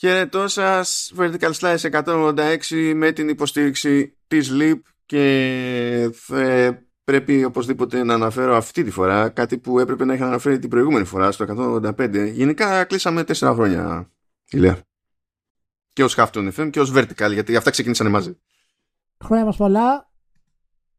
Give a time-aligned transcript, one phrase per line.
[0.00, 0.82] Χαιρετώ σα,
[1.16, 5.22] Vertical Slice 186 με την υποστήριξη της Leap και
[6.32, 6.70] ε,
[7.04, 11.04] πρέπει οπωσδήποτε να αναφέρω αυτή τη φορά κάτι που έπρεπε να είχα αναφέρει την προηγούμενη
[11.04, 11.44] φορά στο
[11.98, 12.30] 185.
[12.32, 14.10] Γενικά κλείσαμε 4 χρόνια,
[14.50, 14.78] Ηλία.
[15.92, 18.38] Και ως Halftone FM και ως Vertical, γιατί αυτά ξεκίνησαν μαζί.
[19.24, 20.12] Χρόνια μας πολλά.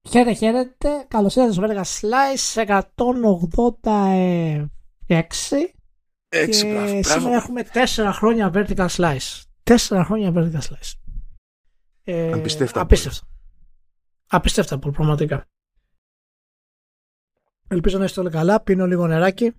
[0.10, 1.06] Χαίρετε, χαίρετε.
[1.08, 2.66] Καλώς ήρθατε στο Vertical Slice
[5.08, 5.81] 186.
[6.34, 7.36] Έτσι, και μπράβο, σήμερα μπράβο.
[7.36, 9.42] έχουμε 4 χρόνια Vertical Slice.
[9.64, 10.94] 4 χρόνια Vertical Slice.
[12.04, 12.82] Ε, Απίστευτα.
[12.82, 13.28] Απίστευτα.
[14.28, 15.48] Απίστευτα πολύ, πραγματικά.
[17.68, 18.62] Ελπίζω να είστε όλοι καλά.
[18.62, 19.54] Πίνω λίγο νεράκι.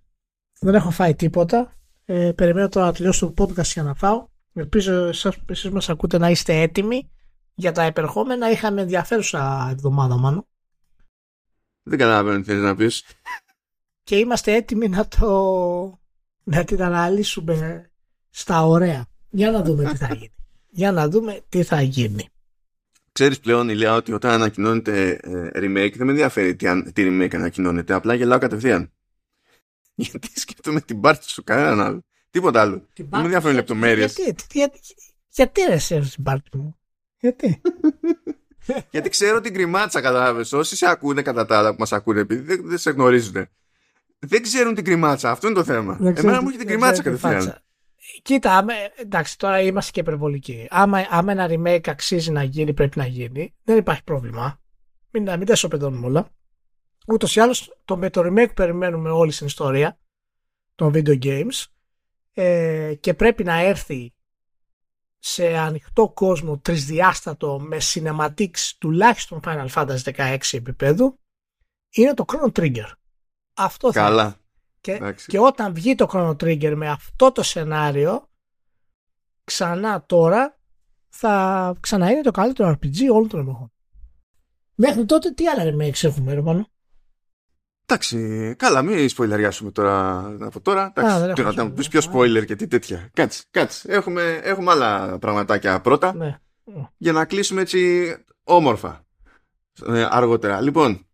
[0.60, 1.77] Δεν έχω φάει τίποτα.
[2.05, 4.29] Ε, περιμένω τώρα να τελειώσω το podcast για να φάω.
[4.52, 7.10] Ελπίζω εσάς, εσείς μας ακούτε να είστε έτοιμοι
[7.54, 8.51] για τα επερχόμενα.
[8.51, 10.46] Είχαμε ενδιαφέρουσα εβδομάδα μάλλον.
[11.82, 13.04] Δεν καταλαβαίνω τι θέλεις να πεις.
[14.02, 16.01] Και είμαστε έτοιμοι να το
[16.45, 17.91] να την αναλύσουμε
[18.30, 19.06] στα ωραία.
[19.30, 20.32] Για να δούμε τι θα γίνει.
[20.70, 22.28] Για να δούμε τι θα γίνει.
[23.12, 27.35] Ξέρεις πλέον, Ηλία, ότι όταν ανακοινώνεται ε, remake δεν με ενδιαφέρει τι, αν- τι remake
[27.35, 27.93] ανακοινώνεται.
[27.95, 28.93] Απλά γελάω κατευθείαν.
[29.95, 32.04] Γιατί σκέφτομαι την πάρτι σου, κανέναν άλλο.
[32.30, 32.87] Τίποτα άλλο.
[32.96, 34.15] Δεν με ενδιαφέρουν λεπτομέρειες.
[34.16, 34.80] Γιατί, τι- γιατί,
[35.29, 36.76] γιατί ρε σε την πάρτι μου;
[37.18, 37.60] Γιατί;
[38.90, 40.52] Γιατί ξέρω την κρυμάτσα, κατάλαβες.
[40.52, 43.46] Όσοι σε ακούνε κατά τα άλλα που μας ακούνε, επειδή δεν, δεν σε γνωρίζουν,
[44.26, 45.30] δεν ξέρουν την κρυμάτσα.
[45.30, 45.96] Αυτό είναι το θέμα.
[46.01, 47.45] Δεν ξέρω Εμένα μου τι- έχει την δεν κρυμάτσα ξέρω τι κατευθείαν.
[47.54, 47.65] φάτσα.
[48.23, 50.66] Κοίτα, άμα, εντάξει, τώρα είμαστε και υπερβολικοί.
[50.70, 53.54] Άμα, άμα ένα remake αξίζει να γίνει, πρέπει να γίνει.
[53.64, 54.60] Δεν υπάρχει πρόβλημα.
[55.10, 56.29] Μην, μην τα ισοπεδώνουμε όλα.
[57.06, 59.98] Ούτως ή άλλως, το, με το remake που περιμένουμε όλη στην ιστορία
[60.74, 61.64] των video games
[62.32, 64.14] ε, και πρέπει να έρθει
[65.19, 71.19] σε ανοιχτό κόσμο τρισδιάστατο με cinematics τουλάχιστον Final Fantasy 16 επίπεδου
[71.91, 72.91] είναι το Chrono Trigger.
[73.54, 74.08] Αυτό θα είναι.
[74.08, 74.36] Καλά.
[74.81, 75.26] Και, Εντάξει.
[75.26, 78.28] και όταν βγει το Chrono Trigger με αυτό το σενάριο,
[79.44, 80.58] ξανά τώρα
[81.08, 83.72] θα ξαναείνει το καλύτερο RPG όλων των εποχών.
[84.75, 86.66] Μέχρι τότε τι άλλα remakes έχουμε, Ρωμανό.
[87.86, 90.82] Εντάξει, καλά, μην σποιλαριάσουμε τώρα από τώρα.
[90.84, 91.74] Α, δεν Εντάξει, έχω τι να τα spoiler.
[91.74, 93.10] πεις πιο spoiler και τι τέτοια.
[93.12, 93.92] Κάτσε, κάτσε.
[93.92, 96.38] Έχουμε, έχουμε άλλα πραγματάκια πρώτα Ναι.
[96.96, 98.14] για να κλείσουμε έτσι
[98.44, 99.06] όμορφα
[99.86, 100.60] ε, αργότερα.
[100.60, 101.06] Λοιπόν,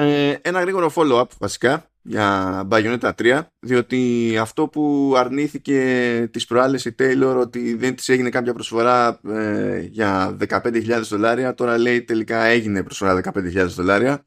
[0.00, 6.94] ε, ένα γρήγορο follow-up βασικά για Bayonetta 3 διότι αυτό που αρνήθηκε τις προάλλες η
[6.98, 12.82] Taylor ότι δεν της έγινε κάποια προσφορά ε, για 15.000 δολάρια τώρα λέει τελικά έγινε
[12.82, 14.26] προσφορά 15.000 δολάρια.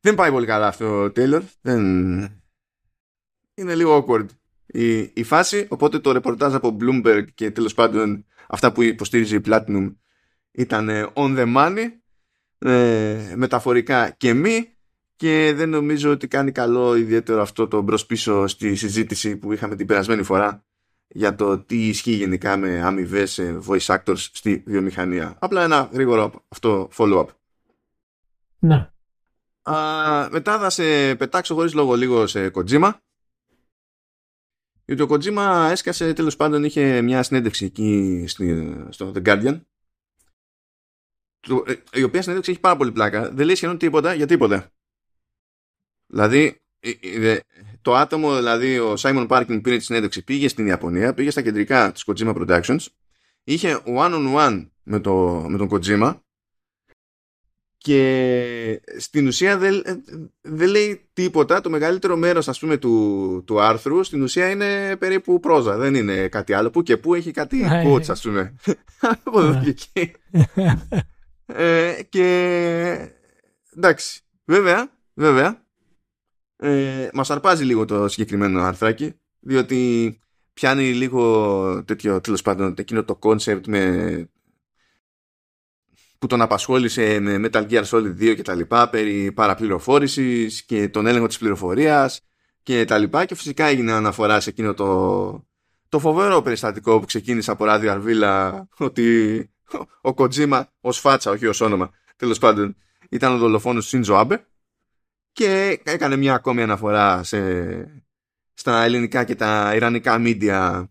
[0.00, 1.42] Δεν πάει πολύ καλά αυτό ο Taylor.
[1.60, 1.82] Δεν...
[3.54, 4.26] είναι λίγο awkward
[4.66, 5.66] η, η φάση.
[5.68, 9.94] Οπότε το ρεπορτάζ από Bloomberg και τέλος πάντων αυτά που υποστήριζε η Platinum
[10.52, 11.86] ήταν ε, on the money
[12.58, 14.68] ε, μεταφορικά και μη
[15.16, 19.76] και δεν νομίζω ότι κάνει καλό ιδιαίτερο αυτό το μπρος πίσω στη συζήτηση που είχαμε
[19.76, 20.64] την περασμένη φορά
[21.08, 25.36] για το τι ισχύει γενικά με αμοιβές voice actors στη βιομηχανία.
[25.38, 27.26] Απλά ένα γρήγορο αυτό follow-up.
[28.58, 28.90] ναι.
[29.62, 32.92] Α, μετά θα σε πετάξω χωρίς λόγο λίγο σε Kojima.
[34.84, 39.60] Γιατί ο Kojima έσκασε τέλος πάντων είχε μια συνέντευξη εκεί στη, στο The Guardian το-
[39.60, 39.75] ε,
[41.92, 43.30] η οποία συνέντευξη έχει πάρα πολύ πλάκα.
[43.30, 44.70] Δεν λέει σχεδόν τίποτα για τίποτα.
[46.06, 46.90] Δηλαδή, ε,
[47.30, 47.40] ε,
[47.82, 51.42] το άτομο, δηλαδή ο Simon Parkin που πήρε τη συνέντευξη, πήγε στην Ιαπωνία, πήγε στα
[51.42, 52.86] κεντρικά της Kojima Productions,
[53.44, 56.16] είχε one-on-one με, το, με τον Kojima
[57.78, 60.02] και στην ουσία δεν, ε,
[60.40, 61.60] δεν λέει τίποτα.
[61.60, 65.76] Το μεγαλύτερο μέρος ας πούμε του, του άρθρου στην ουσία είναι περίπου πρόζα.
[65.76, 66.70] Δεν είναι κάτι άλλο.
[66.70, 67.82] Που και που έχει κάτι Ναι.
[67.86, 68.54] quotes ας πούμε.
[69.24, 69.60] Από εδώ Ναι.
[69.60, 70.12] και εκεί.
[71.46, 72.24] Ε, και
[73.76, 75.64] εντάξει, βέβαια, βέβαια,
[76.56, 80.20] ε, μας αρπάζει λίγο το συγκεκριμένο αρθράκι, διότι
[80.52, 84.30] πιάνει λίγο τέτοιο, τέλος πάντων, εκείνο το concept με,
[86.18, 91.06] που τον απασχόλησε με Metal Gear Solid 2 και τα λοιπά, περί παραπληροφόρησης και τον
[91.06, 92.20] έλεγχο της πληροφορίας
[92.62, 95.46] και τα λοιπά και φυσικά έγινε αναφορά σε εκείνο το,
[95.88, 99.50] το φοβερό περιστατικό που ξεκίνησε από ράδιο Αρβίλα ότι
[100.00, 102.76] ο Kojima ως φάτσα, όχι ως όνομα, τέλος πάντων,
[103.08, 104.36] ήταν ο δολοφόνος του Shinzo Abe
[105.32, 108.02] και έκανε μια ακόμη αναφορά σε,
[108.54, 110.90] στα ελληνικά και τα ιρανικά μίντια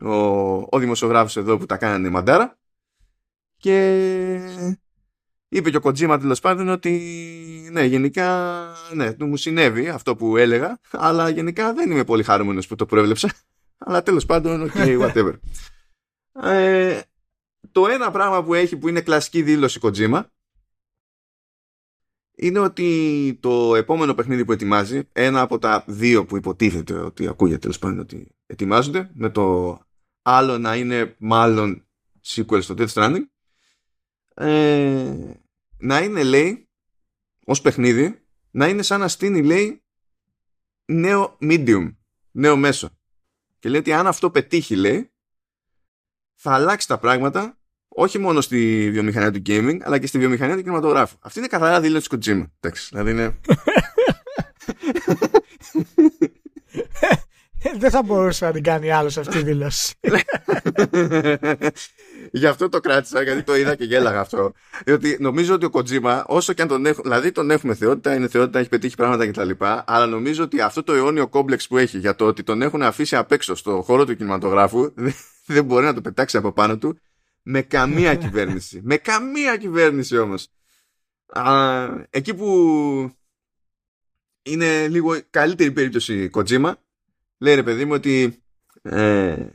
[0.00, 0.14] ο,
[0.54, 2.58] ο δημοσιογράφος εδώ που τα κάνανε μαντάρα.
[3.56, 4.38] Και
[5.48, 8.58] είπε και ο Kojima τέλος πάντων ότι ναι γενικά
[8.94, 13.32] ναι, μου συνέβη αυτό που έλεγα αλλά γενικά δεν είμαι πολύ χαρούμενος που το προέβλεψα.
[13.78, 15.34] Αλλά τέλος πάντων ok whatever.
[16.42, 17.00] Ε,
[17.72, 20.24] το ένα πράγμα που έχει που είναι κλασική δήλωση Kojima
[22.34, 27.58] είναι ότι το επόμενο παιχνίδι που ετοιμάζει, ένα από τα δύο που υποτίθεται ότι ακούγεται
[27.58, 29.78] τέλος πάντων ότι ετοιμάζονται με το
[30.22, 31.86] άλλο να είναι μάλλον
[32.24, 33.24] sequel στο Death Stranding
[34.34, 35.34] ε,
[35.78, 36.68] να είναι λέει
[37.44, 39.82] ως παιχνίδι να είναι σαν να στείνει λέει
[40.84, 41.94] νέο medium
[42.30, 42.90] νέο μέσο.
[43.58, 45.12] Και λέει ότι αν αυτό πετύχει λέει
[46.34, 47.61] θα αλλάξει τα πράγματα
[47.94, 51.80] όχι μόνο στη βιομηχανία του gaming αλλά και στη βιομηχανία του κινηματογράφου αυτή είναι καθαρά
[51.80, 53.34] δήλωση του Kojima εντάξει, δηλαδή είναι
[57.78, 59.94] Δεν θα μπορούσε να την κάνει άλλος αυτή τη δήλωση.
[62.32, 64.52] Γι' αυτό το κράτησα, γιατί το είδα και γέλαγα αυτό.
[64.84, 68.28] Διότι νομίζω ότι ο Κοτζίμα, όσο και αν τον έχουμε, δηλαδή τον έχουμε θεότητα, είναι
[68.28, 69.50] θεότητα, έχει πετύχει πράγματα κτλ.
[69.84, 73.16] Αλλά νομίζω ότι αυτό το αιώνιο κόμπλεξ που έχει για το ότι τον έχουν αφήσει
[73.16, 74.92] απ' έξω στο χώρο του κινηματογράφου,
[75.46, 76.98] δεν μπορεί να το πετάξει από πάνω του
[77.42, 78.80] με καμία κυβέρνηση.
[78.82, 80.48] με καμία κυβέρνηση όμως.
[82.10, 83.16] Εκεί που
[84.42, 86.76] είναι λίγο καλύτερη περίπτωση Κοτζίμα,
[87.38, 88.42] λέει ρε παιδί μου ότι
[88.82, 89.46] ε,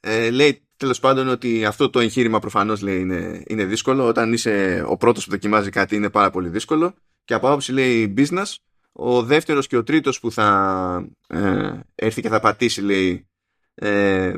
[0.00, 4.06] ε, λέει τέλος πάντων ότι αυτό το εγχείρημα προφανώς λέει είναι, είναι δύσκολο.
[4.06, 6.94] Όταν είσαι ο πρώτος που δοκιμάζει κάτι είναι πάρα πολύ δύσκολο.
[7.24, 8.54] Και από άποψη λέει business,
[8.92, 13.28] ο δεύτερος και ο τρίτος που θα ε, έρθει και θα πατήσει λέει
[13.74, 14.32] ε,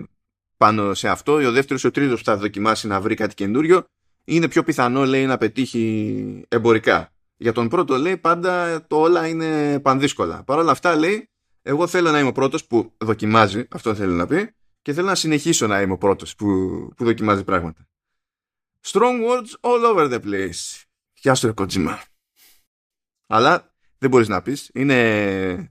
[0.64, 3.84] πάνω σε αυτό, ο δεύτερος και ο τρίτος που θα δοκιμάσει να βρει κάτι καινούριο,
[4.24, 7.12] είναι πιο πιθανό λέει να πετύχει εμπορικά.
[7.36, 10.42] Για τον πρώτο λέει πάντα το όλα είναι πανδύσκολα.
[10.44, 11.30] Παρ' όλα αυτά λέει
[11.62, 15.14] εγώ θέλω να είμαι ο πρώτος που δοκιμάζει, αυτό θέλω να πει, και θέλω να
[15.14, 16.46] συνεχίσω να είμαι ο πρώτος που,
[16.96, 17.88] που δοκιμάζει πράγματα.
[18.86, 20.82] Strong words all over the place.
[21.12, 21.98] Γεια σου, Kojima.
[23.26, 23.69] Αλλά
[24.00, 24.70] δεν μπορείς να πεις.
[24.74, 24.94] Είναι,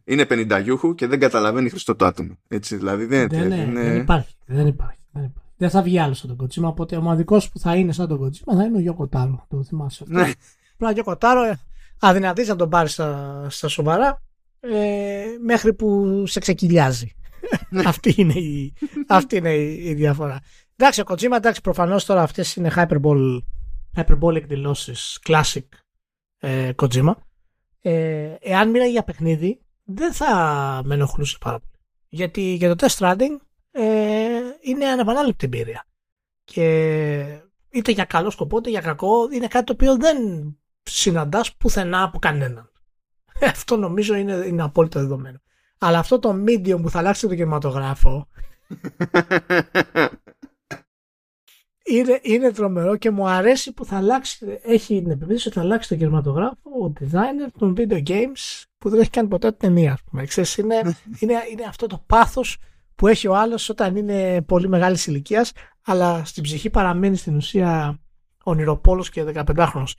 [0.03, 2.37] είναι 50 γιούχου και δεν καταλαβαίνει Χριστό το άτομο.
[2.47, 3.83] Έτσι, δηλαδή δεν, δεν, ναι, είναι...
[3.83, 4.99] δεν, υπάρχει, δεν υπάρχει.
[5.11, 5.47] Δεν υπάρχει.
[5.57, 8.19] Δεν θα βγει άλλο σαν τον Kojima, οπότε ο μοναδικό που θα είναι σαν τον
[8.25, 9.45] Kojima θα είναι ο Γιώκο Τάρο.
[9.49, 10.15] Το θυμάσαι αυτό.
[10.15, 10.31] Ναι.
[10.73, 11.59] Απλά ο Γιώκο Τάρο ε,
[11.99, 14.21] αδυνατεί να τον πάρεις στα, στα σοβαρά
[14.59, 17.15] ε, μέχρι που σε ξεκυλιάζει.
[17.69, 17.83] Ναι.
[17.89, 18.73] αυτή, είναι η,
[19.07, 20.39] αυτή είναι η, διαφορά.
[20.75, 23.39] Εντάξει, ο Kojima, εντάξει, προφανώς τώρα αυτές είναι hyperbole,
[23.95, 25.67] hyperbole εκδηλώσεις, classic
[26.39, 27.13] ε, Kojima.
[27.81, 30.31] Ε, εάν μίλαγε για παιχνίδι, δεν θα
[30.85, 31.73] με ενοχλούσε πάρα πολύ.
[32.09, 33.37] Γιατί για το test stranding
[33.71, 35.85] ε, είναι ανεπανάληπτη εμπειρία.
[36.43, 40.17] Και είτε για καλό σκοπό είτε για κακό είναι κάτι το οποίο δεν
[40.83, 42.71] συναντάς πουθενά από κανέναν.
[43.41, 45.41] Αυτό νομίζω είναι, είναι απόλυτο δεδομένο.
[45.77, 48.27] Αλλά αυτό το medium που θα αλλάξει το κινηματογράφο
[51.89, 55.89] είναι, είναι τρομερό και μου αρέσει που θα αλλάξει, έχει την επιμέτρηση ότι θα αλλάξει
[55.89, 59.97] το κινηματογράφο ο designer των video games που δεν έχει κάνει ποτέ την ταινία.
[60.25, 60.75] Ξέρεις, είναι,
[61.19, 62.57] είναι, είναι αυτό το πάθος
[62.95, 65.51] που έχει ο άλλος όταν είναι πολύ μεγάλης ηλικίας,
[65.85, 67.99] αλλά στην ψυχή παραμένει στην ουσία
[68.43, 69.91] ονειροπόλος και 15χρονος.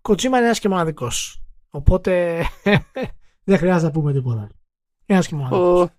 [0.00, 1.42] Κοτσίμα είναι ένας και μοναδικός.
[1.70, 2.42] Οπότε
[3.44, 4.48] δεν χρειάζεται να πούμε τίποτα.
[5.06, 5.90] Ένας και μόνο.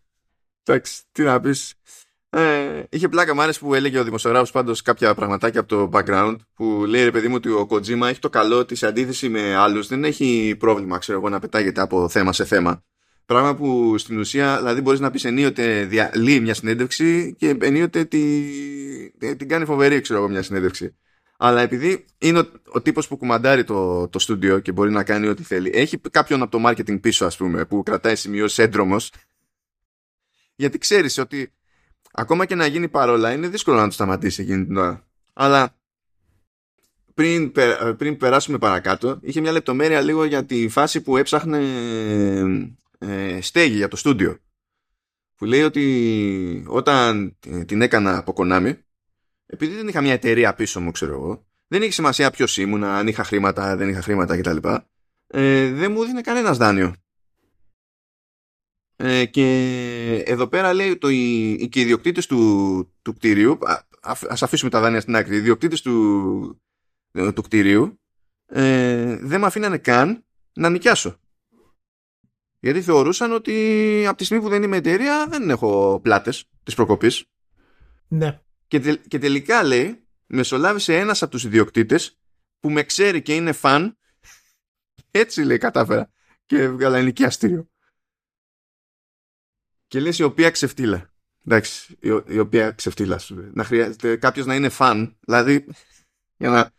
[0.63, 1.73] Εντάξει, τι να πεις.
[2.33, 6.85] Ε, είχε πλάκα μου που έλεγε ο δημοσιογράφος πάντως κάποια πραγματάκια από το background που
[6.87, 9.87] λέει ρε παιδί μου ότι ο Kojima έχει το καλό ότι σε αντίθεση με άλλους
[9.87, 12.83] δεν έχει πρόβλημα ξέρω εγώ να πετάγεται από θέμα σε θέμα.
[13.25, 18.19] Πράγμα που στην ουσία δηλαδή μπορείς να πεις ενίοτε διαλύει μια συνέντευξη και ενίοτε τη,
[19.37, 20.95] την κάνει φοβερή ξέρω εγώ μια συνέντευξη.
[21.37, 25.27] Αλλά επειδή είναι ο, ο τύπος που κουμαντάρει το, το στούντιο και μπορεί να κάνει
[25.27, 29.11] ό,τι θέλει, έχει κάποιον από το marketing πίσω, ας πούμε, που κρατάει σημειώσει έντρομος,
[30.55, 31.53] γιατί ξέρεις ότι
[32.11, 35.07] ακόμα και να γίνει παρόλα, είναι δύσκολο να το σταματήσει εκείνη την ώρα.
[35.33, 35.75] Αλλά
[37.13, 37.51] πριν,
[37.97, 41.59] πριν περάσουμε παρακάτω, είχε μια λεπτομέρεια λίγο για τη φάση που έψαχνε
[42.97, 44.37] ε, στέγη για το στούντιο.
[45.35, 48.73] Που λέει ότι όταν την έκανα από Konami,
[49.45, 53.07] επειδή δεν είχα μια εταιρεία πίσω μου, ξέρω εγώ, δεν είχε σημασία ποιος ήμουν, αν
[53.07, 54.57] είχα χρήματα, δεν είχα χρήματα κτλ.
[55.27, 56.93] Ε, δεν μου δίνει κανένας δάνειο.
[59.03, 63.57] Ε, και εδώ πέρα λέει το, οι, οι, και οι ιδιοκτήτες του, του κτίριου,
[64.01, 66.61] α, ας αφήσουμε τα δάνεια στην άκρη, οι ιδιοκτήτες του,
[67.11, 67.99] του κτίριου
[68.45, 71.19] ε, δεν με αφήνανε καν να νοικιάσω.
[72.59, 77.25] Γιατί θεωρούσαν ότι από τη στιγμή που δεν είμαι εταιρεία δεν έχω πλάτες της προκοπής.
[78.07, 78.41] Ναι.
[78.67, 82.19] Και, και τελικά λέει, μεσολάβησε ένας από τους ιδιοκτήτες
[82.59, 83.97] που με ξέρει και είναι φαν.
[85.11, 86.11] Έτσι λέει κατάφερα.
[86.45, 87.70] Και έβγαλα ενοικιαστήριο.
[89.91, 91.13] Και λες η οποία ξεφτύλα.
[91.45, 93.49] Εντάξει, η, η οποία ξεφτύλα σου.
[93.53, 95.65] Να χρειάζεται κάποιος να είναι φαν, δηλαδή
[96.37, 96.71] για να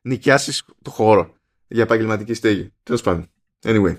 [0.00, 1.34] νοικιάσεις το χώρο
[1.66, 2.72] για επαγγελματική στέγη.
[2.82, 3.30] Τέλος πάντων.
[3.62, 3.96] Anyway.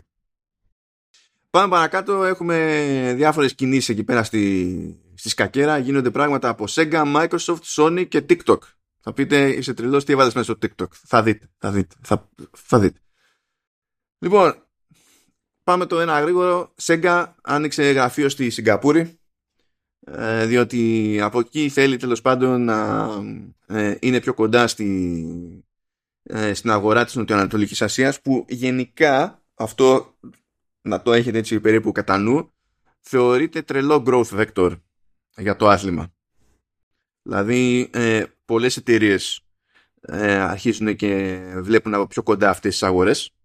[1.50, 5.78] Πάμε παρακάτω, έχουμε διάφορες κινήσεις εκεί πέρα στη, στη σκακέρα.
[5.78, 8.60] Γίνονται πράγματα από Sega, Microsoft, Sony και TikTok.
[9.00, 10.92] Θα πείτε, είσαι τρελός, τι έβαλες μέσα στο TikTok.
[10.92, 13.00] Θα δείτε, θα δείτε, θα, θα δείτε.
[14.20, 14.67] Λοιπόν,
[15.68, 16.74] πάμε το ένα γρήγορο.
[16.82, 19.20] Sega άνοιξε γραφείο στη Σιγκαπούρη
[20.00, 23.10] ε, διότι από εκεί θέλει τέλος πάντων να
[23.68, 25.64] ε, είναι πιο κοντά στη,
[26.24, 30.18] ε, στην αγορά της Νοτιοανατολικής Ασίας που γενικά αυτό
[30.82, 32.52] να το έχετε έτσι περίπου κατά νου
[33.00, 34.80] θεωρείται τρελό growth vector
[35.38, 36.14] για το άθλημα.
[37.22, 39.42] Δηλαδή ε, πολλές εταιρείες
[40.02, 43.37] ε, αρχίζουν και βλέπουν από πιο κοντά αυτές τις αγορές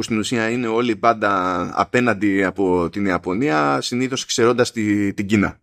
[0.00, 5.60] που στην ουσία είναι όλοι πάντα απέναντι από την Ιαπωνία συνήθως ξερώντας τη, την Κίνα.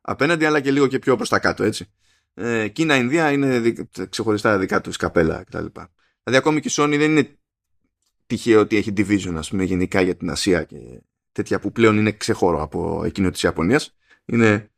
[0.00, 1.86] Απέναντι αλλά και λίγο και πιο προς τα κάτω έτσι.
[2.34, 3.74] Ε, Κίνα-Ινδία είναι
[4.08, 5.64] ξεχωριστά δικά τους καπέλα κτλ.
[5.64, 7.38] Δηλαδή ακόμη και η Sony δεν είναι
[8.26, 10.76] τυχαίο ότι έχει division ας πούμε γενικά για την Ασία και
[11.32, 13.96] τέτοια που πλέον είναι ξεχώρο από εκείνο της Ιαπωνίας.
[14.24, 14.70] Είναι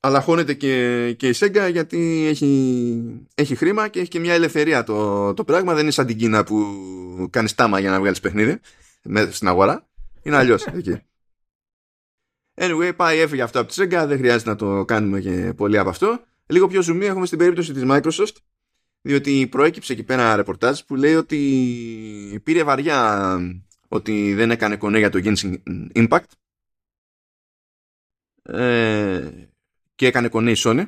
[0.00, 4.84] αλλά χώνεται και, και η Sega γιατί έχει, έχει χρήμα και έχει και μια ελευθερία
[4.84, 5.74] το, το πράγμα.
[5.74, 6.64] Δεν είναι σαν την Κίνα που
[7.30, 8.60] κάνεις τάμα για να βγάλεις παιχνίδι
[9.30, 9.88] στην αγορά.
[10.22, 11.02] Είναι αλλιώς εκεί.
[12.54, 14.04] Anyway, πάει έφυγε αυτό από τη Sega.
[14.06, 16.20] Δεν χρειάζεται να το κάνουμε και πολύ από αυτό.
[16.46, 18.36] Λίγο πιο ζουμί έχουμε στην περίπτωση της Microsoft
[19.00, 23.38] διότι προέκυψε εκεί πέρα ένα ρεπορτάζ που λέει ότι πήρε βαριά
[23.88, 25.54] ότι δεν έκανε κονέ για το Genshin
[25.94, 26.30] Impact
[28.42, 29.47] ε,
[29.98, 30.84] και έκανε κονέ η Sony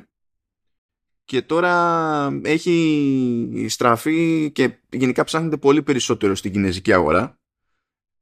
[1.25, 7.39] και τώρα έχει στραφεί και γενικά ψάχνεται πολύ περισσότερο στην κινέζικη αγορά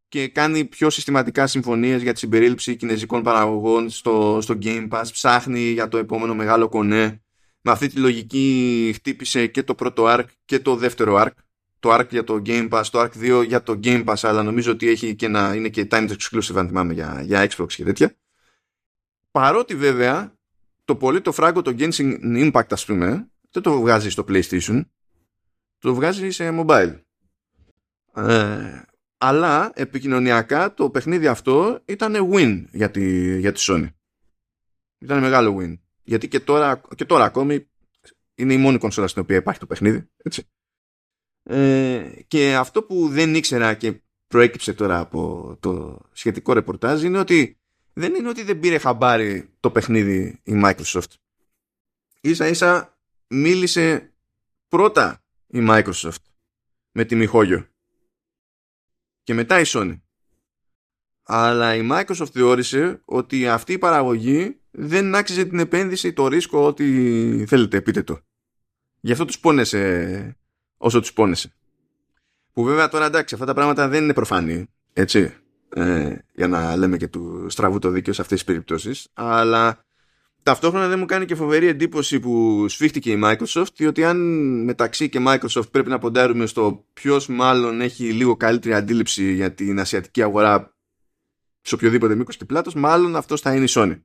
[0.08, 5.60] και κάνει πιο συστηματικά συμφωνίες για τη συμπερίληψη κινέζικων παραγωγών στο, στο Game Pass, ψάχνει
[5.60, 7.24] για το επόμενο μεγάλο κονέ.
[7.62, 11.32] Με αυτή τη λογική χτύπησε και το πρώτο ARC και το δεύτερο ARC.
[11.80, 14.72] Το ARC για το Game Pass, το ARC 2 για το Game Pass, αλλά νομίζω
[14.72, 18.16] ότι έχει και ένα, είναι και timed exclusive αν θυμάμαι για, για Xbox και τέτοια.
[19.32, 20.39] Παρότι βέβαια
[20.90, 24.82] το πολύ το φράγκο το Genshin Impact ας πούμε δεν το βγάζεις στο PlayStation.
[25.78, 27.02] Το βγάζεις σε mobile.
[28.16, 28.82] Ε,
[29.18, 33.88] αλλά επικοινωνιακά το παιχνίδι αυτό ήταν win για τη, για τη Sony.
[34.98, 35.80] Ήταν μεγάλο win.
[36.04, 37.70] Γιατί και τώρα, και τώρα ακόμη
[38.36, 40.48] είναι η μόνη κονσόλα στην οποία υπάρχει το παιχνίδι έτσι.
[41.44, 47.59] Ε, και αυτό που δεν ήξερα και προέκυψε τώρα από το σχετικό ρεπορτάζ είναι ότι
[48.00, 51.14] δεν είναι ότι δεν πήρε χαμπάρι το παιχνίδι η Microsoft.
[52.22, 54.14] Ίσα ίσα μίλησε
[54.68, 56.24] πρώτα η Microsoft
[56.92, 57.68] με τη Μιχόγιο
[59.24, 60.00] και μετά η Sony.
[61.24, 67.46] Αλλά η Microsoft θεώρησε ότι αυτή η παραγωγή δεν άξιζε την επένδυση, το ρίσκο ότι
[67.48, 68.20] θέλετε πείτε το.
[69.00, 70.38] Γι' αυτό τους πόνεσε
[70.78, 71.54] όσο τους πόνεσε.
[72.54, 74.66] Που βέβαια τώρα εντάξει αυτά τα πράγματα δεν είναι προφανή.
[74.94, 75.39] Έτσι
[75.76, 79.08] ε, για να λέμε και του στραβού το δίκαιο σε αυτές τις περιπτώσεις.
[79.14, 79.86] Αλλά
[80.44, 84.18] ταυτόχρονα δεν μου κάνει και φοβερή εντύπωση που σφίχτηκε η Microsoft διότι αν
[84.64, 89.80] μεταξύ και Microsoft πρέπει να ποντάρουμε στο ποιος μάλλον έχει λίγο καλύτερη αντίληψη για την
[89.80, 90.74] ασιατική αγορά
[91.62, 94.00] σε οποιοδήποτε μήκος και πλάτος μάλλον αυτός θα είναι η Sony.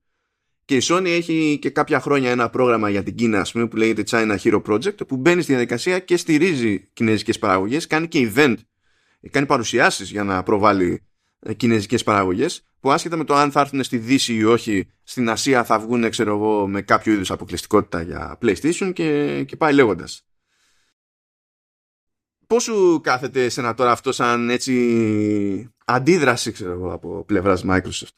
[0.64, 3.76] Και η Sony έχει και κάποια χρόνια ένα πρόγραμμα για την Κίνα, ας πούμε, που
[3.76, 8.54] λέγεται China Hero Project, που μπαίνει στη διαδικασία και στηρίζει κινέζικες παραγωγές, κάνει και event,
[9.30, 10.96] κάνει παρουσιάσεις για να προβάλλει ε,
[11.56, 15.64] κινέζικες παραγωγές που άσχετα με το αν θα έρθουν στη Δύση ή όχι στην Ασία
[15.64, 20.26] θα βγουν ξέρω εγώ με κάποιο είδους αποκλειστικότητα για PlayStation και, και πάει λέγοντας.
[22.46, 28.08] Πώς σου κάθεται σε τώρα αυτό σαν έτσι αντίδραση ξέρω εγώ από πλευράς Microsoft;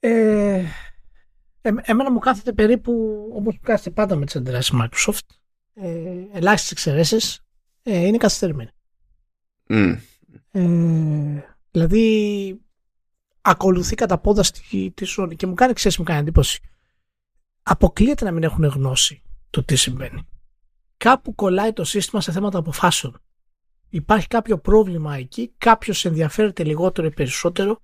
[0.00, 0.64] Ε,
[1.62, 2.92] εμένα μου κάθεται περίπου
[3.34, 5.26] όπως μου κάθεται πάντα με τις αντιδράσεις Microsoft.
[5.74, 7.40] Ε, ελάχιστες εξαιρέσεις
[7.82, 8.70] ε, είναι καθυστερημένοι.
[9.68, 9.98] Mm.
[10.58, 12.60] Ε, δηλαδή
[13.40, 16.60] ακολουθεί κατά πόδα στη, τη Sony και μου κάνει ξέρεις μου κάνει εντύπωση.
[17.62, 20.28] Αποκλείεται να μην έχουν γνώση το τι συμβαίνει.
[20.96, 23.20] Κάπου κολλάει το σύστημα σε θέματα αποφάσεων.
[23.88, 27.80] Υπάρχει κάποιο πρόβλημα εκεί, κάποιος ενδιαφέρεται λιγότερο ή περισσότερο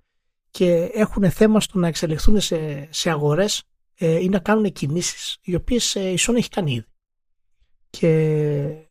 [0.51, 3.63] και έχουν θέμα στο να εξελιχθούν σε, σε αγορές
[3.95, 6.87] ε, ή να κάνουν κινήσεις οι οποίες ε, η Sony έχει κάνει ήδη.
[7.91, 8.84] Και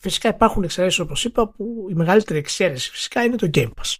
[0.00, 3.96] Φυσικά υπάρχουν εξαιρέσεις όπως είπα που η μεγαλύτερη εξαίρεση φυσικά είναι το Game Pass.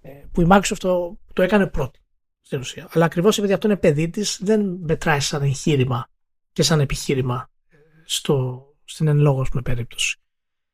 [0.00, 2.00] Ε, που η Microsoft το, το έκανε πρώτη
[2.40, 2.88] στην ουσία.
[2.92, 6.10] Αλλά ακριβώς επειδή αυτό είναι παιδί της, δεν μετράει σαν εγχείρημα
[6.52, 10.18] και σαν επιχείρημα ε, στο, στην εν λόγω με περίπτωση.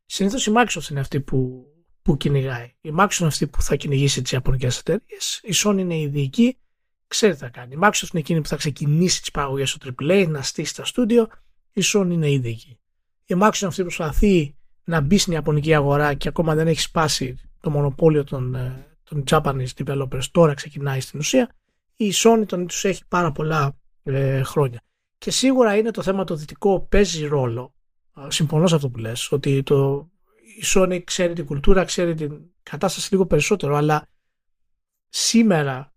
[0.07, 1.67] Συνήθως η Microsoft είναι αυτή που,
[2.03, 2.75] που κυνηγάει.
[2.81, 5.41] Η Microsoft είναι αυτή που θα κυνηγήσει τις Ιαπωνικές εταιρείες.
[5.43, 6.59] Η Sony είναι η ειδική,
[7.07, 7.75] ξέρει τι θα κάνει.
[7.75, 11.29] Η Microsoft είναι εκείνη που θα ξεκινήσει τις παραγωγές στο AAA, να στήσει τα στούντιο.
[11.73, 12.80] Η Sony είναι η ειδική
[13.31, 17.71] η Microsoft αυτή προσπαθεί να μπει στην Ιαπωνική αγορά και ακόμα δεν έχει σπάσει το
[17.71, 21.55] μονοπόλιο των, ε, των Japanese developers, τώρα ξεκινάει στην ουσία.
[21.97, 24.81] Η Sony τον τους έχει πάρα πολλά ε, χρόνια.
[25.19, 27.75] Και σίγουρα είναι το θέμα το δυτικό παίζει ρόλο.
[28.29, 30.11] Συμφωνώ σε αυτό που λες, ότι το,
[30.59, 34.09] η Sony ξέρει την κουλτούρα, ξέρει την κατάσταση λίγο περισσότερο, αλλά
[35.09, 35.93] σήμερα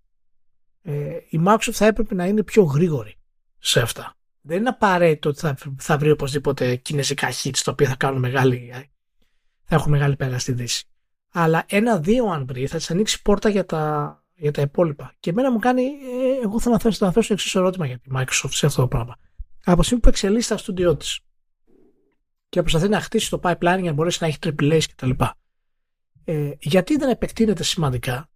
[0.82, 3.16] ε, η Microsoft θα έπρεπε να είναι πιο γρήγορη
[3.60, 4.16] σε αυτά.
[4.46, 8.72] Δεν είναι απαραίτητο ότι θα, θα βρει οπωσδήποτε κινέζικα hits τα οποία θα κάνουν μεγάλη,
[9.64, 10.86] θα έχουν μεγάλη πέρα στη Δύση.
[11.32, 15.14] Αλλά ένα-δύο αν βρει θα της ανοίξει πόρτα για τα, για τα υπόλοιπα.
[15.20, 18.00] Και εμένα μου κάνει, ε, εγώ θα να θέσω, θα θέσω το εξής ερώτημα για
[18.00, 19.16] τη Microsoft σε αυτό το πράγμα.
[19.64, 21.20] Από τη στιγμή που εξελίσσει τα στούντιό της
[22.50, 25.10] και προσπαθεί να χτίσει το pipeline για να μπορέσει να έχει AAA κτλ.
[26.24, 28.30] Ε, γιατί δεν επεκτείνεται σημαντικά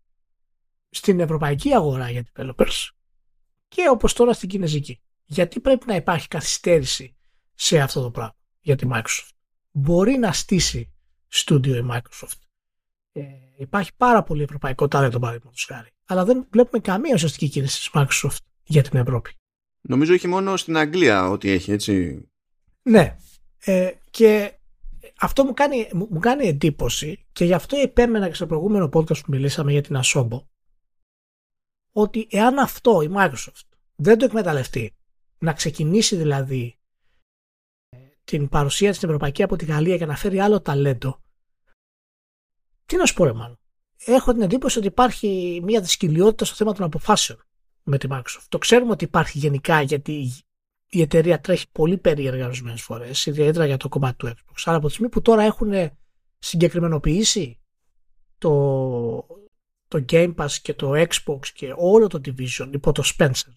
[0.90, 2.90] στην ευρωπαϊκή αγορά για developers
[3.68, 7.16] και όπως τώρα στην κινέζικη; Γιατί πρέπει να υπάρχει καθυστέρηση
[7.54, 9.30] σε αυτό το πράγμα για τη Microsoft;
[9.72, 10.94] Μπορεί να στήσει
[11.28, 12.40] στούντιο η Microsoft.
[13.12, 13.24] Ε,
[13.58, 15.90] υπάρχει πάρα πολύ ευρωπαϊκό τάλεντο παραδείγματος χάρη.
[16.06, 19.32] Αλλά δεν βλέπουμε καμία ουσιαστική κίνηση της Microsoft για την Ευρώπη.
[19.82, 22.26] Νομίζω έχει μόνο στην Αγγλία ότι έχει, έτσι.
[22.82, 23.16] Ναι.
[23.58, 24.58] Ε, και
[25.20, 29.32] αυτό μου κάνει, μου κάνει εντύπωση και γι' αυτό επέμενα και στο προηγούμενο podcast που
[29.32, 30.42] μιλήσαμε για την Asobo
[31.92, 34.97] ότι εάν αυτό η Microsoft δεν το εκμεταλλευτεί
[35.40, 36.78] να ξεκινήσει δηλαδή
[37.90, 41.22] ε, την παρουσία της στην Ευρωπαϊκή από τη Γαλλία για να φέρει άλλο ταλέντο
[42.88, 43.60] τι να σου πω ρε μάλλον.
[44.06, 47.40] Έχω την εντύπωση ότι υπάρχει μια δυσκολιότητα στο θέμα των αποφάσεων
[47.84, 48.46] με τη Microsoft.
[48.50, 50.32] Το ξέρουμε ότι υπάρχει γενικά γιατί
[50.90, 54.62] η εταιρεία τρέχει πολύ περίεργα ορισμένε φορές, ιδιαίτερα για το κομμάτι του Xbox.
[54.64, 55.74] Αλλά από τη στιγμή που τώρα έχουν
[56.40, 57.60] συγκεκριμενοποιήσει
[58.38, 58.52] το,
[59.88, 63.54] το Game Pass και το Xbox και όλο το Division υπό το Spencer,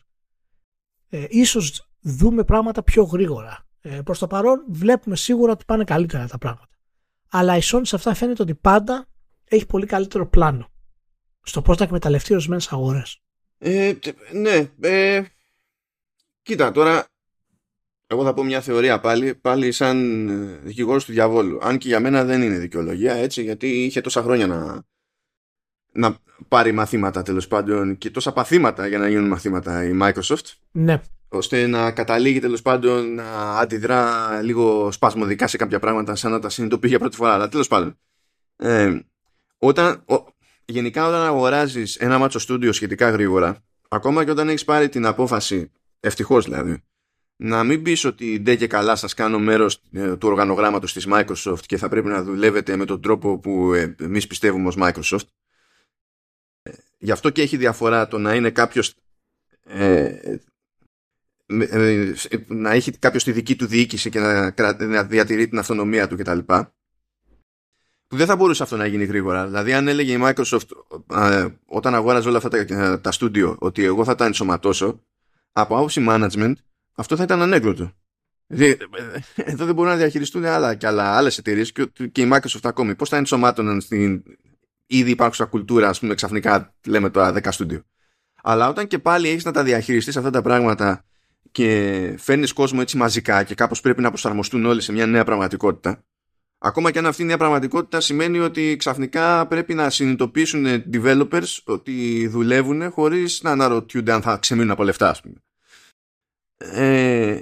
[1.10, 3.66] ε, ίσως δούμε πράγματα πιο γρήγορα.
[3.80, 6.68] Ε, προς το παρόν βλέπουμε σίγουρα ότι πάνε καλύτερα τα πράγματα.
[7.30, 9.06] Αλλά η Sony σε αυτά φαίνεται ότι πάντα
[9.44, 10.68] έχει πολύ καλύτερο πλάνο
[11.42, 13.20] στο πώς να εκμεταλλευτεί ορισμένες αγορές.
[13.58, 13.92] Ε,
[14.32, 15.22] ναι, ε,
[16.42, 17.06] κοίτα τώρα
[18.06, 21.58] εγώ θα πω μια θεωρία πάλι, πάλι σαν ε, δικηγόρος του διαβόλου.
[21.62, 24.82] Αν και για μένα δεν είναι δικαιολογία, έτσι, γιατί είχε τόσα χρόνια να,
[25.92, 26.16] να
[26.48, 30.52] πάρει μαθήματα τέλος πάντων και τόσα παθήματα για να γίνουν μαθήματα η Microsoft.
[30.70, 31.00] Ναι.
[31.28, 36.48] Ώστε να καταλήγει τέλος πάντων να αντιδρά λίγο σπασμωδικά σε κάποια πράγματα σαν να τα
[36.48, 37.34] συνειδητοποιεί για πρώτη φορά.
[37.34, 37.98] Αλλά τέλος πάντων.
[38.56, 38.98] Ε,
[39.58, 40.14] όταν, ο,
[40.64, 45.70] γενικά όταν αγοράζεις ένα μάτσο στούντιο σχετικά γρήγορα, ακόμα και όταν έχεις πάρει την απόφαση,
[46.00, 46.82] ευτυχώς δηλαδή,
[47.36, 51.60] να μην πεις ότι ντε και καλά σας κάνω μέρος ε, του οργανογράμματος της Microsoft
[51.66, 55.24] και θα πρέπει να δουλεύετε με τον τρόπο που ε, εμείς πιστεύουμε ως Microsoft.
[57.00, 58.94] Ε, γι' αυτό και έχει διαφορά το να είναι κάποιος
[59.64, 60.36] ε,
[62.46, 64.54] να έχει κάποιος τη δική του διοίκηση και να,
[64.86, 66.38] να διατηρεί την αυτονομία του κτλ.
[68.06, 69.46] Που δεν θα μπορούσε αυτό να γίνει γρήγορα.
[69.46, 70.66] Δηλαδή, αν έλεγε η Microsoft
[71.66, 75.04] όταν αγόραζε όλα αυτά τα, τα studio ότι εγώ θα τα ενσωματώσω,
[75.52, 76.52] από άποψη management
[76.94, 77.92] αυτό θα ήταν ανέκδοτο.
[79.34, 82.94] Εδώ δεν μπορούν να διαχειριστούν άλλα και άλλα, άλλες εταιρείες και, και η Microsoft ακόμη.
[82.94, 84.22] Πώς θα ενσωμάτωναν στην
[84.90, 87.82] ήδη υπάρχουσα κουλτούρα, ας πούμε, ξαφνικά λέμε τώρα 10 στούντιο.
[88.42, 91.04] Αλλά όταν και πάλι έχεις να τα διαχειριστείς αυτά τα πράγματα
[91.50, 96.04] και φέρνεις κόσμο έτσι μαζικά και κάπως πρέπει να προσαρμοστούν όλοι σε μια νέα πραγματικότητα,
[96.58, 102.26] ακόμα και αν αυτή η νέα πραγματικότητα σημαίνει ότι ξαφνικά πρέπει να συνειδητοποιήσουν developers ότι
[102.26, 105.34] δουλεύουν χωρίς να αναρωτιούνται αν θα ξεμείνουν από λεφτά, ας πούμε
[106.60, 107.40] ε,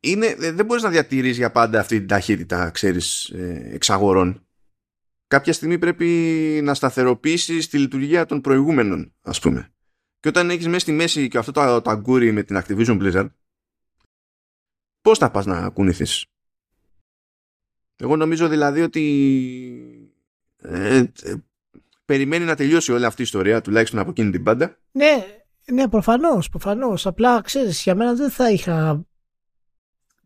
[0.00, 4.46] είναι, ε, δεν μπορείς να διατηρείς για πάντα αυτή την ταχύτητα, ξέρεις, ε, εξαγορών.
[5.32, 6.06] Κάποια στιγμή πρέπει
[6.62, 9.72] να σταθεροποιήσεις τη λειτουργία των προηγούμενων, ας πούμε.
[10.20, 13.28] Και όταν έχεις μέσα στη μέση και αυτό το, το αγκούρι με την Activision Blizzard,
[15.00, 16.24] πώς θα πας να κουνηθείς;
[17.96, 19.02] Εγώ νομίζω δηλαδή ότι
[20.56, 21.34] ε, ε,
[22.04, 24.78] περιμένει να τελειώσει όλη αυτή η ιστορία, τουλάχιστον από εκείνη την πάντα.
[24.92, 25.26] Ναι,
[25.72, 27.06] ναι, προφανώς, προφανώς.
[27.06, 29.06] Απλά ξέρεις, για μένα δεν θα είχα.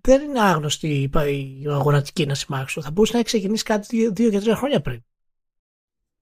[0.06, 1.10] Δεν είναι άγνωστη
[1.62, 2.82] η αγορατική να συμμάξω.
[2.82, 5.04] Θα μπορούσε να έχει ξεκινήσει κάτι δύο και τρία χρόνια πριν.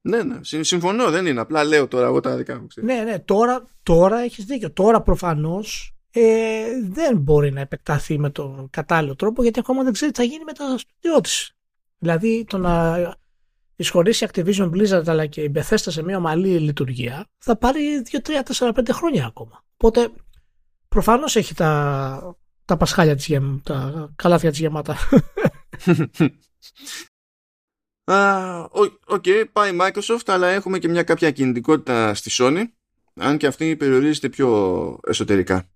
[0.01, 1.41] Ναι, ναι, συμφωνώ, δεν είναι.
[1.41, 2.67] Απλά λέω τώρα εγώ τα δικά μου.
[2.75, 4.73] Ναι, ναι, τώρα, τώρα έχεις δίκιο.
[4.73, 10.13] Τώρα προφανώς ε, δεν μπορεί να επεκταθεί με τον κατάλληλο τρόπο γιατί ακόμα δεν ξέρει
[10.13, 11.53] τι θα γίνει με τα στοιχεία της.
[11.99, 13.17] Δηλαδή το να
[13.77, 18.17] εισχωρήσει η Activision Blizzard αλλά και η Bethesda σε μια ομαλή λειτουργία θα πάρει 2,
[18.59, 19.65] 3, 4, 5 χρόνια ακόμα.
[19.77, 20.11] Οπότε
[20.89, 24.97] προφανώς έχει τα, τα πασχάλια της γεμ, τα καλάθια της γεμάτα.
[29.07, 32.65] OK, okay, πάει Microsoft αλλά έχουμε και μια κάποια κινητικότητα στη Sony
[33.15, 35.69] αν και αυτή περιορίζεται πιο εσωτερικά.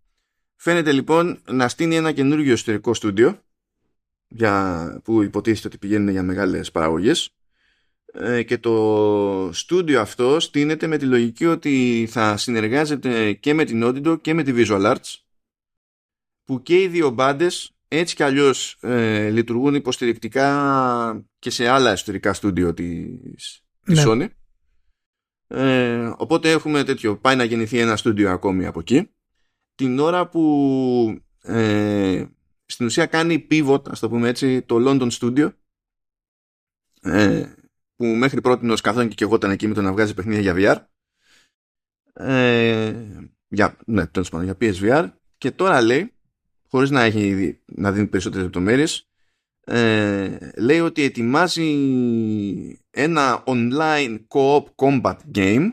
[0.56, 3.42] Φαίνεται λοιπόν να στήνει ένα καινούργιο εσωτερικό στούντιο
[4.28, 7.30] για, που υποτίθεται ότι πηγαίνουν για μεγάλες παραγωγές
[8.12, 13.84] ε, και το στούντιο αυτό στείνεται με τη λογική ότι θα συνεργάζεται και με την
[13.84, 15.14] Audio και με τη Visual Arts
[16.48, 22.32] που και οι δύο μπάντες έτσι κι αλλιώς ε, λειτουργούν υποστηρικτικά και σε άλλα εσωτερικά
[22.32, 24.04] στούντιο της, της ναι.
[24.06, 24.28] Sony
[25.46, 29.10] Ε, οπότε έχουμε τέτοιο, πάει να γεννηθεί ένα στούντιο ακόμη από εκεί.
[29.74, 32.24] Την ώρα που ε,
[32.66, 35.52] στην ουσία κάνει pivot, ας το πούμε έτσι, το London Studio
[37.00, 37.52] ε,
[37.96, 40.54] που μέχρι πρώτη ως καθόν και εγώ ήταν εκεί με το να βγάζει παιχνίδια για
[40.56, 40.84] VR
[42.24, 42.94] ε,
[43.48, 46.12] για, ναι, τέλος πάντων, για PSVR και τώρα λέει,
[46.70, 49.08] χωρίς να, έχει, να δίνει περισσότερες λεπτομέρειες
[49.70, 51.68] ε, λέει ότι ετοιμάζει
[52.90, 55.72] ένα online co-op combat game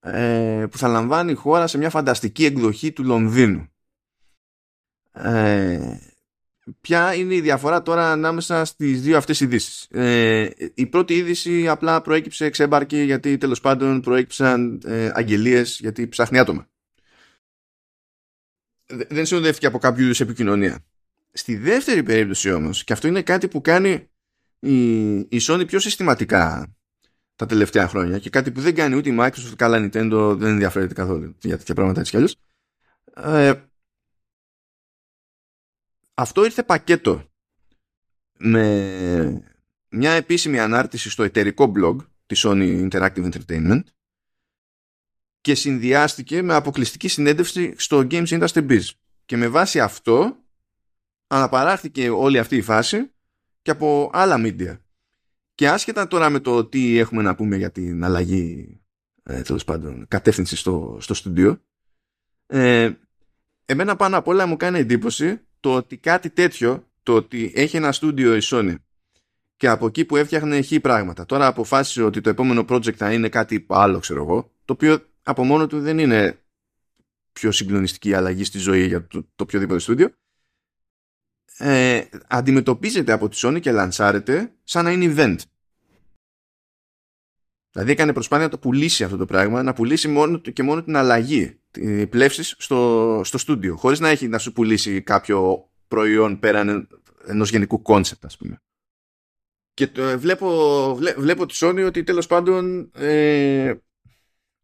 [0.00, 3.68] ε, που θα λαμβάνει χώρα σε μια φανταστική εκδοχή του Λονδίνου.
[5.12, 5.98] Ε,
[6.80, 12.00] ποια είναι η διαφορά τώρα ανάμεσα στις δύο αυτές ειδήσεις; Ε, η πρώτη είδηση απλά
[12.00, 16.68] προέκυψε εξέμπαρκη γιατί τέλος πάντων προέκυψαν ε, αγγελίες γιατί ψάχνει άτομα.
[18.88, 20.84] Δεν συνοδεύτηκε από κάποιο είδους επικοινωνία.
[21.32, 24.08] Στη δεύτερη περίπτωση όμως, και αυτό είναι κάτι που κάνει
[24.58, 26.72] η, η Sony πιο συστηματικά
[27.36, 30.94] τα τελευταία χρόνια και κάτι που δεν κάνει ούτε η Microsoft, καλά Nintendo δεν ενδιαφέρεται
[30.94, 32.36] καθόλου για τέτοια πράγματα έτσι κι αλλιώς.
[33.14, 33.52] Ε,
[36.14, 37.24] αυτό ήρθε πακέτο
[38.38, 39.42] με
[39.88, 41.96] μια επίσημη ανάρτηση στο εταιρικό blog
[42.26, 43.82] της Sony Interactive Entertainment
[45.48, 48.82] και συνδυάστηκε με αποκλειστική συνέντευξη στο Games Industry Biz.
[49.24, 50.36] Και με βάση αυτό
[51.26, 53.10] αναπαράχθηκε όλη αυτή η φάση
[53.62, 54.78] και από άλλα media.
[55.54, 58.80] Και άσχετα τώρα με το τι έχουμε να πούμε για την αλλαγή
[59.22, 61.60] ε, τέλος πάντων κατεύθυνση στο, στο στούντιο
[62.46, 62.90] ε,
[63.64, 67.92] εμένα πάνω απ' όλα μου κάνει εντύπωση το ότι κάτι τέτοιο το ότι έχει ένα
[67.92, 68.74] στούντιο η Sony
[69.56, 73.28] και από εκεί που έφτιαχνε έχει πράγματα τώρα αποφάσισε ότι το επόμενο project θα είναι
[73.28, 76.42] κάτι άλλο ξέρω εγώ το οποίο από μόνο του δεν είναι
[77.32, 80.12] πιο συγκλονιστική αλλαγή στη ζωή για το, το οποιοδήποτε στούντιο
[81.58, 85.36] ε, αντιμετωπίζεται από τη Sony και λανσάρεται σαν να είναι event.
[87.72, 90.96] Δηλαδή έκανε προσπάθεια να το πουλήσει αυτό το πράγμα, να πουλήσει μόνο και μόνο την
[90.96, 91.60] αλλαγή
[92.10, 96.88] πλεύσης στο, στο στούντιο, χωρίς να έχει να σου πουλήσει κάποιο προϊόν πέραν
[97.26, 98.62] ενός γενικού κόνσεπτ, ας πούμε.
[99.74, 103.74] Και το, ε, βλέπω, βλέ, βλέπω τη Sony ότι τέλος πάντων ε,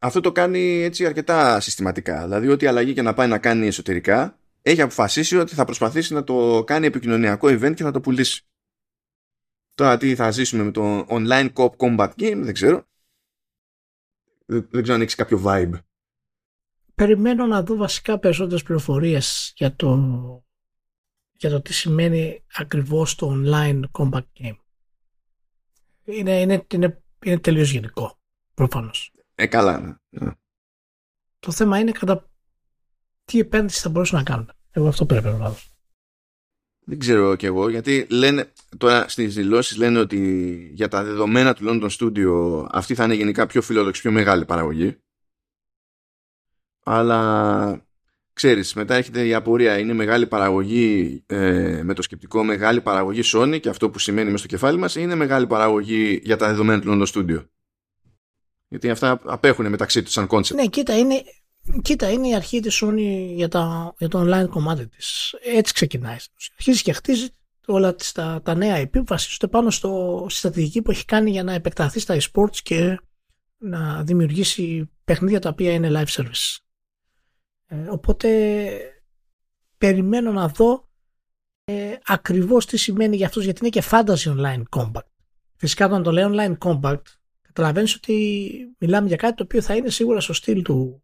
[0.05, 2.23] αυτό το κάνει έτσι αρκετά συστηματικά.
[2.23, 6.25] Δηλαδή ό,τι αλλαγή και να πάει να κάνει εσωτερικά έχει αποφασίσει ότι θα προσπαθήσει να
[6.25, 8.47] το κάνει επικοινωνιακό event και θα το πουλήσει.
[9.75, 12.87] Τώρα τι θα ζήσουμε με το online cop combat game δεν ξέρω.
[14.47, 15.73] Δεν, δεν ξέρω αν έχεις κάποιο vibe.
[16.95, 19.99] Περιμένω να δω βασικά περισσότερες πληροφορίες για το,
[21.33, 24.57] για το τι σημαίνει ακριβώς το online combat game.
[26.05, 28.19] Είναι, είναι, είναι, είναι τελείως γενικό,
[28.55, 29.14] προφανώς.
[29.35, 29.95] Ε, καλά, ναι.
[30.11, 30.31] ναι.
[31.39, 32.31] Το θέμα είναι κατά
[33.25, 34.53] τι επένδυση θα μπορούσαν να κάνουν.
[34.71, 35.57] Εγώ αυτό πρέπει να δω.
[36.87, 41.65] Δεν ξέρω κι εγώ, γιατί λένε, τώρα στις δηλώσεις λένε ότι για τα δεδομένα του
[41.67, 44.97] London Studio αυτή θα είναι γενικά πιο φιλόδοξη, πιο μεγάλη παραγωγή.
[46.85, 47.87] Αλλά
[48.33, 53.61] ξέρεις, μετά έχετε η απορία, είναι μεγάλη παραγωγή ε, με το σκεπτικό μεγάλη παραγωγή Sony
[53.61, 56.89] και αυτό που σημαίνει μέσα στο κεφάλι μας είναι μεγάλη παραγωγή για τα δεδομένα του
[56.91, 57.45] London Studio.
[58.75, 60.55] Γιατί αυτά απέχουν μεταξύ τους σαν concept.
[60.55, 61.23] Ναι, κοίτα, είναι,
[61.83, 65.35] Κοίτα, είναι η αρχή της Sony για, τα, για το online κομμάτι της.
[65.55, 66.17] Έτσι ξεκινάει.
[66.57, 67.29] Αρχίζει και χτίζει
[67.67, 71.43] όλα τις, τα, τα νέα IP βασίζονται πάνω στο, στη στρατηγική που έχει κάνει για
[71.43, 73.01] να επεκταθεί στα e-sports και
[73.59, 76.57] να δημιουργήσει παιχνίδια τα οποία είναι live service.
[77.67, 78.79] Ε, οπότε
[79.79, 80.89] περιμένω να δω
[81.65, 85.09] ε, ακριβώς τι σημαίνει για αυτούς γιατί είναι και fantasy online compact.
[85.57, 87.03] Φυσικά όταν το λέω online compact
[87.55, 91.03] καταλαβαίνεις ότι μιλάμε για κάτι το οποίο θα είναι σίγουρα στο στυλ του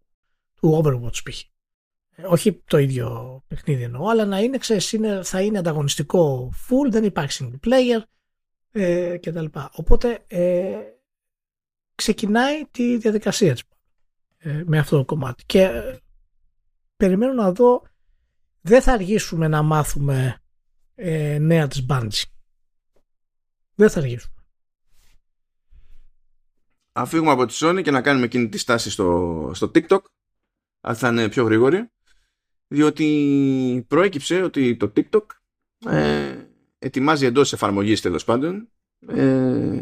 [0.60, 1.42] του Overwatch π.χ.
[2.14, 6.90] Ε, όχι το ίδιο παιχνίδι εννοώ, αλλά να είναι, ξέρεις, είναι, θα είναι ανταγωνιστικό full,
[6.90, 8.02] δεν υπάρχει single player
[8.70, 9.44] ε, κτλ.
[9.72, 10.76] Οπότε ε,
[11.94, 13.62] ξεκινάει τη διαδικασία της
[14.38, 15.44] ε, με αυτό το κομμάτι.
[15.46, 15.98] Και ε,
[16.96, 17.82] περιμένω να δω,
[18.60, 20.42] δεν θα αργήσουμε να μάθουμε
[20.94, 22.22] ε, νέα της Bungie.
[23.74, 24.34] Δεν θα αργήσουμε.
[26.92, 30.00] Αφήγουμε από τη Sony και να κάνουμε εκείνη τη στάση στο, στο TikTok.
[30.80, 31.90] Αλλά θα είναι πιο γρήγορη.
[32.66, 35.24] Διότι προέκυψε ότι το TikTok
[35.86, 36.36] ε,
[36.78, 38.68] ετοιμάζει εντός εφαρμογής τέλος πάντων.
[39.06, 39.80] Ε,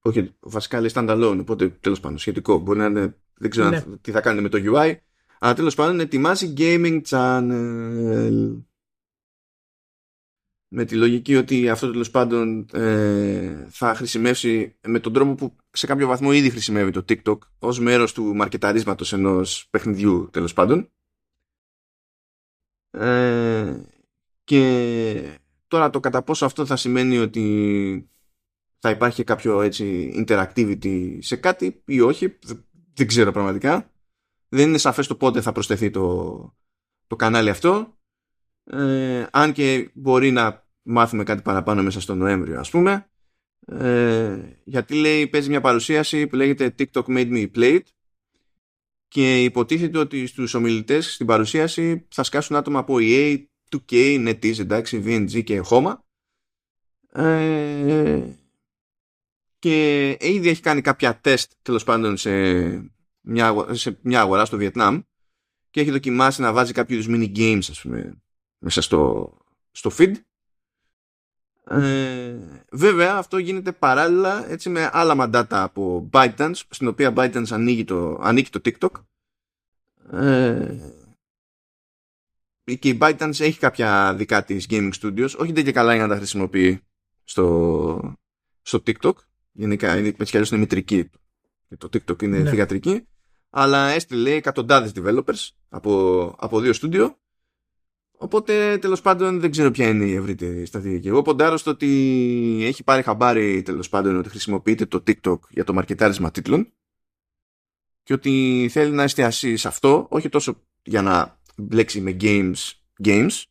[0.00, 2.58] όχι βασικά λέει standalone οπότε τέλος πάντων σχετικό.
[2.58, 3.82] Μπορεί να είναι δεν ξέρω ναι.
[4.00, 4.96] τι θα κάνει με το UI
[5.38, 8.62] αλλά τέλος πάντων ετοιμάζει gaming channel
[10.68, 15.86] με τη λογική ότι αυτό τέλος πάντων ε, θα χρησιμεύσει με τον τρόπο που σε
[15.86, 20.90] κάποιο βαθμό ήδη χρησιμεύει το TikTok ως μέρος του μαρκεταρίσματος ενός παιχνιδιού τέλος πάντων
[22.90, 23.80] ε,
[24.44, 28.10] και τώρα το κατά πόσο αυτό θα σημαίνει ότι
[28.78, 32.38] θα υπάρχει κάποιο έτσι interactivity σε κάτι ή όχι,
[32.94, 33.90] δεν ξέρω πραγματικά.
[34.48, 36.56] Δεν είναι σαφές το πότε θα προσθεθεί το,
[37.06, 37.95] το κανάλι αυτό.
[38.70, 43.10] Ε, αν και μπορεί να μάθουμε κάτι παραπάνω μέσα στο Νοέμβριο ας πούμε.
[43.66, 47.80] Ε, γιατί λέει παίζει μια παρουσίαση που λέγεται TikTok Made Me Play It
[49.08, 53.94] και υποτίθεται ότι στους ομιλητές στην παρουσίαση θα σκάσουν άτομα από EA, 2K,
[54.28, 55.94] NetEase, εντάξει, VNG και Homa
[57.12, 58.22] ε,
[59.58, 62.30] και ήδη έχει κάνει κάποια τεστ τέλος πάντων σε
[63.20, 65.00] μια, σε μια αγορά στο Βιετνάμ
[65.70, 68.20] και έχει δοκιμάσει να βάζει κάποιους mini games ας πούμε
[68.58, 69.32] μέσα στο,
[69.70, 70.14] στο feed.
[71.68, 72.36] Ε,
[72.70, 78.18] βέβαια αυτό γίνεται παράλληλα έτσι με άλλα μαντάτα από ByteDance στην οποία ByteDance ανοίγει το,
[78.22, 78.90] ανοίγει το TikTok.
[80.12, 80.76] Ε,
[82.74, 85.30] και η ByteDance έχει κάποια δικά της gaming studios.
[85.38, 86.80] Όχι δεν και καλά για να τα χρησιμοποιεί
[87.24, 88.16] στο,
[88.62, 89.12] στο TikTok.
[89.52, 91.10] Γενικά είναι, έτσι κι είναι μητρική.
[91.78, 92.50] Το TikTok είναι ναι.
[92.50, 93.06] θηγατρική.
[93.50, 97.18] Αλλά έστειλε εκατοντάδες developers από, από δύο στούντιο
[98.18, 101.08] Οπότε τέλος πάντων δεν ξέρω ποια είναι η ευρύτερη στρατηγική.
[101.08, 101.88] Εγώ ποντάρω στο ότι
[102.62, 106.72] έχει πάρει χαμπάρι τέλος πάντων ότι χρησιμοποιείται το TikTok για το μαρκετάρισμα τίτλων
[108.02, 112.54] και ότι θέλει να εστιάσει σε αυτό, όχι τόσο για να μπλέξει με games,
[113.04, 113.42] games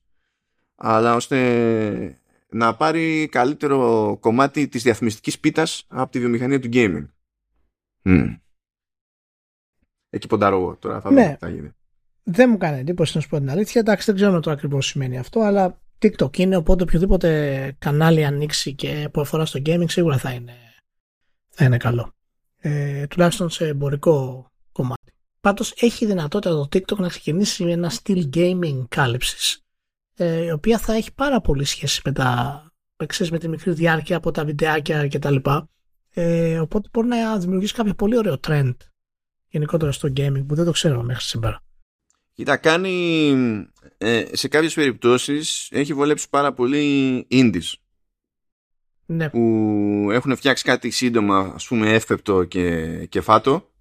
[0.76, 7.06] αλλά ώστε να πάρει καλύτερο κομμάτι της διαφημιστικής πίτας από τη βιομηχανία του gaming.
[8.04, 8.40] Mm.
[10.10, 11.26] Εκεί ποντάρω εγώ τώρα, θα ναι.
[11.26, 11.75] δω τι θα γίνει
[12.28, 13.82] δεν μου κάνει εντύπωση να σου πω την αλήθεια.
[13.82, 19.10] Εντάξει, δεν ξέρω το ακριβώς σημαίνει αυτό, αλλά TikTok είναι, οπότε οποιοδήποτε κανάλι ανοίξει και
[19.14, 20.54] που αφορά στο gaming σίγουρα θα είναι,
[21.50, 22.14] θα είναι καλό.
[22.58, 25.14] Ε, τουλάχιστον σε εμπορικό κομμάτι.
[25.42, 29.64] Πάντως έχει δυνατότητα το TikTok να ξεκινήσει ένα στυλ gaming κάλυψης,
[30.16, 32.62] ε, η οποία θα έχει πάρα πολύ σχέση με, τα,
[33.06, 35.36] ξέρεις, με τη μικρή διάρκεια από τα βιντεάκια κτλ.
[36.14, 38.76] Ε, οπότε μπορεί να δημιουργήσει κάποιο πολύ ωραίο trend
[39.48, 41.65] γενικότερα στο gaming που δεν το ξέρω μέχρι σήμερα.
[42.36, 43.32] Κοίτα, κάνει
[43.98, 47.74] ε, σε κάποιες περιπτώσεις έχει βολέψει πάρα πολύ indies.
[49.06, 49.30] Ναι.
[49.30, 53.72] Που έχουν φτιάξει κάτι σύντομα, ας πούμε, εύπεπτο και, και φάτο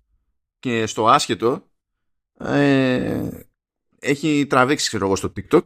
[0.58, 1.70] και στο άσχετο
[2.38, 3.28] ε,
[3.98, 5.62] έχει τραβήξει, ξέρω εγώ, στο TikTok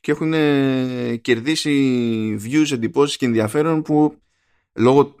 [0.00, 4.18] και έχουν ε, κερδίσει views, εντυπώσεις και ενδιαφέρον που
[4.72, 5.14] λόγω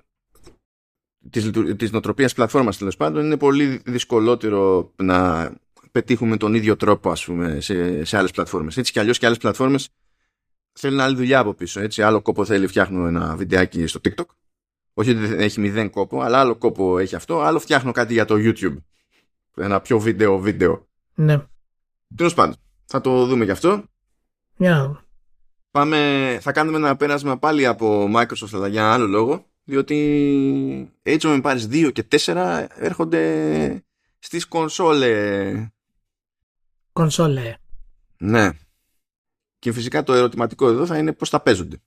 [1.30, 5.52] της, της νοοτροπίας πλατφόρμας τέλος πάντων είναι πολύ δυσκολότερο να
[5.90, 8.76] πετύχουμε τον ίδιο τρόπο ας πούμε σε, σε άλλες πλατφόρμες.
[8.76, 9.88] Έτσι κι αλλιώς και άλλες πλατφόρμες
[10.72, 11.80] θέλουν άλλη δουλειά από πίσω.
[11.80, 12.02] Έτσι.
[12.02, 14.26] Άλλο κόπο θέλει φτιάχνω ένα βιντεάκι στο TikTok.
[14.94, 17.40] Όχι ότι έχει μηδέν κόπο, αλλά άλλο κόπο έχει αυτό.
[17.40, 18.76] Άλλο φτιάχνω κάτι για το YouTube.
[19.56, 20.86] Ένα πιο βίντεο βίντεο.
[21.14, 21.42] Ναι.
[22.16, 23.84] Τέλος πάντων, θα το δούμε γι' αυτό.
[24.58, 24.96] Yeah.
[25.70, 31.42] Πάμε, θα κάνουμε ένα πέρασμα πάλι από Microsoft αλλά για άλλο λόγο διότι Age of
[31.42, 33.84] Empires 2 και 4 έρχονται
[34.18, 35.68] στις κονσόλες
[36.98, 37.54] κονσόλε.
[38.18, 38.50] Ναι.
[39.58, 41.82] Και φυσικά το ερωτηματικό εδώ θα είναι πώς θα παίζονται.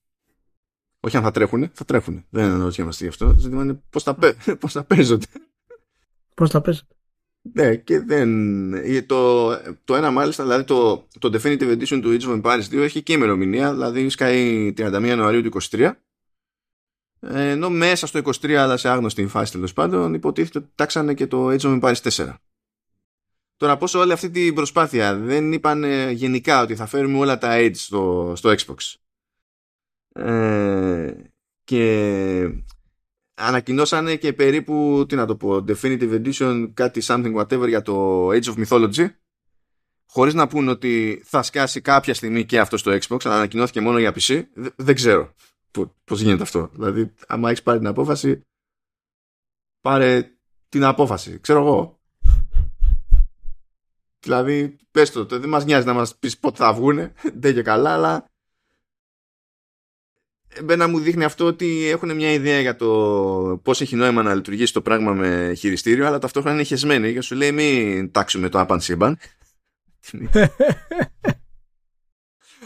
[0.99, 2.25] Όχι αν θα τρέχουν, θα τρέχουν.
[2.29, 3.33] Δεν αναρωτιόμαστε γι' αυτό.
[3.33, 4.17] Το ζήτημα είναι πώς θα,
[4.59, 5.25] πώς θα παίζονται.
[6.35, 6.95] Πώς θα παίζονται.
[7.53, 9.05] Ναι, και δεν.
[9.05, 9.49] Το,
[9.83, 13.13] το ένα μάλιστα, δηλαδή το, το Definitive Edition του Age of Empires 2 έχει και
[13.13, 15.91] ημερομηνία, δηλαδή σκάει 31 Ιανουαρίου του 23.
[17.19, 21.47] Ενώ μέσα στο 23, αλλά σε άγνωστη φάση τέλος πάντων, υποτίθεται ότι τάξανε και το
[21.47, 22.33] Age of Empires 4.
[23.61, 27.75] Τώρα πόσο όλη αυτή την προσπάθεια δεν είπαν γενικά ότι θα φέρουμε όλα τα AIDS
[27.75, 28.93] στο, στο Xbox.
[30.23, 31.13] Ε,
[31.63, 32.63] και
[33.33, 38.43] ανακοινώσανε και περίπου, τι να το πω, Definitive Edition, κάτι something whatever για το Age
[38.43, 39.07] of Mythology
[40.05, 43.99] χωρίς να πούν ότι θα σκάσει κάποια στιγμή και αυτό στο Xbox, αλλά ανακοινώθηκε μόνο
[43.99, 44.43] για PC,
[44.75, 45.33] δεν ξέρω
[46.03, 46.69] πώς γίνεται αυτό.
[46.73, 48.41] Δηλαδή, άμα έχεις πάρει την απόφαση,
[49.81, 50.31] πάρε
[50.69, 51.39] την απόφαση.
[51.39, 52.00] Ξέρω εγώ.
[54.21, 57.93] Δηλαδή, πες το, δεν μας νοιάζει να μας πεις πότε θα βγούνε, δεν και καλά,
[57.93, 58.25] αλλά
[60.53, 62.87] εμένα μου δείχνει αυτό ότι έχουν μια ιδέα για το
[63.63, 67.35] πώς έχει νόημα να λειτουργήσει το πράγμα με χειριστήριο, αλλά ταυτόχρονα είναι χεσμένοι και σου
[67.35, 69.17] λέει μην τάξουμε το άπαν σύμπαν.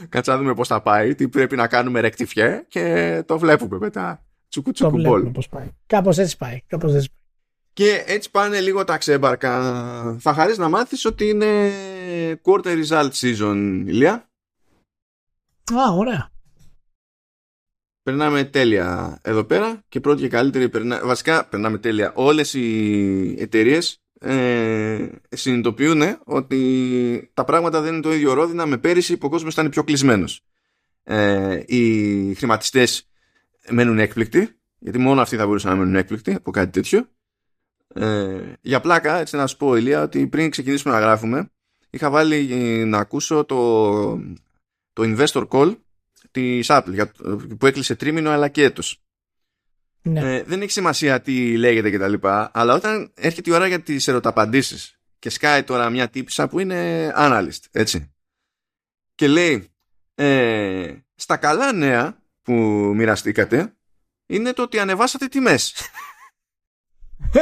[0.10, 4.26] Κάτσε να δούμε πώς θα πάει, τι πρέπει να κάνουμε ρεκτιφιέ και το βλέπουμε μετά.
[4.50, 5.70] Τσουκου τσουκου το βλέπουμε πώς πάει.
[5.88, 6.62] Κάπως έτσι πάει.
[6.68, 7.25] Κάπως έτσι πάει.
[7.76, 10.18] Και έτσι πάνε λίγο τα ξέμπαρκα.
[10.20, 11.72] Θα χαρείς να μάθεις ότι είναι
[12.44, 14.30] quarter result season, Ηλία.
[15.74, 16.32] Α, ωραία.
[18.04, 21.06] Περνάμε τέλεια εδώ πέρα και πρώτη και καλύτερη περνά...
[21.06, 22.12] βασικά περνάμε τέλεια.
[22.16, 29.18] Όλες οι εταιρείες ε, συνειδητοποιούν ότι τα πράγματα δεν είναι το ίδιο ρόδινα με πέρυσι
[29.18, 30.46] που ο κόσμος ήταν πιο κλεισμένος.
[31.04, 33.08] Ε, οι χρηματιστές
[33.70, 37.10] μένουν έκπληκτοι γιατί μόνο αυτοί θα μπορούσαν να μείνουν έκπληκτοι από κάτι τέτοιο.
[37.98, 41.52] Ε, για πλάκα, έτσι να σου πω, Ηλία, ότι πριν ξεκινήσουμε να γράφουμε,
[41.90, 42.46] είχα βάλει
[42.86, 44.16] να ακούσω το,
[44.94, 45.76] το investor call
[46.32, 47.06] της Apple
[47.58, 49.00] που έκλεισε τρίμηνο αλλά και έτος.
[50.02, 50.36] Ναι.
[50.36, 53.82] Ε, δεν έχει σημασία τι λέγεται και τα λοιπά, αλλά όταν έρχεται η ώρα για
[53.82, 58.14] τις ερωταπαντήσεις και σκάει τώρα μια τύπησα που είναι analyst, έτσι.
[59.16, 59.70] Και λέει,
[60.16, 62.54] ε, στα καλά νέα που
[62.96, 63.76] μοιραστήκατε
[64.26, 65.74] είναι το ότι ανεβάσατε τιμές.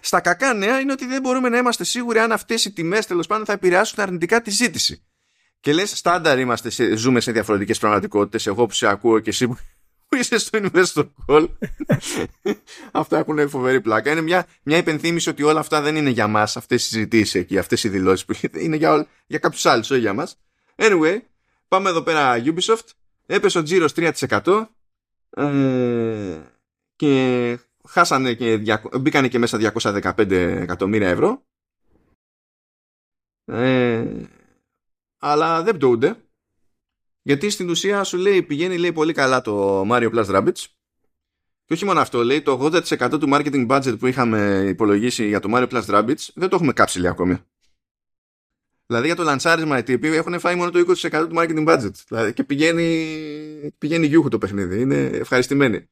[0.00, 3.26] Στα κακά νέα είναι ότι δεν μπορούμε να είμαστε σίγουροι αν αυτές οι τιμές τέλος
[3.26, 5.02] πάντων θα επηρεάσουν αρνητικά τη ζήτηση.
[5.60, 9.56] Και λες στάνταρ είμαστε, ζούμε σε διαφορετικές πραγματικότητες, εγώ που σε ακούω και εσύ που
[10.20, 11.48] είσαι στο investor call.
[12.92, 14.10] αυτά έχουν φοβερή πλάκα.
[14.10, 17.58] Είναι μια, μια υπενθύμηση ότι όλα αυτά δεν είναι για μας, αυτές οι συζητήσεις εκεί,
[17.58, 20.38] αυτές οι δηλώσεις που είναι για, για κάποιους άλλους, όχι για μας.
[20.76, 21.18] Anyway,
[21.68, 22.86] πάμε εδώ πέρα Ubisoft.
[23.26, 24.66] Έπεσε ο τζίρος 3%
[25.36, 26.42] ε,
[26.96, 31.44] και χάσανε και, μπήκανε και μέσα 215 εκατομμύρια ευρώ.
[33.44, 34.22] Ε,
[35.18, 36.20] αλλά δεν πτωούνται.
[37.22, 40.64] Γιατί στην ουσία σου λέει πηγαίνει λέει πολύ καλά το Mario Plus Rabbids
[41.64, 45.48] και όχι μόνο αυτό, λέει το 80% του marketing budget που είχαμε υπολογίσει για το
[45.52, 47.38] Mario Plus Rabbids δεν το έχουμε κάψει λέει ακόμη.
[48.86, 51.90] Δηλαδή για το λανσάρισμα οι τύποι έχουν φάει μόνο το 20% του marketing budget.
[52.08, 54.80] Δηλαδή και πηγαίνει, πηγαίνει γιούχου το παιχνίδι.
[54.80, 55.88] Είναι ευχαριστημένοι.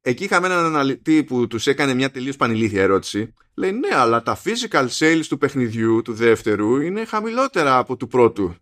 [0.00, 3.32] Εκεί είχαμε έναν αναλυτή που τους έκανε μια τελείως πανηλήθεια ερώτηση.
[3.54, 8.54] Λέει ναι, αλλά τα physical sales του παιχνιδιού του δεύτερου είναι χαμηλότερα από του πρώτου.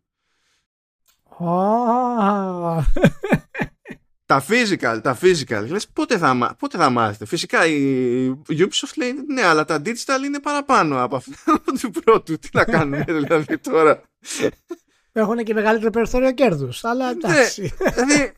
[4.31, 5.65] Τα physical, τα physical.
[5.69, 10.41] Λες πότε θα, πότε θα μάθετε; Φυσικά η Ubisoft λέει ναι, αλλά τα digital είναι
[10.41, 11.33] παραπάνω από αυτό
[11.81, 12.39] του πρώτου.
[12.39, 14.03] Τι να κάνουμε δηλαδή τώρα;
[15.13, 17.73] Έχουν και μεγαλύτερο περιθώριο κέρδους, αλλά ναι, εντάξει.
[17.79, 18.33] δηλαδή,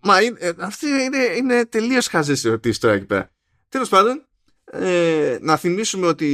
[0.00, 3.30] Μα είναι, ε, αυτή είναι, είναι τελείως χαζές ερωτήσεις τώρα εκεί πέρα.
[3.68, 4.26] Τέλος πάντων,
[4.64, 6.26] ε, να θυμίσουμε ότι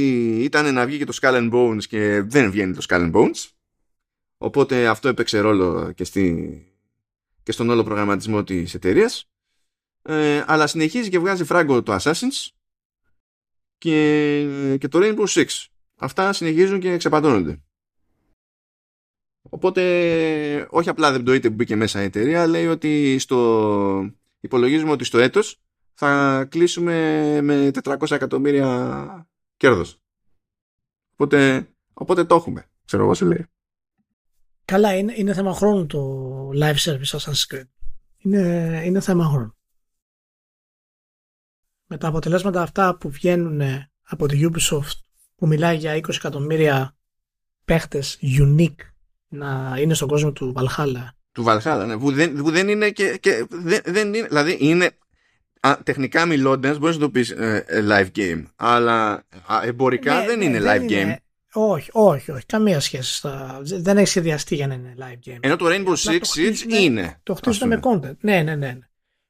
[0.43, 3.49] ήταν να βγει και το Skull and Bones και δεν βγαίνει το Skull and Bones.
[4.37, 6.72] Οπότε αυτό έπαιξε ρόλο και, στη,
[7.43, 9.29] και στον όλο προγραμματισμό της εταιρείας.
[10.01, 12.47] Ε, αλλά συνεχίζει και βγάζει φράγκο το Assassins
[13.77, 15.45] και, και το Rainbow Six.
[15.95, 17.61] Αυτά συνεχίζουν και ξεπαντώνονται.
[19.49, 25.03] Οπότε όχι απλά δεν πτωείται που μπήκε μέσα η εταιρεία, λέει ότι στο υπολογίζουμε ότι
[25.03, 25.61] στο έτος
[25.93, 29.27] θα κλείσουμε με 400 εκατομμύρια
[29.57, 30.01] κέρδος.
[31.13, 32.69] Οπότε, οπότε το έχουμε.
[32.85, 33.45] Ξέρω εγώ σε λέει.
[34.65, 37.67] Καλά, είναι, είναι θέμα χρόνου το live service Assassin's Creed.
[38.17, 39.55] Είναι, είναι θέμα χρόνου.
[41.85, 43.61] Με τα αποτελέσματα αυτά που βγαίνουν
[44.03, 44.99] από τη Ubisoft
[45.35, 46.95] που μιλάει για 20 εκατομμύρια
[47.65, 48.93] παίχτες unique
[49.27, 51.15] να είναι στον κόσμο του Βαλχάλα.
[51.31, 51.97] Του Βαλχάλα, ναι.
[51.97, 53.17] Που δεν, που δεν είναι και.
[53.21, 54.91] και δεν, δεν είναι, δηλαδή είναι.
[55.59, 58.43] Α, τεχνικά μιλώντας, μπορείς να το πεις ε, ε, live game.
[58.55, 59.11] Αλλά
[59.45, 60.91] α, εμπορικά ναι, δεν ναι, είναι live game.
[60.91, 61.22] Είναι,
[61.53, 62.45] όχι, όχι, όχι.
[62.45, 63.13] Καμία σχέση.
[63.13, 63.59] Στα...
[63.63, 65.37] Δεν έχει σχεδιαστεί για να είναι live game.
[65.39, 67.19] Ενώ το Rainbow Six Siege είναι.
[67.23, 68.17] Το χτίζουν με content.
[68.19, 68.87] Ναι, ναι, ναι, ναι.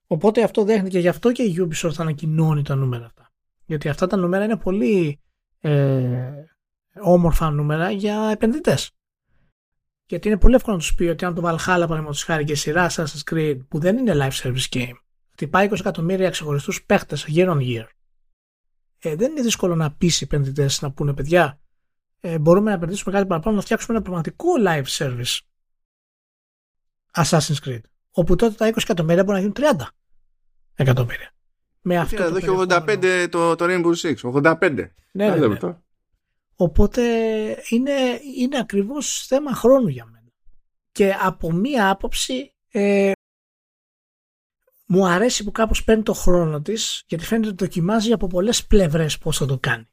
[0.07, 3.31] Οπότε αυτό δέχεται και γι' αυτό και η Ubisoft ανακοινώνει τα νούμερα αυτά.
[3.65, 5.19] Γιατί αυτά τα νούμερα είναι πολύ
[5.59, 6.33] ε,
[7.01, 8.91] όμορφα νούμερα για επενδυτές.
[10.05, 12.89] Γιατί είναι πολύ εύκολο να τους πει ότι αν το Valhalla, παραδείγματος χάρη και σειρά
[12.89, 14.93] Assassin's Creed, που δεν είναι live service game,
[15.31, 17.85] χτυπάει 20 εκατομμύρια ξεχωριστούς παίχτες year on year.
[18.99, 21.59] Ε, δεν είναι δύσκολο να πείσει επενδυτές να πούνε παιδιά,
[22.25, 25.39] ε, μπορούμε να επενδύσουμε κάτι παραπάνω να φτιάξουμε ένα πραγματικό live service
[27.13, 27.81] Assassin's Creed.
[28.11, 29.85] Όπου τότε τα 20 εκατομμύρια μπορεί να γίνουν 30
[30.75, 31.33] εκατομμύρια.
[31.81, 34.15] Με αυτό εδώ έχει 85 το, το Rainbow Six.
[34.43, 34.89] 85.
[35.11, 35.57] Ναι, ναι, ναι.
[36.55, 37.03] Οπότε
[37.69, 40.31] είναι, είναι ακριβώς θέμα χρόνου για μένα.
[40.91, 43.11] Και από μία άποψη ε,
[44.85, 49.17] μου αρέσει που κάπως παίρνει το χρόνο της γιατί φαίνεται ότι δοκιμάζει από πολλές πλευρές
[49.17, 49.87] πώς θα το κάνει.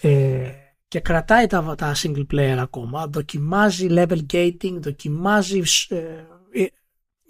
[0.00, 0.59] Ε,
[0.90, 6.66] και κρατάει τα, τα single player ακόμα, δοκιμάζει level gating, δοκιμάζει ε,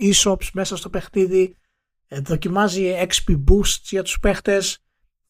[0.01, 1.57] e-shops μέσα στο παιχνίδι,
[2.09, 4.78] ε, δοκιμάζει XP boosts για τους παίχτες,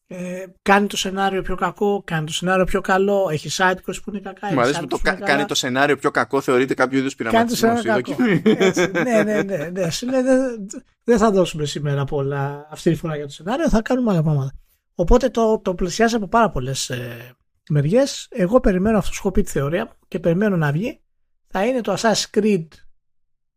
[0.07, 4.19] ε, κάνει το σενάριο πιο κακό, κάνει το σενάριο πιο καλό, έχει sidequests που είναι
[4.19, 4.53] κακά.
[4.53, 7.67] Μου αρέσει που το κα, κάνει το σενάριο πιο κακό, θεωρείται κάποιο είδους πειραματισμό.
[7.67, 9.03] Κάνει το σενάριο κακό.
[9.03, 9.69] ναι, ναι, ναι.
[9.69, 10.21] ναι.
[10.21, 10.67] δεν,
[11.03, 14.51] δεν θα δώσουμε σήμερα πολλά αυτή τη φορά για το σενάριο, θα κάνουμε άλλα πράγματα.
[14.95, 17.35] Οπότε το, το πλησιάζει από πάρα πολλές ε,
[17.69, 18.27] μεριές.
[18.29, 21.01] Εγώ περιμένω αυτό σου πει τη θεωρία και περιμένω να βγει.
[21.47, 22.67] Θα είναι το Assassin's Creed,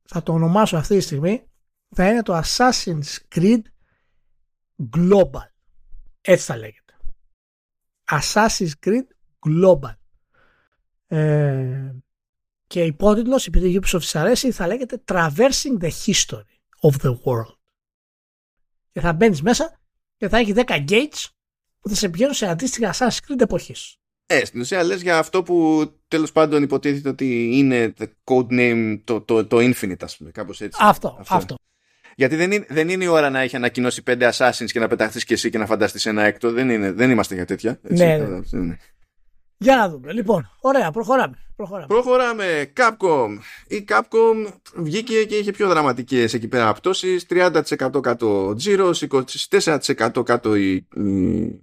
[0.02, 1.50] θα το ονομάσω αυτή τη στιγμή,
[1.88, 3.62] θα είναι το Assassin's Creed
[4.96, 5.48] Global.
[6.20, 6.94] Έτσι θα λέγεται.
[8.10, 9.06] Assassin's Creed
[9.48, 9.94] Global.
[11.06, 11.92] Ε,
[12.66, 17.56] Και υπότιτλος, επειδή η Ubisoft της αρέσει, θα λέγεται Traversing the History of the World.
[18.92, 19.80] Και θα μπαίνεις μέσα
[20.16, 21.26] και θα έχει 10 gates
[21.84, 23.96] που θα σε πηγαίνουν σε αντίστοιχα Assassin's Creed εποχής.
[24.26, 29.00] Ε, στην ουσία λες για αυτό που τέλος πάντων υποτίθεται ότι είναι the code name,
[29.04, 30.78] το, το, το Infinite, ας πούμε, κάπως έτσι.
[30.82, 31.34] Αυτό, αυτό.
[31.34, 31.54] αυτό.
[32.16, 35.24] Γιατί δεν είναι, δεν είναι η ώρα να έχει ανακοινώσει πέντε Assassins και να πεταχθεί
[35.24, 36.52] και εσύ και να φανταστείς ένα έκτο.
[36.52, 37.78] Δεν, είναι, δεν είμαστε για τέτοια.
[37.82, 38.40] Έτσι, ναι, ναι.
[38.50, 38.76] ναι.
[39.56, 40.12] Για να δούμε.
[40.12, 41.38] Λοιπόν, ωραία, προχωράμε.
[41.56, 41.86] Προχωράμε.
[41.86, 42.72] Προχωράμε.
[42.76, 43.38] Capcom.
[43.68, 47.26] Η Capcom βγήκε και είχε πιο δραματικές εκεί πέρα απτώσεις.
[47.30, 49.04] 30% κάτω τζίρος,
[49.50, 51.60] 24% κάτω η, η,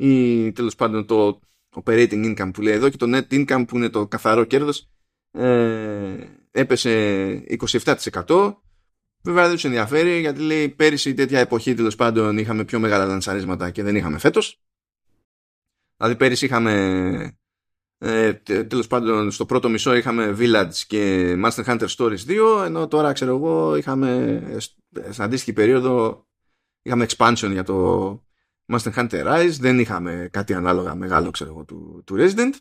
[0.00, 1.40] η, τέλος πάντων το
[1.74, 4.88] operating income που λέει εδώ και το net income που είναι το καθαρό κέρδος
[5.30, 6.16] ε,
[6.50, 7.44] έπεσε
[8.26, 8.54] 27%.
[9.22, 13.70] Βέβαια δεν τους ενδιαφέρει γιατί λέει πέρυσι τέτοια εποχή τέλος πάντων είχαμε πιο μεγάλα λανσαρίσματα
[13.70, 14.62] και δεν είχαμε φέτος.
[15.96, 17.38] Δηλαδή πέρυσι είχαμε
[17.98, 18.32] ε,
[18.64, 22.26] τέλος πάντων στο πρώτο μισό είχαμε Village και Master Hunter Stories
[22.60, 24.42] 2 ενώ τώρα ξέρω εγώ είχαμε
[25.10, 26.26] στην αντίστοιχη περίοδο
[26.82, 28.27] είχαμε expansion για το
[28.68, 32.52] Master Hunter Rise δεν είχαμε κάτι ανάλογα μεγάλο ξέρω εγώ του, του Resident.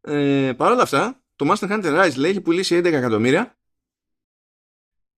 [0.00, 3.58] Ε, Παρ' όλα αυτά το Master Hunter Rise λέει έχει πουλήσει 11 εκατομμύρια.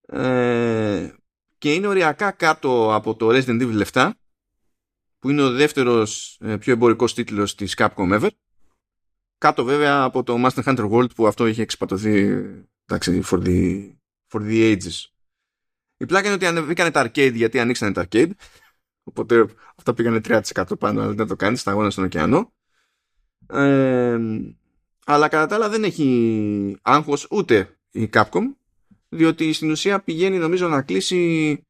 [0.07, 1.15] Ε,
[1.59, 4.11] και είναι οριακά κάτω από το Resident Evil 7
[5.19, 8.29] που είναι ο δεύτερος ε, πιο εμπορικός τίτλος της Capcom ever.
[9.39, 12.27] Κάτω βέβαια από το Master Hunter World που αυτό είχε εξπατωθεί
[12.85, 13.91] εντάξει, for, the,
[14.33, 15.05] for the ages.
[15.97, 18.31] Η πλάκα είναι ότι ανεβήκανε τα arcade γιατί ανοίξανε τα arcade
[19.05, 19.46] οπότε
[19.76, 20.40] αυτά πήγανε 3%
[20.78, 22.52] πάνω αλλά δεν το κάνεις στα αγώνα στον ωκεανό.
[23.46, 24.18] Ε,
[25.07, 28.42] αλλά κατά τα άλλα δεν έχει άγχος ούτε η Capcom
[29.09, 31.62] διότι στην ουσία πηγαίνει νομίζω να κλείσει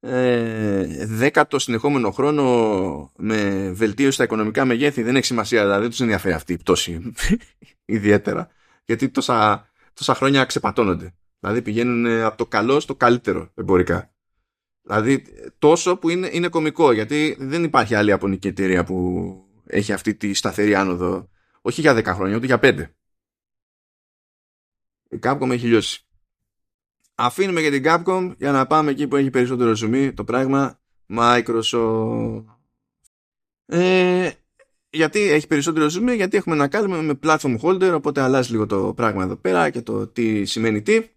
[0.00, 5.02] ε, δέκατο συνεχόμενο χρόνο με βελτίωση στα οικονομικά μεγέθη.
[5.02, 7.12] Δεν έχει σημασία δηλαδή δεν τους ενδιαφέρει αυτή η πτώση
[7.84, 8.48] ιδιαίτερα
[8.84, 11.14] γιατί τόσα, τόσα χρόνια ξεπατώνονται.
[11.38, 14.10] Δηλαδή πηγαίνουν από το καλό στο καλύτερο εμπορικά
[14.86, 15.22] δηλαδή
[15.58, 19.34] τόσο που είναι, είναι κομικό γιατί δεν υπάρχει άλλη απονική εταιρεία που
[19.66, 21.28] έχει αυτή τη σταθερή άνοδο
[21.60, 22.86] όχι για 10 χρόνια ούτε για 5
[25.08, 26.06] η Capcom έχει λιώσει
[27.18, 32.44] Αφήνουμε και την Capcom για να πάμε εκεί που έχει περισσότερο ζουμί το πράγμα Microsoft.
[33.66, 34.30] Ε,
[34.90, 38.94] γιατί έχει περισσότερο ζουμί, γιατί έχουμε να κάνουμε με platform holder, οπότε αλλάζει λίγο το
[38.94, 41.08] πράγμα εδώ πέρα και το τι σημαίνει τι.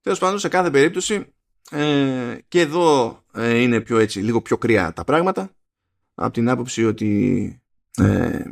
[0.00, 1.34] Τέλος πάντων, σε κάθε περίπτωση,
[1.72, 5.50] ε, και εδώ ε, είναι πιο έτσι, λίγο πιο κρύα τα πράγματα,
[6.14, 7.62] από την άποψη ότι
[7.96, 8.42] ε,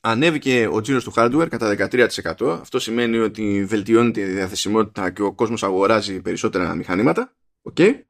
[0.00, 2.58] ανέβηκε ο τζίρος του hardware κατά 13%.
[2.60, 7.32] Αυτό σημαίνει ότι βελτιώνεται η διαθεσιμότητα και ο κόσμος αγοράζει περισσότερα μηχανήματα.
[7.72, 8.00] Okay.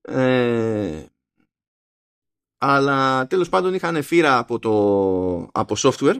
[0.00, 1.04] Ε,
[2.58, 4.72] αλλά τέλος πάντων είχαν φύρα από, το,
[5.52, 6.16] από software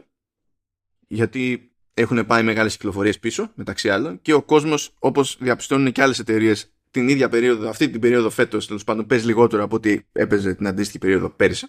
[1.07, 6.19] γιατί έχουν πάει μεγάλες κυκλοφορίες πίσω μεταξύ άλλων και ο κόσμος όπως διαπιστώνουν και άλλες
[6.19, 10.53] εταιρείες την ίδια περίοδο, αυτή την περίοδο φέτος τέλος πάντων παίζει λιγότερο από ό,τι έπαιζε
[10.53, 11.67] την αντίστοιχη περίοδο πέρυσι.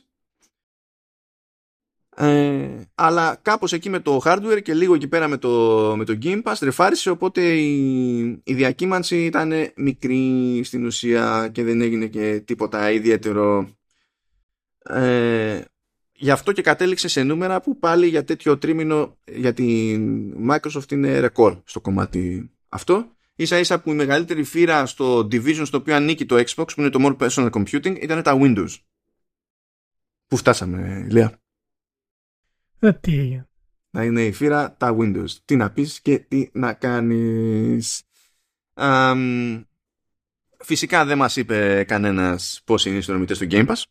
[2.16, 6.18] Ε, αλλά κάπως εκεί με το hardware και λίγο εκεί πέρα με το, με το
[6.22, 12.42] Game Pass ρεφάρισε οπότε η, η διακύμανση ήταν μικρή στην ουσία και δεν έγινε και
[12.44, 13.76] τίποτα ιδιαίτερο
[14.78, 15.60] ε,
[16.16, 21.18] γι' αυτό και κατέληξε σε νούμερα που πάλι για τέτοιο τρίμηνο για την Microsoft είναι
[21.18, 26.26] ρεκόρ στο κομμάτι αυτό ίσα ίσα που η μεγαλύτερη φύρα στο division στο οποίο ανήκει
[26.26, 28.76] το Xbox που είναι το More Personal Computing ήταν τα Windows
[30.26, 31.40] που φτάσαμε Λία;
[32.78, 33.40] Ε, τι
[33.90, 35.30] Να είναι η φύρα τα Windows.
[35.44, 38.02] Τι να πεις και τι να κάνεις.
[40.58, 43.82] φυσικά δεν μας είπε κανένας πώς είναι οι συνδρομητές του Game Pass.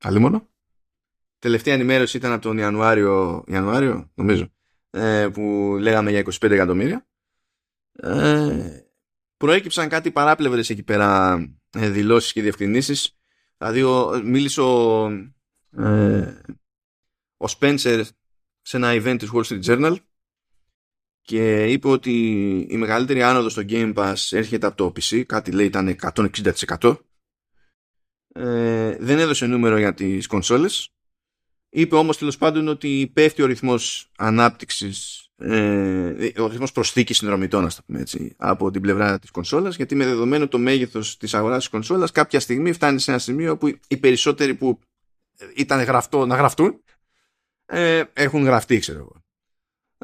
[0.00, 0.48] Άλλη μόνο.
[1.46, 4.48] Τελευταία ενημέρωση ήταν από τον Ιανουάριο, Ιανουάριο νομίζω,
[4.90, 7.06] ε, που λέγαμε για 25 εκατομμύρια.
[7.92, 8.80] Ε,
[9.36, 11.38] προέκυψαν κάτι παράπλευρες εκεί πέρα
[11.70, 13.18] ε, δηλώσεις και διευκρινήσεις.
[13.58, 13.82] Δηλαδή
[14.24, 15.06] μίλησε ο,
[15.70, 16.42] ε,
[17.36, 18.02] ο Spencer
[18.62, 19.96] σε ένα event της Wall Street Journal
[21.22, 22.12] και είπε ότι
[22.70, 26.96] η μεγαλύτερη άνοδος στο Game Pass έρχεται από το PC, κάτι λέει ήταν 160%.
[28.32, 30.90] Ε, δεν έδωσε νούμερο για τις κονσόλες.
[31.76, 37.74] Είπε όμως τέλος πάντων ότι πέφτει ο ρυθμός ανάπτυξης, ε, ο ρυθμός προσθήκης συνδρομητών, ας
[37.76, 41.58] το πούμε έτσι, από την πλευρά της κονσόλας, γιατί με δεδομένο το μέγεθος της αγοράς
[41.58, 44.78] της κονσόλας, κάποια στιγμή φτάνει σε ένα σημείο που οι περισσότεροι που
[45.56, 46.82] ήταν γραφτό να γραφτούν,
[47.66, 49.24] ε, έχουν γραφτεί, ξέρω εγώ.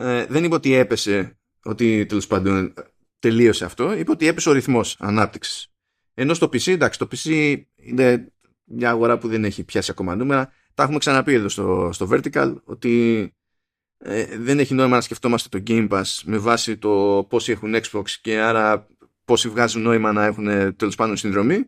[0.08, 2.74] Ε, δεν είπε ότι έπεσε, ότι τέλος πάντων
[3.18, 3.92] τελείωσε αυτό.
[3.92, 5.72] Είπε ότι έπεσε ο ρυθμός ανάπτυξης.
[6.14, 8.32] Ενώ στο PC, εντάξει, το PC είναι
[8.64, 10.52] μια αγορά που δεν έχει πιάσει ακόμα νούμερα.
[10.74, 13.34] Τα έχουμε ξαναπεί εδώ στο, στο Vertical ότι
[13.98, 18.10] ε, δεν έχει νόημα να σκεφτόμαστε το Game Pass με βάση το πόσοι έχουν Xbox
[18.20, 18.86] και άρα
[19.24, 21.64] πόσοι βγάζουν νόημα να έχουν ε, τέλος πάντων συνδρομή.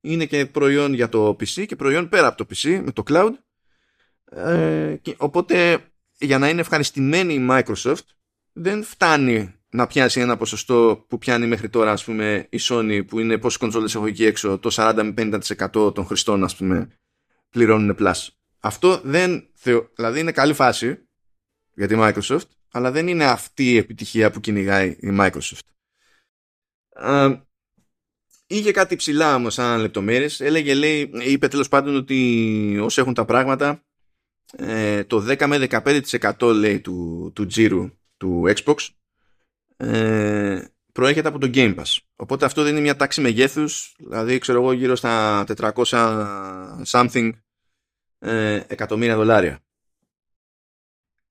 [0.00, 3.30] Είναι και προϊόν για το PC και προϊόν πέρα από το PC με το cloud.
[4.24, 5.78] Ε, και, οπότε
[6.18, 8.06] για να είναι ευχαριστημένη η Microsoft
[8.52, 13.18] δεν φτάνει να πιάσει ένα ποσοστό που πιάνει μέχρι τώρα ας πούμε η Sony που
[13.18, 15.40] είναι πόσοι κονσόλες έχω εκεί έξω το 40 με
[15.72, 16.88] 50% των χρηστών ας πούμε
[17.50, 18.28] πληρώνουν plus.
[18.64, 19.48] Αυτό δεν
[19.94, 21.08] δηλαδή είναι καλή φάση
[21.74, 25.60] για τη Microsoft αλλά δεν είναι αυτή η επιτυχία που κυνηγάει η Microsoft.
[27.02, 27.40] Uh,
[28.46, 30.40] είχε κάτι ψηλά όμως σαν λεπτομέρειες.
[30.40, 33.82] Έλεγε, λέει, είπε τέλος πάντων ότι όσοι έχουν τα πράγματα
[34.56, 35.66] ε, το 10 με
[36.38, 38.88] 15% λέει του, του τζίρου του Xbox
[39.76, 41.96] ε, προέρχεται από το Game Pass.
[42.16, 45.72] Οπότε αυτό δεν είναι μια τάξη μεγέθους, δηλαδή ξέρω εγώ γύρω στα 400
[46.86, 47.30] something
[48.22, 49.58] ε, εκατομμύρια δολάρια.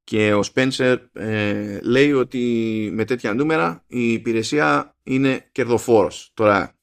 [0.04, 6.32] Και ο Spencer ε, λέει ότι με τέτοια νούμερα η υπηρεσία είναι κερδοφόρος.
[6.34, 6.76] Τώρα,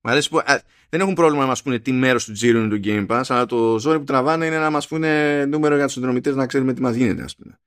[0.00, 0.40] μου αρέσει που,
[0.88, 3.46] δεν έχουν πρόβλημα να μας πούνε τι μέρος του τζίρου είναι του Game Pass, αλλά
[3.46, 6.80] το ζόρι που τραβάνε είναι να μας πούνε νούμερο για τους συνδρομητές να ξέρουμε τι
[6.80, 7.58] μας γίνεται, ας πούμε.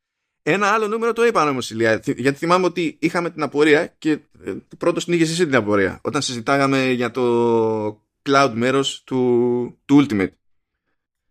[0.44, 2.02] Ένα άλλο νούμερο το είπαν όμως, Ηλία.
[2.06, 4.12] Γιατί θυμάμαι ότι είχαμε την απορία και
[4.46, 6.00] ε, πρώτος την είχε εσύ την απορία.
[6.02, 10.30] Όταν συζητάγαμε για το cloud μέρος του, του Ultimate.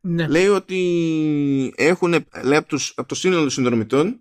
[0.09, 0.29] Ναι.
[0.29, 2.11] Λέει ότι έχουν
[2.43, 4.21] λέει, από, τους, από το σύνολο των συνδρομητών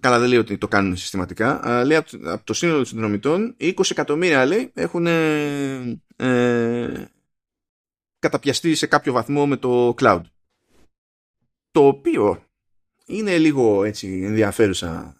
[0.00, 3.56] Καλά δεν λέει ότι το κάνουν συστηματικά αλλά λέει από, από το σύνολο των συνδρομητών
[3.60, 7.04] 20 εκατομμύρια λέει έχουν ε, ε,
[8.18, 10.22] καταπιαστεί σε κάποιο βαθμό με το cloud
[11.70, 12.44] το οποίο
[13.06, 15.16] είναι λίγο έτσι ενδιαφέρουσα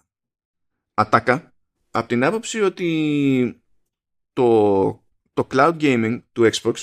[0.95, 1.55] ατάκα
[1.91, 3.62] από την άποψη ότι
[4.33, 4.83] το,
[5.33, 6.74] το cloud gaming του Xbox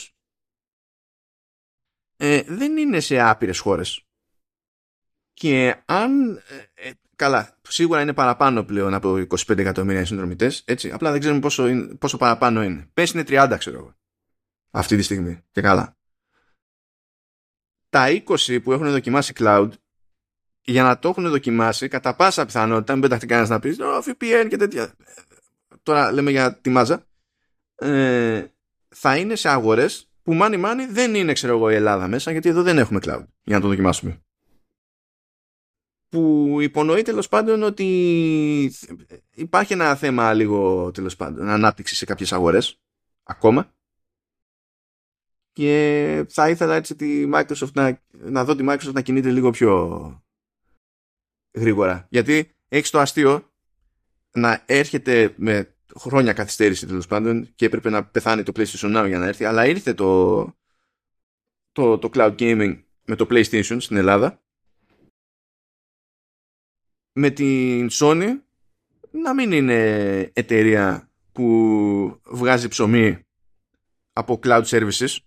[2.22, 4.05] ε, δεν είναι σε άπειρες χώρες.
[5.34, 6.36] Και αν...
[6.76, 10.91] Ε, ε, καλά, σίγουρα είναι παραπάνω πλέον από 25 εκατομμύρια συνδρομητές, έτσι.
[10.91, 12.89] Απλά δεν ξέρουμε πόσο, είναι, πόσο παραπάνω είναι.
[12.93, 13.95] Πες είναι 30, ξέρω εγώ.
[14.72, 15.43] Αυτή τη στιγμή.
[15.51, 15.97] Και καλά.
[17.89, 19.70] Τα 20 που έχουν δοκιμάσει cloud
[20.61, 24.47] για να το έχουν δοκιμάσει, κατά πάσα πιθανότητα, μην πέταχτε κανένας να πεις oh, VPN
[24.49, 24.95] και τέτοια.
[25.84, 27.07] Τώρα λέμε για τη μάζα.
[27.76, 28.45] Ε,
[28.88, 32.49] θα είναι σε αγορές που μάνι μάνι δεν είναι, ξέρω εγώ, η Ελλάδα μέσα, γιατί
[32.49, 34.22] εδώ δεν έχουμε cloud για να το δοκιμάσουμε.
[36.09, 38.72] Που υπονοεί τέλος πάντων ότι
[39.34, 42.80] υπάρχει ένα θέμα λίγο τέλος πάντων ανάπτυξη σε κάποιες αγορές
[43.24, 43.74] ακόμα.
[45.51, 50.24] Και θα ήθελα έτσι τη Microsoft να, να δω τη Microsoft να κινείται λίγο πιο
[51.51, 52.07] γρήγορα.
[52.09, 53.51] Γιατί έχει το αστείο
[54.32, 59.20] να έρχεται με χρόνια καθυστέρηση τέλος πάντων και έπρεπε να πεθάνει το PlayStation Now για
[59.20, 60.42] να έρθει, αλλά ήρθε το,
[61.72, 64.42] το, το cloud gaming με το PlayStation στην Ελλάδα.
[67.12, 68.40] Με την Sony
[69.12, 69.82] να μην είναι
[70.34, 73.20] εταιρεία που βγάζει ψωμί
[74.14, 75.18] από cloud services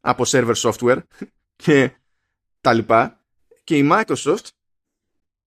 [0.00, 1.02] από server software
[1.62, 1.96] και
[2.60, 3.16] τα λοιπά.
[3.64, 4.46] Και η Microsoft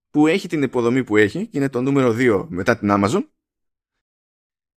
[0.10, 3.28] που έχει την υποδομή που έχει και είναι το νούμερο 2 μετά την Amazon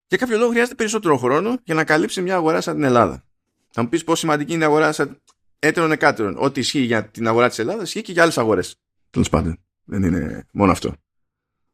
[0.08, 3.24] για κάποιο λόγο χρειάζεται περισσότερο χρόνο για να καλύψει μια αγορά σαν την Ελλάδα.
[3.70, 5.22] Θα μου πεις πόσο σημαντική είναι η αγορά σαν
[5.58, 6.36] έτερον εκάτερον.
[6.38, 8.74] Ό,τι ισχύει για την αγορά της Ελλάδας ισχύει και για άλλες αγορές.
[9.10, 9.58] Τέλος πάντων.
[9.84, 10.94] Δεν είναι μόνο αυτό.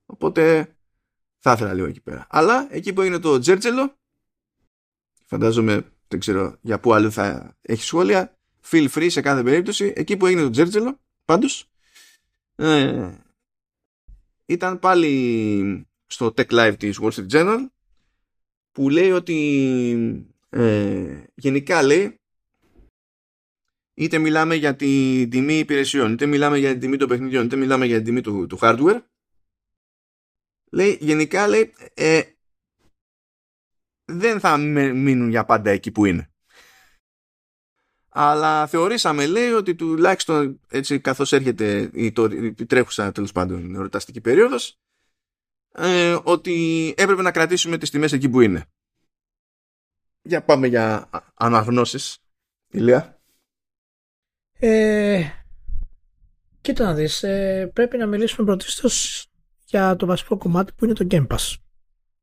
[0.07, 0.74] Οπότε
[1.39, 2.26] θα ήθελα λίγο εκεί πέρα.
[2.30, 3.99] Αλλά εκεί που έγινε το Τζέρτζελο,
[5.26, 8.39] φαντάζομαι, δεν ξέρω για πού άλλο θα έχεις σχόλια.
[8.70, 9.93] Feel free σε κάθε περίπτωση.
[9.97, 11.70] Εκεί που έγινε το Τζέρτζελο, πάντως,
[12.55, 13.11] ε,
[14.47, 17.66] ήταν πάλι στο Tech Live της Wall Street Journal
[18.73, 22.20] που λέει ότι ε, γενικά λέει
[23.95, 27.87] είτε μιλάμε για την τιμή υπηρεσιών, είτε μιλάμε για την τιμή των παιχνιδιών, είτε μιλάμε
[27.87, 29.03] για την τιμή του, του hardware
[30.73, 32.23] λέει γενικά λέει ε,
[34.05, 36.27] δεν θα μείνουν για πάντα εκεί που είναι.
[38.09, 44.20] Αλλά θεωρήσαμε λέει ότι τουλάχιστον έτσι καθώς έρχεται η, το, η τρέχουσα τέλος πάντων εορταστική
[44.20, 44.81] περίοδος
[45.73, 48.64] ε, ότι έπρεπε να κρατήσουμε τις τιμές εκεί που είναι.
[50.23, 52.18] Για πάμε για αναγνώσεις.
[52.68, 53.20] Ηλία.
[54.59, 55.29] Ε,
[56.61, 59.27] κοίτα να δεις, ε, πρέπει να μιλήσουμε πρωτίστως
[59.64, 61.55] για το βασικό κομμάτι που είναι το Game Pass.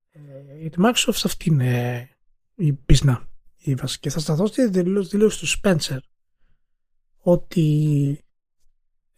[0.09, 2.09] Ε, η Microsoft αυτή είναι
[2.55, 4.09] η πίσνα η βασική.
[4.09, 5.97] Θα σταθώ στη δήλωση του Spencer
[7.17, 8.19] ότι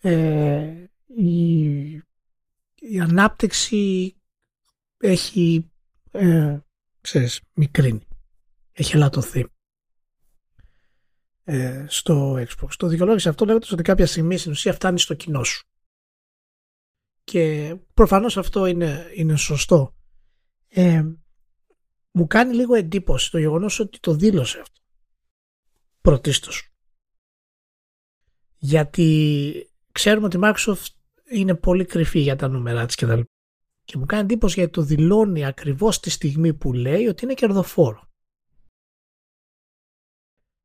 [0.01, 1.61] ε, η,
[2.75, 4.15] η ανάπτυξη
[5.01, 5.71] έχει
[6.11, 6.59] ε,
[7.01, 8.01] ξέρεις, μικρύνει.
[8.71, 9.45] Έχει ελαττωθεί.
[11.43, 12.69] ε, στο Xbox.
[12.77, 15.65] Το δικαιολόγησε αυτό λέγοντας ότι κάποια στιγμή στην ουσία φτάνει στο κοινό σου.
[17.23, 19.95] Και προφανώς αυτό είναι, είναι σωστό.
[20.67, 21.03] Ε,
[22.11, 24.79] μου κάνει λίγο εντύπωση το γεγονός ότι το δήλωσε αυτό.
[26.01, 26.69] Πρωτίστως.
[28.57, 30.87] Γιατί ξέρουμε ότι η Microsoft
[31.31, 33.30] είναι πολύ κρυφή για τα νούμερα της και τα λοιπά.
[33.83, 38.09] Και μου κάνει εντύπωση γιατί το δηλώνει ακριβώς τη στιγμή που λέει ότι είναι κερδοφόρο.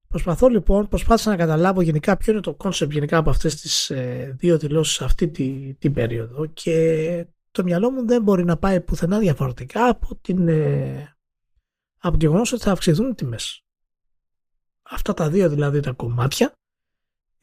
[0.08, 4.34] Προσπαθώ λοιπόν, προσπάθησα να καταλάβω γενικά ποιο είναι το κόνσεπτ γενικά από αυτές τις ε,
[4.38, 9.18] δύο δηλώσεις αυτή τη, την περίοδο και το μυαλό μου δεν μπορεί να πάει πουθενά
[9.18, 11.16] διαφορετικά από, την, ε,
[11.98, 13.64] από το γεγονός ότι θα αυξηθούν οι τιμές.
[14.82, 16.52] Αυτά τα δύο δηλαδή τα κομμάτια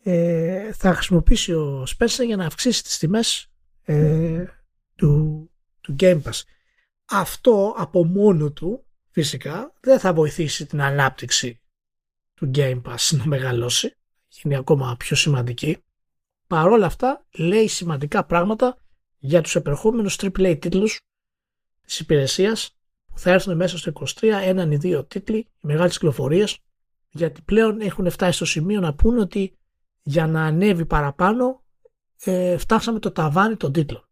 [0.04, 3.52] ε, θα χρησιμοποιήσει ο Spencer για να αυξήσει τις τιμές
[3.84, 4.46] ε,
[4.96, 5.52] του,
[5.84, 6.42] του Game Pass.
[7.06, 11.62] Αυτό από μόνο του φυσικά δεν θα βοηθήσει την ανάπτυξη
[12.34, 13.96] του Game Pass να μεγαλώσει,
[14.28, 15.78] γίνει ακόμα πιο σημαντική.
[16.48, 18.78] Παρόλα αυτά λέει σημαντικά πράγματα
[19.20, 21.00] για τους επερχόμενους AAA τίτλους
[21.86, 26.60] της υπηρεσίας που θα έρθουν μέσα στο 23 έναν ή δύο τίτλοι μεγάλες κυκλοφορίες
[27.10, 29.58] γιατί πλέον έχουν φτάσει στο σημείο να πούνε ότι
[30.02, 31.64] για να ανέβει παραπάνω
[32.24, 34.08] ε, φτάσαμε το ταβάνι των τίτλων.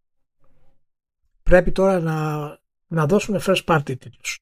[1.51, 4.39] Πρέπει τώρα να, να δώσουμε first party τίτλους.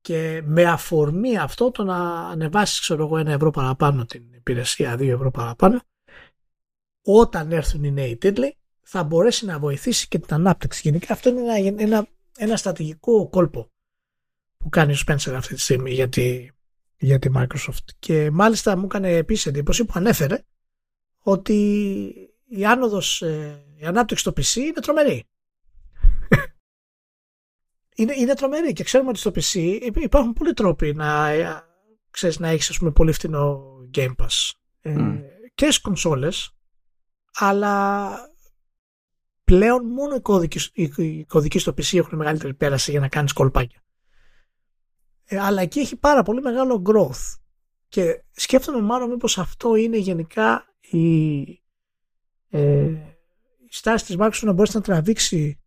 [0.00, 5.14] Και με αφορμή αυτό το να ανεβάσεις ξέρω εγώ ένα ευρώ παραπάνω την υπηρεσία, δύο
[5.14, 5.80] ευρώ παραπάνω,
[7.02, 10.80] όταν έρθουν οι νέοι τίτλοι θα μπορέσει να βοηθήσει και την ανάπτυξη.
[10.84, 12.06] Γενικά αυτό είναι ένα, ένα,
[12.36, 13.70] ένα στρατηγικό κόλπο
[14.56, 16.48] που κάνει ο Spencer αυτή τη στιγμή για τη,
[16.98, 17.88] για τη Microsoft.
[17.98, 20.42] Και μάλιστα μου έκανε επίσης εντύπωση που ανέφερε
[21.18, 21.54] ότι
[22.48, 25.26] η άνοδος, ε, η ανάπτυξη στο PC είναι τρομερή.
[27.98, 31.62] Είναι, είναι τρομερή και ξέρουμε ότι στο PC υπάρχουν πολλοί τρόποι να, ε,
[32.10, 33.62] ξέρεις, να έχεις ας πούμε, πολύ φθηνό
[33.94, 35.20] Game Pass mm.
[35.54, 36.56] και στις κονσόλες
[37.34, 38.10] αλλά
[39.44, 43.82] πλέον μόνο οι κώδικοι, οι κωδικοί στο PC έχουν μεγαλύτερη πέραση για να κάνεις κολπάκια.
[45.24, 47.38] Ε, αλλά εκεί έχει πάρα πολύ μεγάλο growth.
[47.88, 51.40] Και σκέφτομαι μάλλον μήπως αυτό είναι γενικά η,
[52.48, 52.84] ε,
[53.58, 55.60] η στάση της Microsoft να μπορέσει να τραβήξει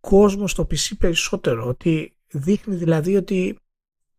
[0.00, 1.66] κόσμο στο PC περισσότερο.
[1.66, 3.58] Ότι δείχνει δηλαδή ότι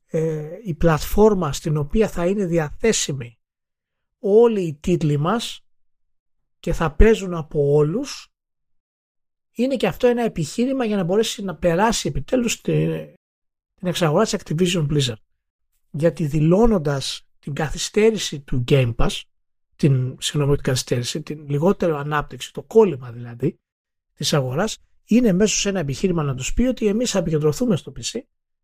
[0.06, 3.40] ε, η πλατφόρμα στην οποία θα είναι διαθέσιμη
[4.20, 5.66] όλοι οι τίτλοι μας
[6.60, 8.32] και θα παίζουν από όλους
[9.52, 12.92] είναι και αυτό ένα επιχείρημα για να μπορέσει να περάσει επιτέλους την,
[13.74, 15.22] την εξαγορά της Activision Blizzard.
[15.92, 19.22] Γιατί δηλώνοντας την καθυστέρηση του Game Pass
[19.76, 23.60] την, συγγνώμη, την καθυστέρηση, την λιγότερο ανάπτυξη, το κόλλημα δηλαδή
[24.14, 27.94] της αγοράς, είναι μέσω σε ένα επιχείρημα να τους πει ότι εμείς θα επικεντρωθούμε στο
[27.96, 28.20] PC.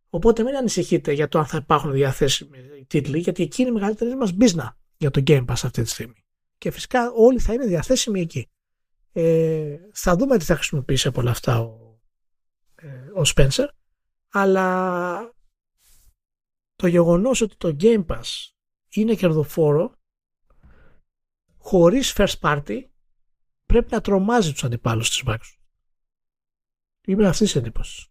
[0.09, 4.15] Οπότε μην ανησυχείτε για το αν θα υπάρχουν διαθέσιμοι τίτλοι, γιατί εκεί είναι η μεγαλύτερη
[4.15, 6.25] μας business για το Game Pass αυτή τη στιγμή.
[6.57, 8.49] Και φυσικά όλοι θα είναι διαθέσιμοι εκεί.
[9.11, 11.99] Ε, θα δούμε τι θα χρησιμοποιήσει από όλα αυτά ο,
[12.75, 13.67] ε, ο Spencer,
[14.31, 15.31] αλλά
[16.75, 18.51] το γεγονός ότι το Game Pass
[18.89, 19.91] είναι κερδοφόρο
[21.57, 22.81] χωρίς first party
[23.65, 25.57] πρέπει να τρομάζει τους αντιπάλους της Microsoft.
[27.08, 28.08] Είμαι αυτής τη εντύπωση.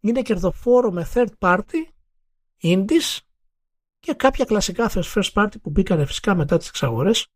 [0.00, 1.84] Είναι κερδοφόρο με third party,
[2.62, 3.18] indies
[3.98, 7.26] και κάποια κλασικά first party που μπήκαν φυσικά μετά τις εξαγορές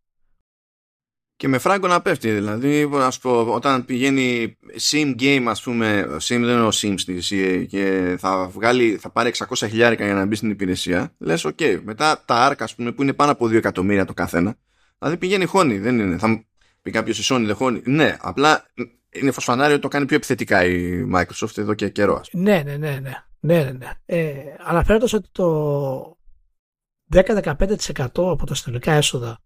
[1.36, 4.56] και με φράγκο να πέφτει δηλαδή ας πω, όταν πηγαίνει
[4.90, 9.10] sim game ας πούμε sim δεν είναι ο sim στη CA και θα, βγάλει, θα
[9.10, 11.80] πάρει 600 χιλιάρικα για να μπει στην υπηρεσία λες οκ okay.
[11.84, 14.54] μετά τα ARC ας πούμε που είναι πάνω από 2 εκατομμύρια το καθένα
[14.98, 16.44] δηλαδή πηγαίνει χώνη δεν είναι θα
[16.82, 18.66] πει κάποιος η Sony δεν χώνει ναι απλά
[19.12, 22.42] είναι φωσφανάριο το κάνει πιο επιθετικά η Microsoft εδώ και καιρό ας πούμε.
[22.42, 23.90] ναι ναι ναι ναι, ναι, ναι, ναι.
[24.04, 26.18] Ε, αναφέροντας ότι το
[27.12, 27.56] 10-15%
[28.14, 29.38] από τα συνολικά έσοδα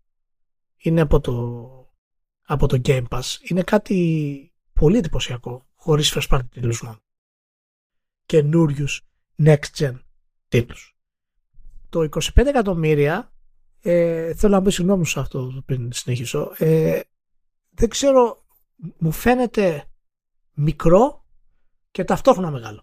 [0.77, 1.71] είναι από το
[2.47, 6.99] από το Game Pass είναι κάτι πολύ εντυπωσιακό χωρίς first party τίτλους μόνο.
[8.27, 9.07] Καινούριους
[9.43, 10.01] next gen
[10.49, 10.97] τίτλους.
[11.89, 13.33] Το 25 εκατομμύρια
[13.81, 17.01] ε, θέλω να πω συγγνώμη σε αυτό πριν συνεχίσω ε,
[17.71, 18.46] δεν ξέρω
[18.99, 19.85] μου φαίνεται
[20.55, 21.25] μικρό
[21.91, 22.81] και ταυτόχρονα μεγάλο.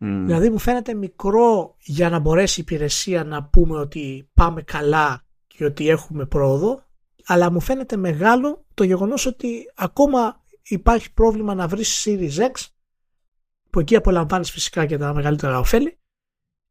[0.00, 0.22] Mm.
[0.26, 5.64] Δηλαδή μου φαίνεται μικρό για να μπορέσει η υπηρεσία να πούμε ότι πάμε καλά και
[5.64, 6.82] ότι έχουμε πρόοδο
[7.24, 12.66] αλλά μου φαίνεται μεγάλο το γεγονός ότι ακόμα υπάρχει πρόβλημα να βρεις Series X
[13.70, 15.98] που εκεί απολαμβάνεις φυσικά και τα μεγαλύτερα ωφέλη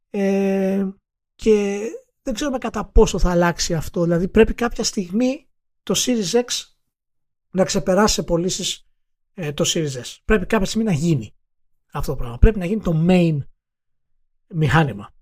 [0.10, 0.88] ε,
[1.36, 1.80] και
[2.22, 4.04] δεν ξέρουμε κατά πόσο θα αλλάξει αυτό.
[4.04, 5.48] Δηλαδή πρέπει κάποια στιγμή
[5.84, 6.77] το Series X
[7.52, 8.88] να ξεπεράσει σε πωλήσεις
[9.34, 10.18] ε, το Series S.
[10.26, 11.36] Πρέπει κάποια στιγμή να γίνει
[11.92, 12.38] αυτό το πράγμα.
[12.38, 13.38] Πρέπει να γίνει το main
[14.48, 15.16] μηχάνημα.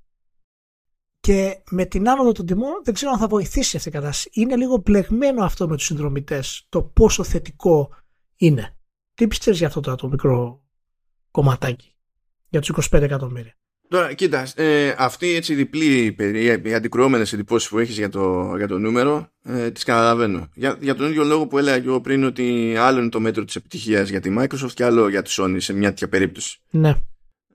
[1.20, 4.30] και με την άνοδο των τιμών δεν ξέρω αν θα βοηθήσει αυτή η κατάσταση.
[4.34, 7.90] Είναι λίγο μπλεγμένο αυτό με τους συνδρομητές, το πόσο θετικό
[8.36, 8.78] είναι.
[9.14, 10.64] Τι πιστεύεις για αυτό το, το μικρό
[11.32, 11.96] κομματάκι,
[12.50, 13.58] για τους 25 εκατομμύρια;
[13.88, 16.16] Τώρα, κοίτα, ε, αυτή έτσι διπλή,
[16.64, 20.50] οι αντικρουόμενες εντυπώσεις που έχεις για το, για το νούμερο, ε, τις καταλαβαίνω.
[20.54, 23.46] Για, για τον ίδιο λόγο που έλεγα και εγώ πριν ότι άλλο είναι το μέτρο
[23.46, 26.60] της επιτυχίας για τη Microsoft και άλλο για τη Sony σε μια τέτοια περίπτωση.
[26.70, 26.96] Ναι.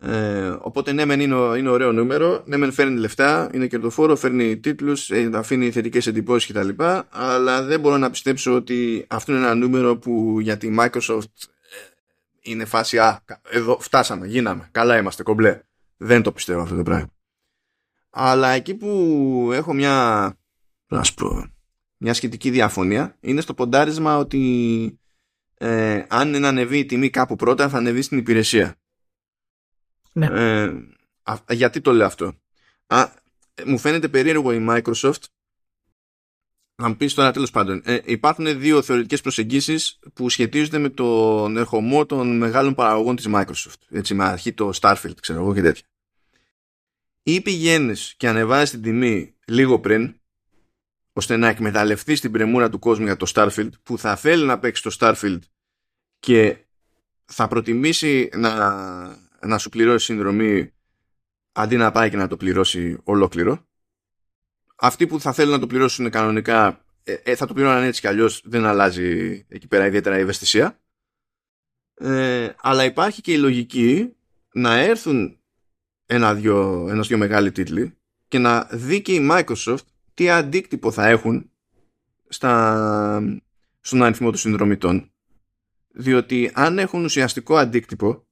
[0.02, 4.58] Ε, οπότε ναι, μεν είναι, είναι ωραίο νούμερο, ναι, μεν φέρνει λεφτά, είναι κερδοφόρο, φέρνει
[4.58, 6.68] τίτλους, ε, αφήνει θετικές εντυπώσεις κτλ.
[7.10, 11.78] Αλλά δεν μπορώ να πιστέψω ότι αυτό είναι ένα νούμερο που για τη Microsoft ε,
[12.40, 15.60] είναι φάση Α, εδώ φτάσαμε, γίναμε, καλά είμαστε, κομπλέ.
[16.02, 17.12] Δεν το πιστεύω αυτό το πράγμα.
[18.10, 20.36] Αλλά εκεί που έχω μια,
[20.86, 21.50] ας πω,
[21.96, 24.98] μια σχετική διαφωνία είναι στο ποντάρισμα ότι
[25.54, 28.76] ε, αν ανεβεί η τιμή κάπου πρώτα θα ανεβεί στην υπηρεσία.
[30.12, 30.26] Ναι.
[30.26, 30.74] Ε,
[31.50, 32.32] γιατί το λέω αυτό;
[32.86, 33.08] Α,
[33.66, 35.22] μου φαίνεται περίεργο η Microsoft
[36.80, 37.82] να μου πεις τώρα τέλος πάντων.
[37.84, 43.80] Ε, υπάρχουν δύο θεωρητικές προσεγγίσεις που σχετίζονται με τον ερχομό των μεγάλων παραγωγών της Microsoft.
[43.90, 45.84] Έτσι, με αρχή το Starfield, ξέρω εγώ και τέτοια.
[47.22, 50.14] Ή πηγαίνεις και ανεβάζεις την τιμή λίγο πριν,
[51.12, 54.82] ώστε να εκμεταλλευτείς την πρεμούρα του κόσμου για το Starfield, που θα θέλει να παίξει
[54.82, 55.38] το Starfield
[56.18, 56.56] και
[57.24, 58.50] θα προτιμήσει να
[59.46, 60.72] να σου πληρώσει συνδρομή
[61.52, 63.68] αντί να πάει και να το πληρώσει ολόκληρο.
[64.80, 68.06] Αυτοί που θα θέλουν να το πληρώσουν κανονικά ε, ε, θα το πληρώνουν έτσι κι
[68.06, 70.80] αλλιώς δεν αλλάζει εκεί πέρα ιδιαίτερα η ευαισθησία.
[71.94, 74.16] Ε, αλλά υπάρχει και η λογική
[74.52, 75.38] να έρθουν
[76.06, 77.96] ένα-δυο, ένας-δυο μεγάλοι τίτλοι
[78.28, 81.50] και να δει και η Microsoft τι αντίκτυπο θα έχουν
[82.28, 83.40] στα,
[83.80, 85.12] στον αριθμό των συνδρομητών.
[85.88, 88.26] Διότι αν έχουν ουσιαστικό αντίκτυπο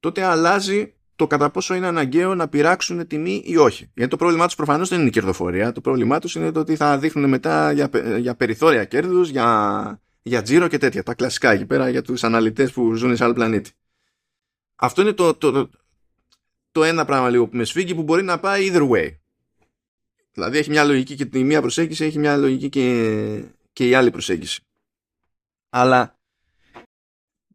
[0.00, 3.90] τότε αλλάζει το κατά πόσο είναι αναγκαίο να πειράξουν τιμή ή όχι.
[3.94, 5.72] Γιατί το πρόβλημά τους προφανώς δεν είναι η κερδοφορία.
[5.72, 10.42] Το πρόβλημά τους είναι το ότι θα δείχνουν μετά για, για περιθώρια κέρδους, για, για
[10.42, 11.02] τζίρο και τέτοια.
[11.02, 13.70] Τα κλασικά εκεί πέρα για τους αναλυτές που ζουν σε άλλο πλανήτη.
[14.76, 15.70] Αυτό είναι το, το, το,
[16.72, 19.14] το ένα πράγμα λίγο που με σφίγγει που μπορεί να πάει either way.
[20.32, 24.10] Δηλαδή έχει μια λογική και η μία προσέγγιση, έχει μια λογική και, και η άλλη
[24.10, 24.62] προσέγγιση.
[25.70, 26.18] Αλλά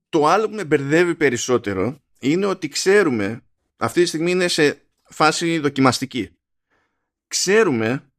[0.09, 3.44] το άλλο που με μπερδεύει περισσότερο είναι ότι ξέρουμε,
[3.77, 6.37] αυτή τη στιγμή είναι σε φάση δοκιμαστική.
[7.27, 8.11] Ξέρουμε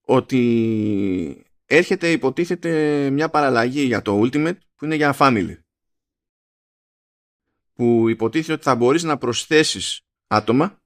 [0.00, 2.70] ότι έρχεται υποτίθεται
[3.10, 5.56] μια παραλλαγή για το Ultimate που είναι για Family.
[7.74, 10.82] Που υποτίθεται ότι θα μπορείς να προσθέσεις άτομα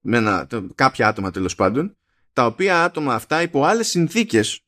[0.00, 1.96] με ένα, κάποια άτομα τέλος πάντων
[2.32, 4.60] τα οποία άτομα αυτά υπό άλλες συνθήκες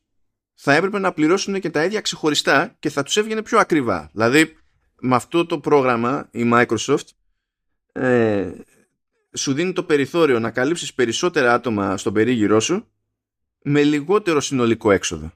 [0.55, 4.11] θα έπρεπε να πληρώσουν και τα ίδια ξεχωριστά και θα τους έβγαινε πιο ακριβά.
[4.13, 4.57] Δηλαδή
[5.01, 7.07] με αυτό το πρόγραμμα η Microsoft
[7.97, 8.53] ε,
[9.33, 12.89] σου δίνει το περιθώριο να καλύψεις περισσότερα άτομα στον περίγυρό σου
[13.63, 15.33] με λιγότερο συνολικό έξοδο.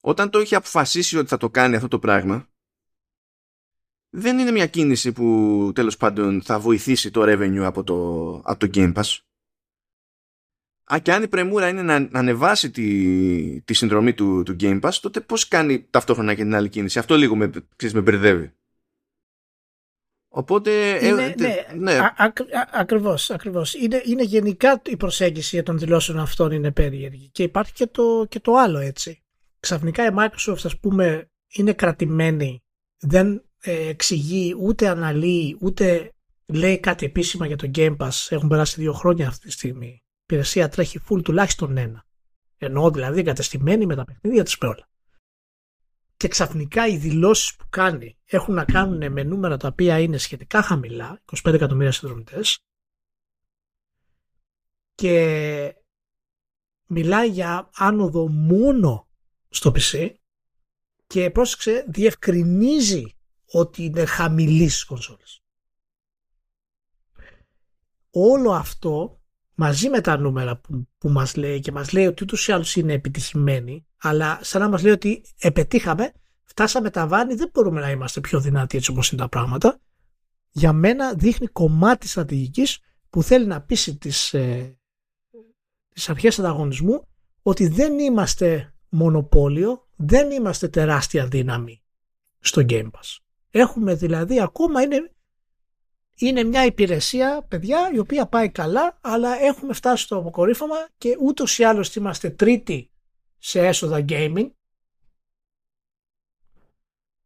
[0.00, 2.48] Όταν το είχε αποφασίσει ότι θα το κάνει αυτό το πράγμα
[4.10, 8.70] δεν είναι μια κίνηση που τέλος πάντων θα βοηθήσει το revenue από το, από το
[8.74, 9.18] Game Pass.
[10.94, 14.80] Α, και αν η πρεμούρα είναι να, να ανεβάσει τη, τη συνδρομή του, του Game
[14.80, 18.52] Pass, τότε πώς κάνει ταυτόχρονα και την άλλη κίνηση; Αυτό λίγο με, ξέρεις, με μπερδεύει.
[20.36, 20.90] Οπότε...
[20.90, 21.92] Ε, είναι, ναι, ναι.
[21.92, 22.32] Α, α,
[22.72, 23.74] ακριβώς, ακριβώς.
[23.74, 27.28] Είναι, είναι γενικά η προσέγγιση για των δηλώσεων αυτών είναι περίεργη.
[27.32, 29.22] Και υπάρχει και το, και το άλλο έτσι.
[29.60, 32.62] Ξαφνικά η Microsoft, ας πούμε, είναι κρατημένη,
[32.98, 36.10] δεν ε, εξηγεί, ούτε αναλύει, ούτε
[36.46, 38.26] λέει κάτι επίσημα για το Game Pass.
[38.28, 42.04] Έχουν περάσει δύο χρόνια αυτή τη στιγμή υπηρεσία τρέχει full τουλάχιστον ένα.
[42.58, 44.88] Εννοώ δηλαδή εγκατεστημένη με τα παιχνίδια της με όλα.
[46.16, 50.62] Και ξαφνικά οι δηλώσεις που κάνει έχουν να κάνουν με νούμερα τα οποία είναι σχετικά
[50.62, 52.58] χαμηλά, 25 εκατομμύρια συνδρομητές,
[54.94, 55.74] και
[56.86, 59.08] μιλάει για άνοδο μόνο
[59.48, 60.14] στο PC
[61.06, 65.42] και πρόσεξε διευκρινίζει ότι είναι χαμηλής στις κονσόλες.
[68.10, 69.20] Όλο αυτό
[69.54, 72.76] μαζί με τα νούμερα που, που μας λέει και μας λέει ότι ούτως ή άλλως
[72.76, 76.12] είναι επιτυχημένοι αλλά σαν να μας λέει ότι επετύχαμε,
[76.44, 79.80] φτάσαμε τα βάνη, δεν μπορούμε να είμαστε πιο δυνατοί έτσι όπως είναι τα πράγματα.
[80.50, 82.78] Για μένα δείχνει κομμάτι στρατηγικής
[83.10, 84.78] που θέλει να πείσει τις, ε,
[85.92, 87.08] τις αρχές ανταγωνισμού
[87.42, 91.82] ότι δεν είμαστε μονοπόλιο, δεν είμαστε τεράστια δύναμη
[92.40, 93.16] στο Game Pass.
[93.50, 95.10] Έχουμε δηλαδή ακόμα είναι
[96.18, 101.58] είναι μια υπηρεσία, παιδιά, η οποία πάει καλά, αλλά έχουμε φτάσει στο αποκορύφωμα και ούτως
[101.58, 102.90] ή άλλως είμαστε τρίτη
[103.46, 104.50] σε έσοδα gaming.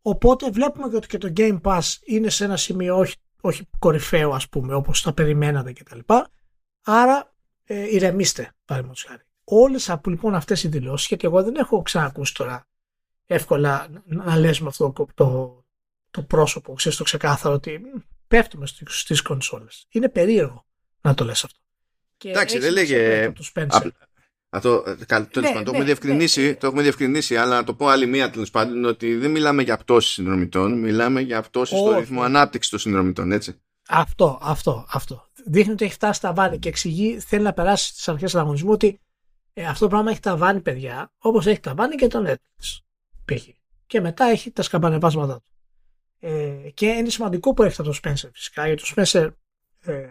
[0.03, 4.49] Οπότε βλέπουμε ότι και το Game Pass είναι σε ένα σημείο όχι, όχι κορυφαίο ας
[4.49, 5.99] πούμε όπως τα περιμένατε κτλ.
[6.83, 9.23] Άρα ε, ηρεμήστε, παραδείγματος χάρη.
[9.45, 12.69] Όλες λοιπόν αυτές οι δηλώσεις, γιατί εγώ δεν έχω ξανακούσει τώρα
[13.27, 15.65] εύκολα να λες με αυτό το, το,
[16.11, 17.81] το πρόσωπο, ξέρεις το ξεκάθαρο ότι
[18.29, 19.87] πέφτουμε στις κονσόλες.
[19.89, 20.67] Είναι περίεργο
[21.01, 21.59] να το λες αυτό.
[22.25, 23.27] Εντάξει, δεν λέγε...
[23.27, 24.10] Αυτό, ε,
[24.51, 28.31] ναι, το, ναι, έχουμε διευκρινίσει, ναι, το έχουμε διευκρινίσει, αλλά να το πω άλλη μία
[28.31, 32.81] τέλος πάντων ότι δεν μιλάμε για πτώση συνδρομητών, μιλάμε για πτώση στο ρυθμό ανάπτυξης των
[32.81, 33.61] συνδρομητών, έτσι.
[33.89, 35.29] Αυτό, αυτό, αυτό.
[35.47, 38.71] Δείχνει ότι έχει φτάσει στα βάνη και εξηγεί, θέλει να περάσει στις αρχές του ανταγωνισμού
[38.71, 39.01] ότι
[39.53, 43.49] ε, αυτό το πράγμα έχει τα βάνη, παιδιά, όπως έχει τα βάνη και το Netflix.
[43.87, 45.53] Και μετά έχει τα σκαμπανεβάσματά του.
[46.19, 49.31] Ε, και είναι σημαντικό που έρχεται το Spencer φυσικά, γιατί το Spencer
[49.81, 50.07] ε,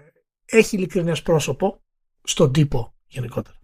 [0.45, 1.81] έχει ειλικρινές πρόσωπο
[2.23, 3.58] στον τύπο γενικότερα.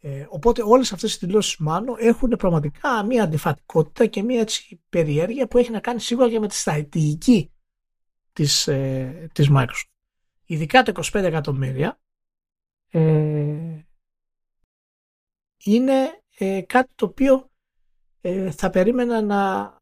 [0.00, 5.48] Ε, οπότε όλες αυτές οι δηλώσεις μάλλον έχουν πραγματικά μια αντιφατικότητα και μια έτσι περιέργεια
[5.48, 7.52] που έχει να κάνει σίγουρα και με τη στρατηγική
[8.32, 9.90] της, ε, της Microsoft.
[10.44, 12.00] Ειδικά τα 25 εκατομμύρια
[12.90, 13.78] ε,
[15.64, 17.50] είναι ε, κάτι το οποίο
[18.20, 19.72] ε, θα περίμενα να...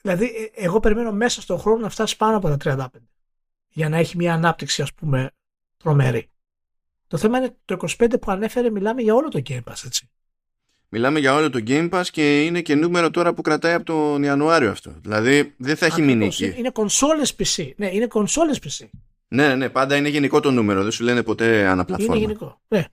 [0.00, 3.00] Δηλαδή, ε, εγώ περιμένω μέσα στον χρόνο να φτάσει πάνω από τα 35
[3.68, 5.30] για να έχει μια ανάπτυξη, ας πούμε,
[5.76, 6.30] τρομερή.
[7.14, 10.10] Το θέμα είναι το 25 που ανέφερε, μιλάμε για όλο το Game Pass, έτσι.
[10.88, 14.22] Μιλάμε για όλο το Game Pass και είναι και νούμερο τώρα που κρατάει από τον
[14.22, 14.94] Ιανουάριο αυτό.
[15.00, 16.54] Δηλαδή δεν θα έχει μείνει εκεί.
[16.56, 17.70] Είναι κονσόλες PC.
[17.76, 18.88] Ναι, είναι κονσόλες PC.
[19.28, 20.82] Ναι, ναι, πάντα είναι γενικό το νούμερο.
[20.82, 22.14] Δεν σου λένε ποτέ αναπλατφόρμα.
[22.14, 22.60] Είναι γενικό.
[22.68, 22.84] Ναι.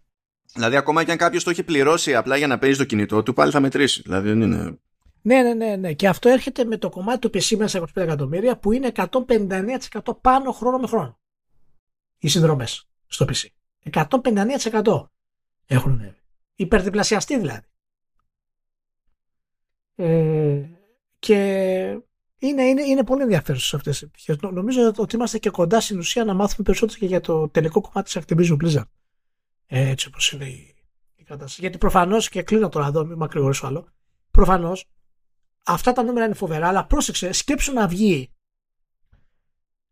[0.53, 3.33] Δηλαδή, ακόμα και αν κάποιος το έχει πληρώσει απλά για να παίζει το κινητό του,
[3.33, 4.01] πάλι θα μετρήσει.
[4.01, 4.79] Δηλαδή, δεν είναι.
[5.21, 5.93] Ναι, ναι, ναι, ναι.
[5.93, 9.09] Και αυτό έρχεται με το κομμάτι του PC μέσα 25 εκατομμύρια που είναι 159%
[10.21, 11.19] πάνω χρόνο με χρόνο.
[12.17, 13.60] Οι συνδρομές στο PC.
[13.91, 15.03] 159%
[15.65, 16.21] έχουν ανέβει.
[16.55, 17.65] Υπερδιπλασιαστεί δηλαδή.
[19.95, 20.69] Ε,
[21.19, 21.35] και
[22.37, 24.37] είναι, είναι, είναι πολύ ενδιαφέρουσες αυτές οι επιτυχίες.
[24.39, 28.11] Νομίζω ότι είμαστε και κοντά στην ουσία να μάθουμε περισσότερο και για το τελικό κομμάτι
[28.11, 28.89] της Activision Blizzard.
[29.67, 30.75] Έτσι όπως είναι η,
[31.15, 31.61] η κατάσταση.
[31.61, 33.87] Γιατί προφανώς, και κλείνω τώρα εδώ, μην μακρηγορήσω άλλο,
[34.31, 34.89] προφανώς
[35.63, 38.31] αυτά τα νούμερα είναι φοβερά, αλλά πρόσεξε, σκέψου να βγει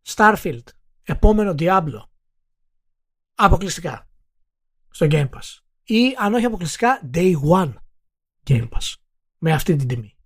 [0.06, 0.64] Starfield,
[1.04, 2.04] επόμενο Diablo,
[3.40, 4.08] αποκλειστικά
[4.90, 5.60] στο Game Pass.
[5.84, 7.74] Ή αν όχι αποκλειστικά, Day One
[8.48, 8.94] Game Pass.
[9.38, 10.18] Με αυτή την τιμή.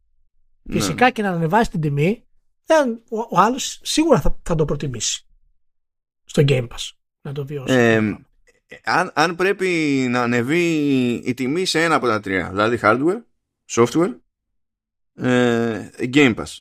[0.61, 0.76] Ναι.
[0.76, 2.28] Φυσικά και να ανεβάσει την τιμή,
[3.09, 5.28] ο, ο άλλος σίγουρα θα, θα το προτιμήσει
[6.24, 6.91] στο Game Pass.
[7.22, 7.74] Να το βιώσει.
[7.74, 7.97] Ε,
[8.84, 9.68] αν, αν πρέπει
[10.09, 13.22] να ανεβεί η τιμή σε ένα από τα τρία, δηλαδή hardware,
[13.70, 14.16] software,
[15.16, 16.57] ε, Game Pass.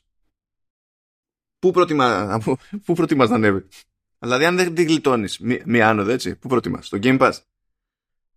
[1.59, 2.39] Πού προτιμά,
[2.85, 3.67] πού προτιμάς να ανέβει;
[4.23, 7.33] Δηλαδή αν δεν την γλιτώνεις μία άνοδο έτσι, πού προτιμάς, στο Game Pass;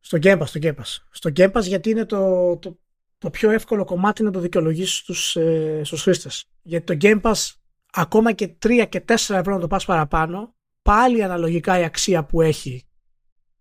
[0.01, 0.97] Στο Game Pass, στο Game Pass.
[1.11, 2.79] Στο Game Pass γιατί είναι το, το,
[3.19, 6.51] το πιο εύκολο κομμάτι να το δικαιολογήσεις στους, ε, στους χρήστες.
[6.63, 7.53] Γιατί το Game Pass
[7.93, 12.41] ακόμα και 3 και 4 ευρώ να το πας παραπάνω, πάλι αναλογικά η αξία που
[12.41, 12.89] έχει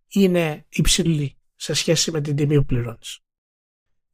[0.08, 3.20] είναι υψηλή σε σχέση με την τιμή που πληρώνεις.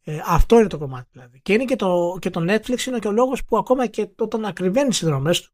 [0.04, 1.42] Ε, αυτό είναι το κομμάτι δηλαδή.
[1.42, 4.46] Και είναι και το, και το Netflix είναι και ο λόγος που ακόμα και όταν
[4.46, 5.52] ακριβένεις οι συνδρομές του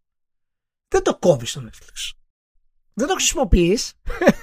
[0.87, 2.17] δεν το κόβεις στο Netflix.
[2.97, 3.93] Δεν το χρησιμοποιείς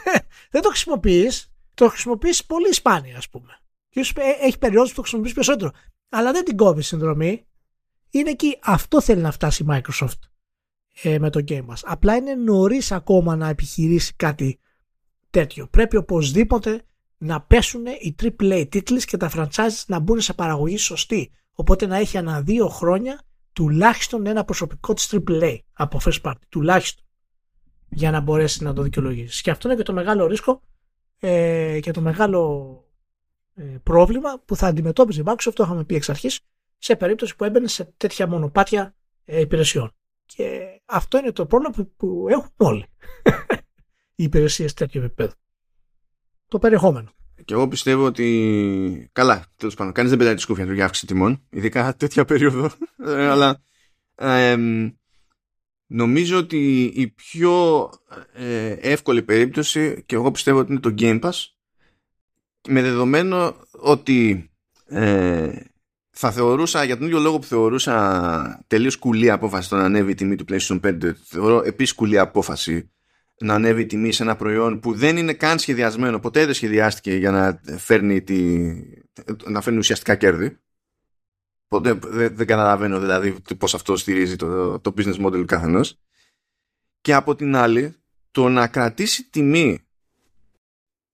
[0.52, 3.58] δεν το χρησιμοποιείς το χρησιμοποιείς πολύ σπάνια ας πούμε.
[3.88, 4.00] Και
[4.40, 5.70] έχει περιόδους που το χρησιμοποιείς περισσότερο.
[6.08, 7.46] Αλλά δεν την κόβεις συνδρομή.
[8.10, 8.58] Είναι εκεί.
[8.62, 10.18] Αυτό θέλει να φτάσει η Microsoft
[11.02, 11.82] ε, με το game μας.
[11.84, 14.58] Απλά είναι νωρίς ακόμα να επιχειρήσει κάτι
[15.30, 15.66] τέτοιο.
[15.66, 16.84] Πρέπει οπωσδήποτε
[17.18, 21.32] να πέσουν οι AAA τίτλοι και τα franchises να μπουν σε παραγωγή σωστή.
[21.52, 23.20] Οπότε να έχει ανά δύο χρόνια
[23.52, 26.40] τουλάχιστον ένα προσωπικό της AAA από first party.
[26.48, 27.03] Τουλάχιστον.
[27.88, 29.40] Για να μπορέσεις να το δικαιολογήσεις.
[29.40, 30.62] Και αυτό είναι και το μεγάλο ρίσκο
[31.18, 32.84] ε, και το μεγάλο
[33.54, 36.40] ε, πρόβλημα που θα αντιμετώπιζε η Microsoft, το είχαμε πει εξ αρχής,
[36.78, 39.92] σε περίπτωση που έμπαινε σε τέτοια μονοπάτια ε, υπηρεσιών.
[40.26, 42.86] Και αυτό είναι το πρόβλημα που, που έχουν όλοι.
[44.16, 45.32] οι υπηρεσίες τέτοιου επίπεδου.
[46.48, 47.10] Το περιεχόμενο.
[47.44, 49.08] Και εγώ πιστεύω ότι.
[49.12, 52.70] Καλά, τέλος πάντων, κανείς δεν πετάει τη σκούφια του για αύξηση τιμών, ειδικά τέτοια περίοδο.
[53.06, 53.62] Ε, αλλά
[55.86, 57.90] νομίζω ότι η πιο
[58.34, 61.44] ε, εύκολη περίπτωση, και εγώ πιστεύω ότι είναι το Game Pass,
[62.68, 64.50] με δεδομένο ότι
[64.86, 65.52] ε,
[66.10, 70.14] θα θεωρούσα, για τον ίδιο λόγο που θεωρούσα τελείως κουλή απόφαση το να ανέβει η
[70.14, 72.90] τιμή του PlayStation 5, θεωρώ επίσης κουλή απόφαση
[73.40, 77.14] να ανέβει η τιμή σε ένα προϊόν που δεν είναι καν σχεδιασμένο, ποτέ δεν σχεδιάστηκε
[77.14, 78.68] για να φέρνει, τη,
[79.44, 80.58] να φέρνει ουσιαστικά κέρδη.
[81.68, 85.98] Ποτέ δεν, δεν καταλαβαίνω δηλαδή πώς αυτό στηρίζει το, το business model του καθενός.
[87.00, 87.96] Και από την άλλη,
[88.30, 89.86] το να κρατήσει τιμή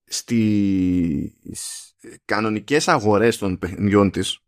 [0.04, 1.94] στις
[2.24, 4.38] κανονικές αγορές των παιχνιδιών της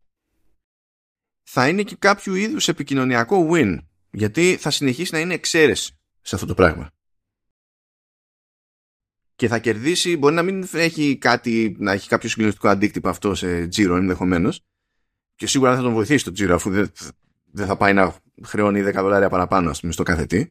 [1.43, 3.79] θα είναι και κάποιο είδους επικοινωνιακό win
[4.11, 6.91] γιατί θα συνεχίσει να είναι εξαίρεση σε αυτό το πράγμα.
[9.35, 13.67] και θα κερδίσει, μπορεί να μην έχει κάτι, να έχει κάποιο συγκλονιστικό αντίκτυπο αυτό σε
[13.67, 14.65] τζίρο ενδεχομένως.
[15.43, 16.93] Και σίγουρα θα τον βοηθήσει το τζίρο αφού δεν,
[17.53, 20.47] δεν θα πάει να χρεώνει 10 δολάρια παραπάνω, ας πούμε, στο κάθε τι.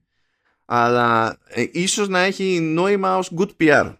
[0.65, 3.95] Αλλά ε, ίσως να έχει νόημα ως good PR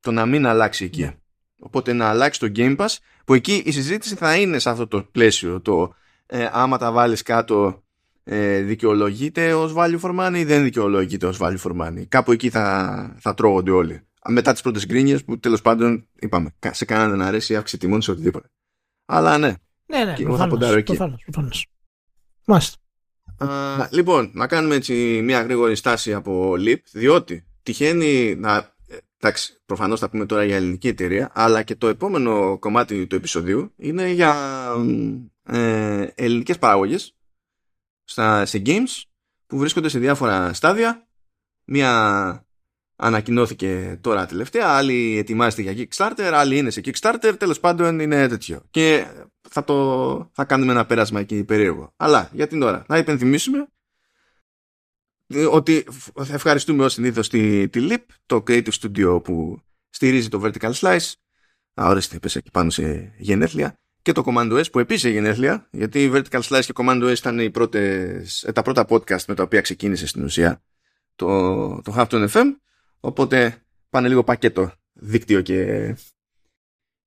[0.00, 1.02] το να μην αλλάξει εκεί.
[1.02, 1.14] Ναι.
[1.58, 5.02] Οπότε να αλλάξει το Game Pass που εκεί η συζήτηση θα είναι σε αυτό το
[5.02, 5.94] πλαίσιο το
[6.26, 7.82] ε, άμα τα βάλεις κάτω
[8.24, 12.04] ε, δικαιολογείται ως value for money ή δεν δικαιολογείται ως value for money.
[12.08, 14.00] Κάπου εκεί θα, θα τρώγονται όλοι.
[14.28, 18.02] Μετά τις πρώτες γκρίνιες που τέλος πάντων είπαμε σε κανέναν δεν αρέσει η αύξηση τιμών
[18.02, 18.48] σε οτιδήποτε.
[19.10, 19.54] Αλλά ναι.
[19.86, 20.98] Ναι, ναι, προφανώς, θα ποντάρω εκεί.
[22.46, 22.78] Μάλιστα.
[23.90, 28.74] λοιπόν, να κάνουμε έτσι μια γρήγορη στάση από LIP, διότι τυχαίνει να
[29.20, 33.72] εντάξει, προφανώς θα πούμε τώρα για ελληνική εταιρεία, αλλά και το επόμενο κομμάτι του επεισοδίου
[33.76, 34.34] είναι για
[35.42, 37.16] ε, ελληνικές παραγωγές
[38.04, 39.02] στα, σε games
[39.46, 41.08] που βρίσκονται σε διάφορα στάδια.
[41.64, 42.46] Μία
[43.00, 48.62] ανακοινώθηκε τώρα τελευταία, άλλη ετοιμάζεται για Kickstarter, άλλη είναι σε Kickstarter, τέλος πάντων είναι τέτοιο.
[48.70, 49.06] Και
[49.48, 51.92] θα, το, θα κάνουμε ένα πέρασμα εκεί περίεργο.
[51.96, 53.68] Αλλά για την ώρα να υπενθυμίσουμε
[55.50, 55.86] ότι
[56.30, 61.12] ευχαριστούμε ως συνήθως τη, τη LIP, το Creative Studio που στηρίζει το Vertical Slice.
[61.74, 63.78] Α, ορίστε, πέσα εκεί πάνω σε γενέθλια.
[64.02, 67.16] Και το Commando S που επίσης σε γενέθλια, γιατί η Vertical Slice και Commando S
[67.16, 70.62] ήταν οι πρώτες, ε, τα πρώτα podcast με τα οποία ξεκίνησε στην ουσία
[71.16, 72.46] το, το Halftone FM.
[73.00, 75.94] Οπότε πάνε λίγο πακέτο δίκτυο και,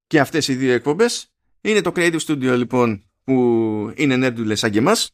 [0.07, 1.27] και αυτές οι δύο εκπομπές.
[1.61, 3.33] Είναι το Creative Studio λοιπόν που
[3.95, 5.11] είναι νέρντουλες σαν και εμάς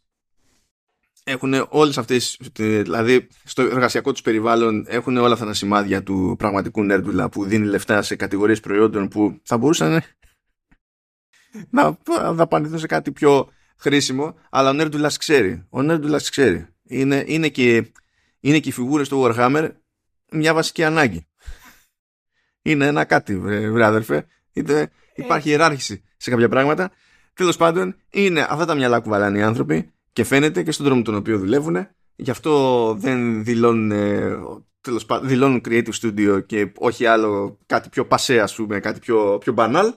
[1.23, 6.83] έχουν όλες αυτές, δηλαδή στο εργασιακό τους περιβάλλον έχουν όλα αυτά τα σημάδια του πραγματικού
[6.83, 10.01] νέρντουλα που δίνει λεφτά σε κατηγορίες προϊόντων που θα μπορούσαν
[11.69, 11.97] να
[12.33, 15.65] δαπανηθούν σε κάτι πιο χρήσιμο, αλλά ο νέρντουλας ξέρει.
[15.69, 16.67] Ο νέρντουλας ξέρει.
[16.83, 17.91] Είναι, είναι, και,
[18.39, 19.71] είναι και οι φιγούρες του Warhammer
[20.31, 21.27] μια βασική ανάγκη.
[22.61, 24.25] Είναι ένα κάτι, βρε αδερφέ.
[24.53, 26.91] Είτε υπάρχει ιεράρχηση σε κάποια πράγματα.
[27.33, 31.01] Τέλος πάντων, είναι αυτά τα μυαλά που βαλάνε οι άνθρωποι και φαίνεται και στον τρόπο
[31.01, 31.87] τον οποίο δουλεύουν.
[32.15, 33.89] Γι' αυτό δεν δηλώνουν,
[34.81, 39.37] τέλος πάντων, δηλώνουν Creative Studio και όχι άλλο κάτι πιο πασέ, ας πούμε, κάτι πιο,
[39.37, 39.93] πιο banal.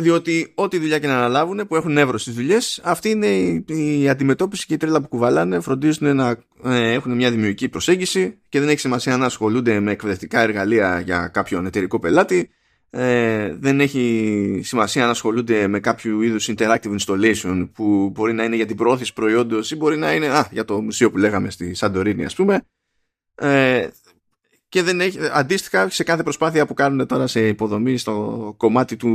[0.00, 4.08] Διότι ό,τι δουλειά και να αναλάβουν που έχουν εύρος στις δουλειές, αυτή είναι η, η,
[4.08, 5.60] αντιμετώπιση και η τρέλα που κουβαλάνε.
[5.60, 10.40] Φροντίζουν να ε, έχουν μια δημιουργική προσέγγιση και δεν έχει σημασία να ασχολούνται με εκπαιδευτικά
[10.40, 12.50] εργαλεία για κάποιον εταιρικό πελάτη
[12.90, 18.56] ε, δεν έχει σημασία να ασχολούνται με κάποιο είδους interactive installation που μπορεί να είναι
[18.56, 21.74] για την προώθηση προϊόντος ή μπορεί να είναι α, για το μουσείο που λέγαμε στη
[21.74, 22.62] Σαντορίνη ας πούμε
[23.34, 23.88] ε,
[24.70, 29.10] και δεν έχει, αντίστοιχα σε κάθε προσπάθεια που κάνουν τώρα σε υποδομή στο κομμάτι του,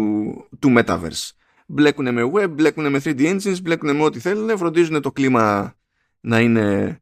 [0.59, 1.29] του Metaverse.
[1.67, 5.75] Μπλέκουν με web, μπλέκουν με 3D engines μπλέκουν με ό,τι θέλουν, φροντίζουν το κλίμα
[6.19, 6.99] να είναι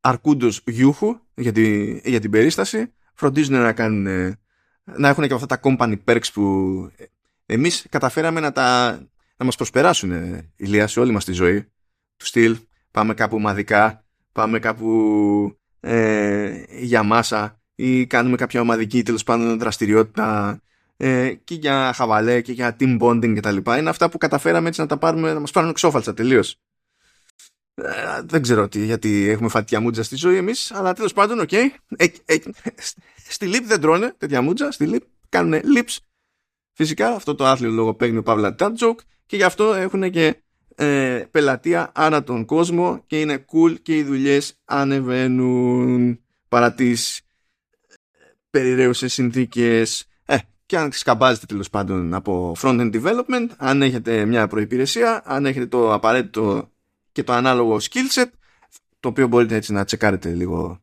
[0.00, 1.52] αρκούντος γιούχου για,
[2.04, 4.36] για την περίσταση φροντίζουν να κάνουν
[4.84, 6.42] να έχουν και αυτά τα company perks που
[7.46, 8.90] εμείς καταφέραμε να, τα,
[9.36, 10.12] να μας προσπεράσουν
[10.56, 11.62] ηλία σε όλη μας τη ζωή.
[12.16, 12.56] Του στυλ
[12.90, 20.60] πάμε κάπου ομαδικά πάμε κάπου ε, για μάσα ή κάνουμε κάποια ομαδική τέλος πάντων δραστηριότητα
[20.96, 23.56] ε, και για χαβαλέ και για team bonding κτλ.
[23.56, 26.56] Είναι αυτά που καταφέραμε έτσι να τα πάρουμε, να μας πάρουν ξόφαλτσα τελείως.
[27.74, 31.48] Ε, δεν ξέρω τι, γιατί έχουμε φάει μούτζα στη ζωή εμείς, αλλά τέλος πάντων, OK.
[31.52, 31.68] Okay.
[31.96, 32.36] Ε, ε,
[33.28, 35.96] στη Leap δεν τρώνε τέτοια μούτζα, στη Leap κάνουν leaps.
[36.72, 40.42] Φυσικά αυτό το άθλιο λογοπαίγνιο παύλα joke και γι' αυτό έχουν και
[40.74, 47.20] ε, πελατεία ανά τον κόσμο και είναι cool και οι δουλειές ανεβαίνουν παρά τις
[48.50, 50.08] περιρρέουσες συνθήκες.
[50.24, 50.36] Ε,
[50.66, 55.92] και αν σκαμπάζετε τέλος πάντων από front-end development, αν έχετε μια προϋπηρεσία, αν έχετε το
[55.92, 56.72] απαραίτητο
[57.12, 58.30] και το ανάλογο skill set,
[59.00, 60.82] το οποίο μπορείτε έτσι να τσεκάρετε λίγο,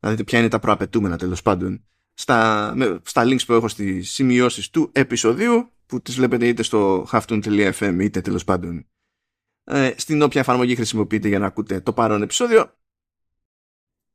[0.00, 1.84] να δείτε ποια είναι τα προαπαιτούμενα τέλος πάντων
[2.14, 7.96] στα, στα links που έχω στις σημειώσεις του επεισοδίου που τις βλέπετε είτε στο halftone.fm
[8.00, 8.86] είτε τέλος πάντων
[9.64, 12.74] ε, στην όποια εφαρμογή χρησιμοποιείτε για να ακούτε το παρόν επεισόδιο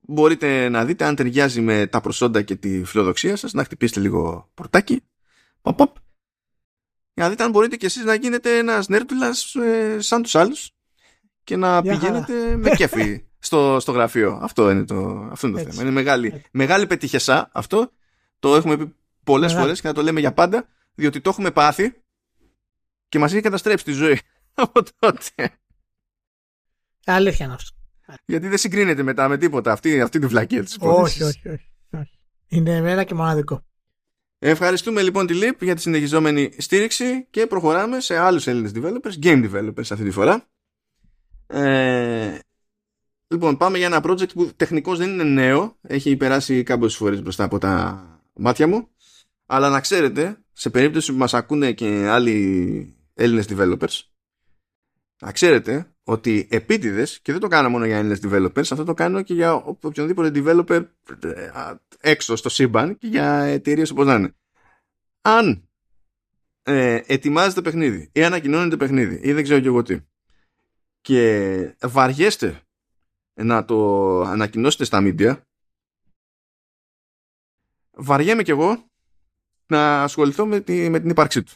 [0.07, 4.49] μπορείτε να δείτε αν ταιριάζει με τα προσόντα και τη φιλοδοξία σας να χτυπήσετε λίγο
[4.53, 5.03] πορτάκι
[5.61, 5.91] pop, pop,
[7.13, 10.71] για να δείτε αν μπορείτε και εσείς να γίνετε ένας νέρτουλας ε, σαν τους άλλους
[11.43, 14.39] και να πηγαίνετε με κέφι στο, στο γραφείο.
[14.41, 15.81] Αυτό είναι το, αυτό είναι το θέμα.
[15.81, 17.91] Είναι μεγάλη, μεγάλη πετυχεσά αυτό.
[18.39, 22.01] Το έχουμε πει πολλές φορές και να το λέμε για πάντα, διότι το έχουμε πάθει
[23.09, 24.19] και μας έχει καταστρέψει τη ζωή
[24.53, 25.59] από τότε.
[27.05, 27.75] Αλήθεια είναι αυτό.
[28.25, 32.19] Γιατί δεν συγκρίνεται μετά με τίποτα αυτή, αυτή τη βλακία της όχι, όχι, όχι, όχι.
[32.47, 33.65] Είναι εμένα και μοναδικό.
[34.39, 39.51] Ευχαριστούμε λοιπόν τη ΛΥΠ για τη συνεχιζόμενη στήριξη και προχωράμε σε άλλους Έλληνες developers, game
[39.51, 40.47] developers αυτή τη φορά.
[41.47, 42.39] Ε,
[43.27, 45.77] Λοιπόν, πάμε για ένα project που τεχνικώς δεν είναι νέο.
[45.81, 48.87] Έχει περάσει κάποιες φορές μπροστά από τα μάτια μου.
[49.45, 54.01] Αλλά να ξέρετε, σε περίπτωση που μας ακούνε και άλλοι Έλληνες developers,
[55.21, 59.21] να ξέρετε ότι επίτηδες, και δεν το κάνω μόνο για Έλληνες developers, αυτό το κάνω
[59.21, 60.85] και για οποιονδήποτε developer
[61.23, 61.51] ε,
[61.99, 64.35] έξω στο σύμπαν και για εταιρείες όπως να είναι.
[65.21, 65.69] Αν
[66.63, 69.99] ε, ετοιμάζετε παιχνίδι ή ανακοινώνετε παιχνίδι ή δεν ξέρω και εγώ τι
[71.01, 72.61] και βαριέστε
[73.33, 75.37] να το ανακοινώσετε στα media
[77.91, 78.89] βαριέμαι κι εγώ
[79.67, 81.53] να ασχοληθώ με, τη, με την ύπαρξή του.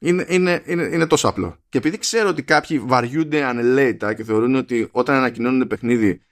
[0.00, 1.56] Είναι, είναι, είναι, είναι τόσο απλό.
[1.68, 6.22] Και επειδή ξέρω ότι κάποιοι βαριούνται ανελέητα και θεωρούν ότι όταν ανακοινώνουν παιχνίδι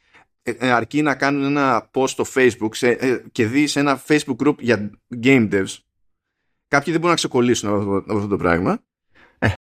[0.42, 4.02] ε, ε, αρκεί να κάνουν ένα post στο facebook σε, ε, και δεις σε ένα
[4.06, 4.90] facebook group για
[5.22, 5.76] game devs
[6.68, 8.84] κάποιοι δεν μπορούν να ξεκολλήσουν από, αυτό το πράγμα
[9.38, 9.52] ε,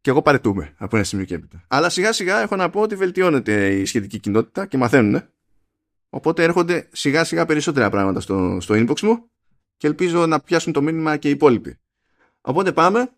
[0.00, 1.64] και εγώ παρετούμε από ένα σημείο και έπειτα.
[1.68, 5.22] Αλλά σιγά σιγά έχω να πω ότι βελτιώνεται η σχετική κοινότητα και μαθαίνουν.
[6.10, 9.30] Οπότε έρχονται σιγά σιγά περισσότερα πράγματα στο, στο inbox μου
[9.76, 11.78] και ελπίζω να πιάσουν το μήνυμα και οι υπόλοιποι.
[12.48, 13.10] Οπότε πάμε.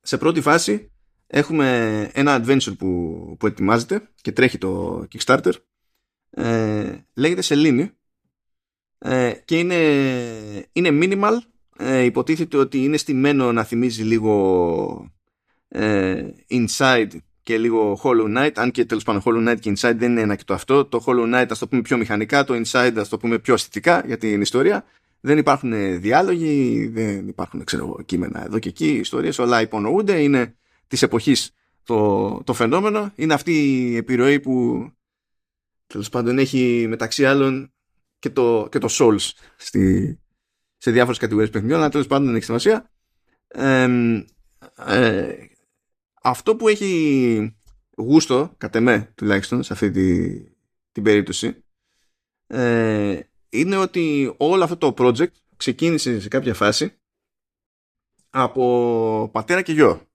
[0.00, 0.90] Σε πρώτη φάση
[1.26, 5.52] έχουμε ένα adventure που, που ετοιμάζεται και τρέχει το Kickstarter.
[6.30, 7.90] Ε, λέγεται Σελήνη
[8.98, 9.76] ε, και είναι,
[10.72, 11.38] είναι minimal.
[11.78, 15.12] Ε, υποτίθεται ότι είναι στημένο να θυμίζει λίγο
[15.68, 17.10] ε, Inside
[17.42, 20.36] και λίγο Hollow Knight, αν και τέλος πάντων Hollow Knight και Inside δεν είναι ένα
[20.36, 20.84] και το αυτό.
[20.84, 24.02] Το Hollow Knight ας το πούμε πιο μηχανικά, το Inside ας το πούμε πιο αισθητικά
[24.06, 24.84] για την ιστορία.
[25.20, 30.56] Δεν υπάρχουν διάλογοι, δεν υπάρχουν ξέρω, κείμενα εδώ και εκεί, ιστορίες, όλα υπονοούνται, είναι
[30.86, 31.50] της εποχής
[31.84, 33.12] το, το φαινόμενο.
[33.14, 33.52] Είναι αυτή
[33.90, 34.86] η επιρροή που
[35.86, 37.72] τέλος πάντων έχει μεταξύ άλλων
[38.18, 40.18] και το, και το Souls στη,
[40.76, 42.90] σε διάφορες κατηγορίες παιχνιδιών, αλλά τέλος πάντων δεν έχει σημασία.
[43.48, 43.88] Ε,
[46.22, 47.56] αυτό που έχει
[47.96, 50.40] γούστο, κατ' εμέ τουλάχιστον, σε αυτή τη,
[50.92, 51.64] την περίπτωση,
[52.46, 56.98] ε, είναι ότι όλο αυτό το project ξεκίνησε σε κάποια φάση
[58.30, 60.06] από πατέρα και γιο.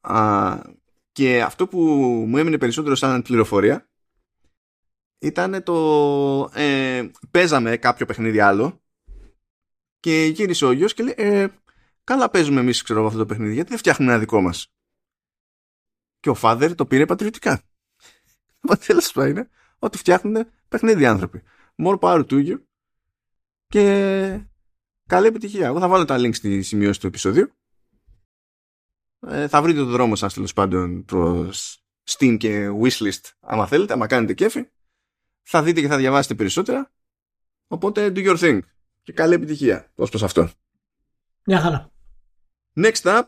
[0.00, 0.60] Α,
[1.12, 1.78] και αυτό που
[2.28, 3.88] μου έμεινε περισσότερο σαν πληροφορία
[5.18, 8.80] ήταν το ε, παίζαμε κάποιο παιχνίδι άλλο
[10.00, 11.48] και γύρισε ο γιος και λέει ε,
[12.04, 14.72] καλά παίζουμε εμείς ξέρω αυτό το παιχνίδι γιατί δεν φτιάχνουμε ένα δικό μας
[16.20, 17.62] και ο father το πήρε πατριωτικά.
[18.62, 19.48] Αποτέλεσμα είναι
[19.78, 21.42] ότι φτιάχνουν παιχνίδι άνθρωποι
[21.82, 22.60] more power to you
[23.68, 24.40] και
[25.06, 25.66] καλή επιτυχία.
[25.66, 27.52] Εγώ θα βάλω τα link στη σημειώση του επεισοδίου
[29.20, 34.06] ε, θα βρείτε το δρόμο σας τέλος πάντων προς Steam και Wishlist άμα θέλετε, άμα
[34.06, 34.68] κάνετε κέφι.
[35.42, 36.92] Θα δείτε και θα διαβάσετε περισσότερα.
[37.66, 38.58] Οπότε do your thing.
[39.02, 40.50] Και καλή επιτυχία ως προς αυτό.
[41.44, 41.92] Μια χαρά.
[42.74, 43.22] Next up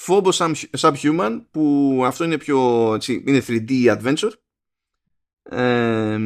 [0.00, 4.32] Phobos Subhuman που αυτό είναι πιο έτσι, είναι 3D adventure.
[5.42, 6.18] Ε,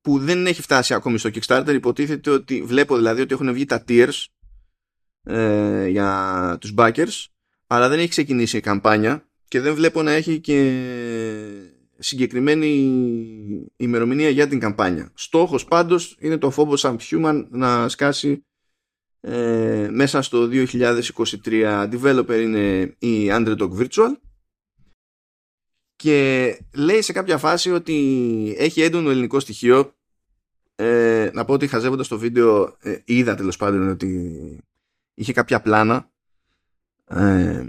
[0.00, 3.84] που δεν έχει φτάσει ακόμη στο Kickstarter υποτίθεται ότι βλέπω δηλαδή ότι έχουν βγει τα
[3.88, 4.24] tiers
[5.22, 7.26] ε, για τους backers
[7.66, 10.82] αλλά δεν έχει ξεκινήσει η καμπάνια και δεν βλέπω να έχει και
[11.98, 12.68] συγκεκριμένη
[13.76, 15.10] ημερομηνία για την καμπάνια.
[15.14, 18.44] Στόχος πάντως είναι το φόβο σαν Human να σκάσει
[19.20, 24.10] ε, μέσα στο 2023 developer είναι η Underdog Virtual
[25.98, 27.94] και λέει σε κάποια φάση ότι
[28.58, 29.94] έχει έντονο ελληνικό στοιχείο.
[30.74, 34.60] Ε, να πω ότι χαζεύοντας το βίντεο ε, είδα τέλος πάντων ότι
[35.14, 36.10] είχε κάποια πλάνα
[37.06, 37.66] ε,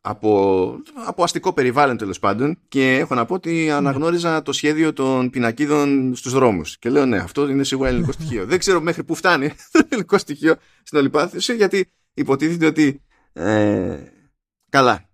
[0.00, 0.70] από,
[1.06, 2.58] από αστικό περιβάλλον τέλος πάντων.
[2.68, 6.78] Και έχω να πω ότι αναγνώριζα το σχέδιο των πινακίδων στους δρόμους.
[6.78, 8.46] Και λέω ναι αυτό είναι σίγουρα ελληνικό στοιχείο.
[8.46, 13.02] Δεν ξέρω μέχρι που φτάνει το ελληνικό στοιχείο στην όλη πάθηση γιατί υποτίθεται ότι
[13.32, 13.98] ε,
[14.68, 15.07] καλά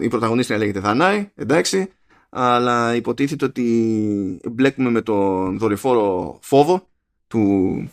[0.00, 1.92] η πρωταγωνίστρια λέγεται Δανάη εντάξει
[2.28, 6.88] αλλά υποτίθεται ότι μπλέκουμε με τον δορυφόρο φόβο
[7.26, 7.90] του,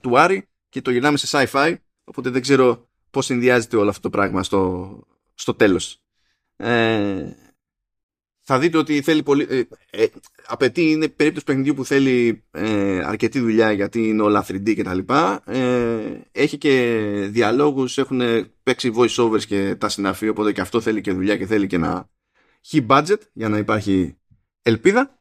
[0.00, 4.10] του Άρη και το γυρνάμε σε sci-fi οπότε δεν ξέρω πώς συνδυάζεται όλο αυτό το
[4.10, 5.00] πράγμα στο,
[5.34, 6.02] στο τέλος.
[6.56, 7.30] Ε,
[8.42, 10.06] θα δείτε ότι θέλει πολύ, ε, ε,
[10.46, 14.94] απαιτεί, είναι περίπτωση παιχνιδιού που θέλει ε, αρκετή δουλειά γιατί είναι όλα 3D και τα
[14.94, 15.42] λοιπά.
[15.46, 16.80] Ε, έχει και
[17.30, 18.20] διαλόγους, έχουν
[18.62, 21.78] παίξει voice overs και τα συναφή, οπότε και αυτό θέλει και δουλειά και θέλει και
[21.78, 22.08] να
[22.64, 24.16] έχει budget για να υπάρχει
[24.62, 25.20] ελπίδα.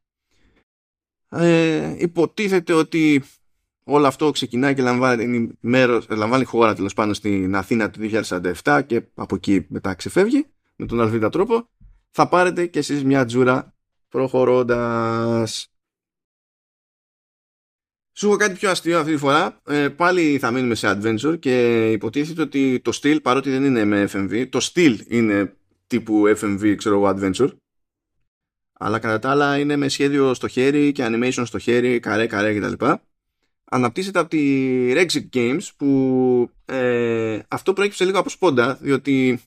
[1.30, 3.24] Ε, υποτίθεται ότι
[3.84, 8.00] όλο αυτό ξεκινάει και λαμβάνει, μέρος, λαμβάνει χώρα τέλος πάνω στην Αθήνα του
[8.64, 10.46] 2047 και από εκεί μετά ξεφεύγει
[10.76, 11.70] με τον αλφίδα τρόπο
[12.18, 13.75] θα πάρετε κι εσείς μια τζούρα
[14.16, 15.68] προχωρώντας.
[18.14, 19.62] Σου έχω κάτι πιο αστείο αυτή τη φορά.
[19.68, 24.10] Ε, πάλι θα μείνουμε σε adventure και υποτίθεται ότι το στυλ, παρότι δεν είναι με
[24.12, 25.56] FMV, το στυλ είναι
[25.88, 27.50] τύπου FMV, ξέρω εγώ, adventure.
[28.74, 32.60] Αλλά κατά τα άλλα είναι με σχέδιο στο χέρι και animation στο χέρι, καρέ, καρέ
[32.60, 32.86] κτλ.
[33.64, 39.42] Αναπτύσσεται από τη Rexic Games που ε, αυτό προέκυψε λίγο από σπόντα, διότι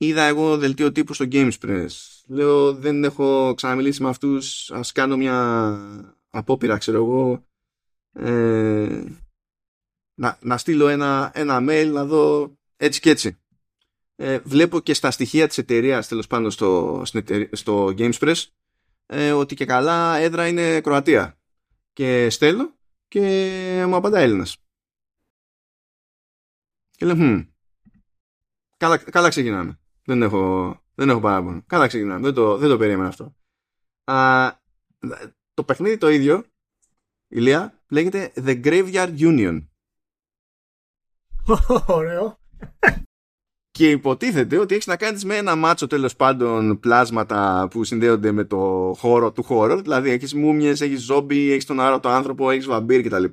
[0.00, 1.88] είδα εγώ δελτίο τύπου στο Gamespress.
[2.26, 5.78] Λέω δεν έχω ξαναμιλήσει με αυτούς, ας κάνω μια
[6.30, 7.46] απόπειρα, ξέρω εγώ,
[8.12, 9.04] ε,
[10.14, 13.38] να, να στείλω ένα, ένα mail να δω έτσι και έτσι.
[14.16, 17.02] Ε, βλέπω και στα στοιχεία της εταιρείας τέλος πάντων στο,
[17.52, 18.44] στο Gamespress
[19.06, 21.38] ε, ότι και καλά έδρα είναι Κροατία.
[21.92, 22.74] Και στέλνω
[23.08, 24.56] και μου απαντά Έλληνας.
[26.96, 27.46] Και λέω,
[28.76, 29.79] καλά, καλά ξεκινάμε.
[30.10, 31.62] Δεν έχω, δεν έχω παράπονο.
[31.66, 32.20] Καλά ξεκινάμε.
[32.20, 33.36] Δεν το, δεν το περίμενα αυτό.
[34.04, 34.50] Α,
[35.54, 36.44] το παιχνίδι το ίδιο,
[37.28, 39.66] Ηλία, λέγεται The Graveyard Union.
[41.86, 42.38] Ωραίο.
[43.70, 48.44] Και υποτίθεται ότι έχεις να κάνεις με ένα μάτσο τέλος πάντων πλάσματα που συνδέονται με
[48.44, 49.80] το χώρο του χώρου.
[49.80, 53.24] Δηλαδή έχεις μούμιες, έχεις ζόμπι, έχεις τον άρωτο άνθρωπο, έχεις βαμπύρ κτλ.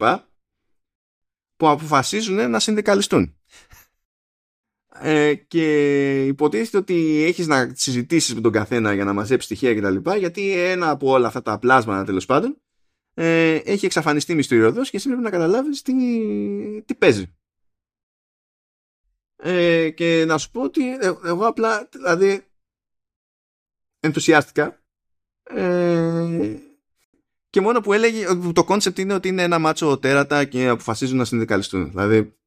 [1.56, 3.37] Που αποφασίζουν να συνδικαλιστούν.
[5.02, 10.12] Ε, και υποτίθεται ότι έχεις να συζητήσεις με τον καθένα για να μαζέψεις στοιχεία κτλ.
[10.18, 12.62] Γιατί ένα από όλα αυτά τα πλάσματα τέλος πάντων
[13.14, 15.94] ε, έχει εξαφανιστεί μυστηριωδώς και εσύ πρέπει να καταλάβεις τι,
[16.86, 17.36] τι παίζει.
[19.36, 22.48] Ε, και να σου πω ότι ε, εγώ απλά δηλαδή
[24.00, 24.84] ενθουσιάστηκα
[25.44, 26.58] ε,
[27.50, 31.26] και μόνο που έλεγε το κόνσεπτ είναι ότι είναι ένα μάτσο τέρατα και αποφασίζουν να
[31.26, 32.38] συνδικαλιστούν δηλαδή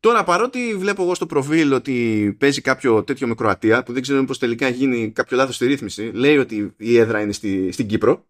[0.00, 4.24] Τώρα παρότι βλέπω εγώ στο προφίλ ότι παίζει κάποιο τέτοιο με Κροατία που δεν ξέρω
[4.24, 8.26] πως τελικά γίνει κάποιο λάθος στη ρύθμιση λέει ότι η έδρα είναι στη, στην Κύπρο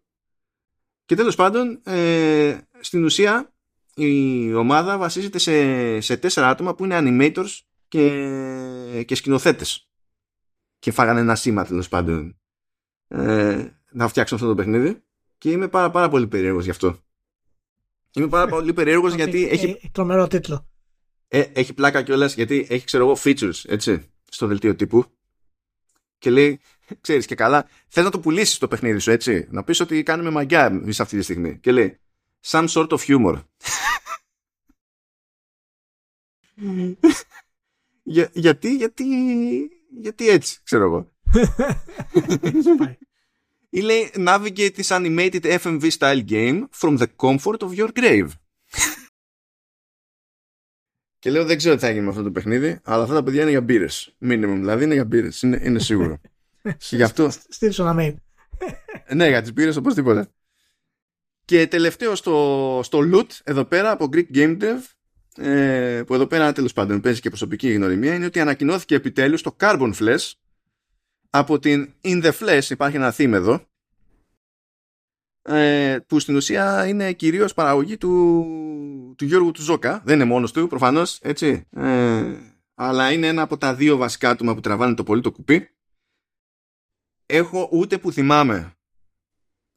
[1.05, 3.53] και τέλος πάντων ε, στην ουσία
[3.95, 9.89] η ομάδα βασίζεται σε, σε τέσσερα άτομα που είναι animators και, και σκηνοθέτες
[10.79, 12.39] και φάγανε ένα σήμα τέλος πάντων
[13.07, 15.03] ε, να φτιάξουν αυτό το παιχνίδι
[15.37, 16.97] και είμαι πάρα, πάρα πολύ περίεργος γι' αυτό.
[18.13, 19.79] Είμαι πάρα πολύ περίεργος γιατί έχει...
[19.81, 20.68] Ε, τρομερό τίτλο.
[21.31, 25.05] Ε, έχει πλάκα κιόλας γιατί έχει ξέρω εγώ features έτσι, στο δελτίο τύπου
[26.17, 26.59] και λέει,
[27.01, 30.29] ξέρεις και καλά, θες να το πουλήσεις το παιχνίδι σου έτσι, να πεις ότι κάνουμε
[30.29, 31.99] μαγκιά σε αυτή τη στιγμή και λέει
[32.45, 33.35] some sort of humor.
[38.03, 39.05] Για, γιατί, γιατί,
[39.99, 41.11] γιατί έτσι, ξέρω εγώ.
[43.69, 48.27] Ή λέει navigate this animated FMV style game from the comfort of your grave.
[51.19, 53.41] Και λέω δεν ξέρω τι θα γίνει με αυτό το παιχνίδι, αλλά αυτά τα παιδιά
[53.41, 54.15] είναι για μπύρες.
[54.21, 55.41] Minimum, δηλαδή είναι για μπύρες.
[55.41, 56.21] Είναι, είναι σίγουρο.
[56.89, 57.29] και γι' αυτό.
[57.29, 58.13] Στείλω ένα mail.
[59.15, 60.27] ναι, για τις μπύρες οπωσδήποτε.
[61.45, 64.77] Και τελευταίο στο, στο loot εδώ πέρα από Greek Game Dev
[65.45, 69.55] ε, που εδώ πέρα τέλος πάντων παίζει και προσωπική γνωριμία είναι ότι ανακοινώθηκε επιτέλους το
[69.59, 70.31] Carbon Flash
[71.29, 73.59] από την In the Flash υπάρχει ένα theme εδώ ε,
[76.07, 78.45] που στην ουσία είναι κυρίως παραγωγή του,
[79.17, 80.01] του Γιώργου του Ζώκα.
[80.05, 81.67] Δεν είναι μόνος του προφανώς έτσι.
[81.75, 82.35] Ε,
[82.75, 85.69] αλλά είναι ένα από τα δύο βασικά άτομα που τραβάνε το πολύ το κουπί.
[87.25, 88.73] Έχω ούτε που θυμάμαι.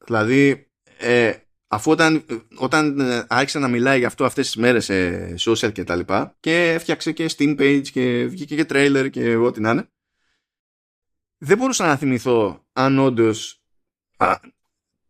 [0.05, 1.33] Δηλαδή ε,
[1.67, 2.25] αφού όταν,
[2.57, 6.35] όταν ε, άρχισε να μιλάει για αυτό αυτές τις μέρες σε social και τα λοιπά
[6.39, 9.87] και έφτιαξε και Steam page και βγήκε και trailer και ό,τι να είναι
[11.37, 13.63] δεν μπορούσα να θυμηθώ αν όντως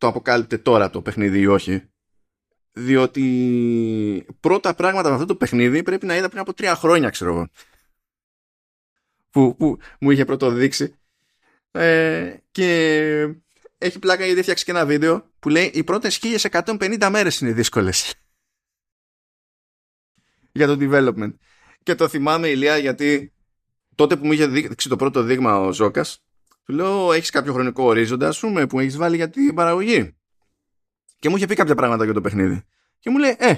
[0.03, 1.89] το αποκάλυπτε τώρα το παιχνίδι ή όχι.
[2.71, 7.31] Διότι πρώτα πράγματα με αυτό το παιχνίδι πρέπει να είδα πριν από τρία χρόνια ξέρω
[7.31, 7.49] εγώ.
[9.30, 10.95] Που, που μου είχε πρώτο δείξει
[11.71, 12.67] ε, και
[13.77, 18.13] έχει πλάκα γιατί έφτιαξε και ένα βίντεο που λέει οι πρώτες 1150 μέρες είναι δύσκολες
[20.57, 21.34] για το development.
[21.84, 23.34] Και το θυμάμαι ηλία γιατί
[23.95, 26.22] τότε που μου είχε δείξει το πρώτο δείγμα ο Ζώκας
[26.64, 30.18] του λέω έχεις κάποιο χρονικό ορίζοντα ας πούμε που έχεις βάλει για την παραγωγή.
[31.19, 32.64] Και μου είχε πει κάποια πράγματα για το παιχνίδι.
[32.99, 33.56] Και μου λέει ε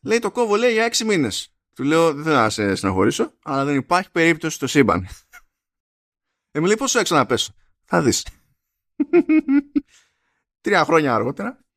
[0.00, 1.54] λέει το κόβω λέει για έξι μήνες.
[1.74, 5.08] Του λέω δεν θα σε συναχωρήσω αλλά δεν υπάρχει περίπτωση στο σύμπαν.
[6.50, 7.54] Ε, μου λέει πόσο έξω να πέσω.
[7.84, 8.26] Θα δεις.
[10.60, 11.68] Τρία χρόνια αργότερα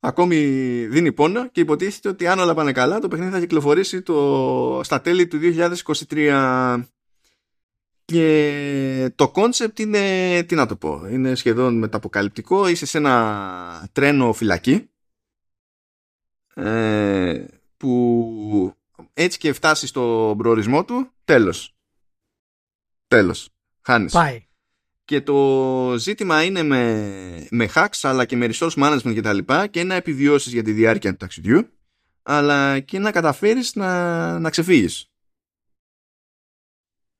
[0.00, 0.36] ακόμη
[0.86, 5.00] δίνει πόνο και υποτίθεται ότι αν όλα πάνε καλά το παιχνίδι θα κυκλοφορήσει το, στα
[5.00, 6.82] τέλη του 2023
[8.10, 12.68] και το κόνσεπτ είναι τι να το πω είναι σχεδόν μεταποκαλυπτικό.
[12.68, 14.90] Είσαι σε ένα τρένο φυλακή
[16.54, 17.44] ε,
[17.76, 18.74] που
[19.14, 21.76] έτσι και φτάσει στο προορισμό του τέλος.
[23.08, 23.48] Τέλος.
[23.80, 24.12] Χάνεις.
[24.12, 24.46] Πάει.
[25.04, 29.66] Και το ζήτημα είναι με, με hacks αλλά και με resource management και τα λοιπά
[29.66, 31.68] και να επιβιώσεις για τη διάρκεια του ταξιδιού
[32.22, 35.09] αλλά και να καταφέρεις να, να ξεφύγεις.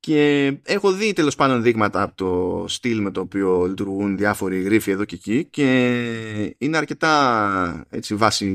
[0.01, 4.91] Και έχω δει τέλος πάντων δείγματα από το στυλ με το οποίο λειτουργούν διάφοροι γρίφοι
[4.91, 8.47] εδώ και εκεί και είναι αρκετά έτσι βάση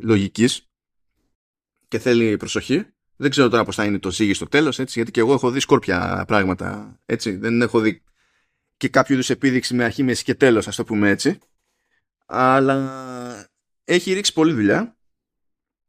[0.00, 0.68] λογικής
[1.88, 2.86] και θέλει προσοχή.
[3.16, 5.50] Δεν ξέρω τώρα πώς θα είναι το ζύγι στο τέλος, έτσι, γιατί και εγώ έχω
[5.50, 7.36] δει σκόρπια πράγματα, έτσι.
[7.36, 8.02] Δεν έχω δει
[8.76, 11.38] και κάποιο είδους επίδειξη με αρχή, μέση και τέλος, ας το πούμε έτσι.
[12.26, 13.50] Αλλά
[13.84, 14.96] έχει ρίξει πολλή δουλειά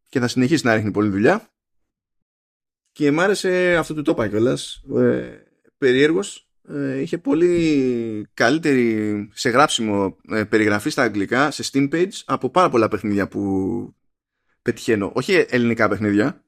[0.10, 1.50] και θα συνεχίσει να ρίχνει πολλή δουλειά
[2.95, 4.84] και μ' άρεσε αυτό το το είπα κιόλας.
[4.97, 5.43] Ε,
[5.77, 12.49] περίεργος ε, είχε πολύ καλύτερη σε γράψιμο ε, περιγραφή στα αγγλικά σε Steam page από
[12.49, 13.93] πάρα πολλά παιχνίδια που
[14.61, 15.11] πετυχαίνω.
[15.15, 16.43] Όχι ελληνικά παιχνίδια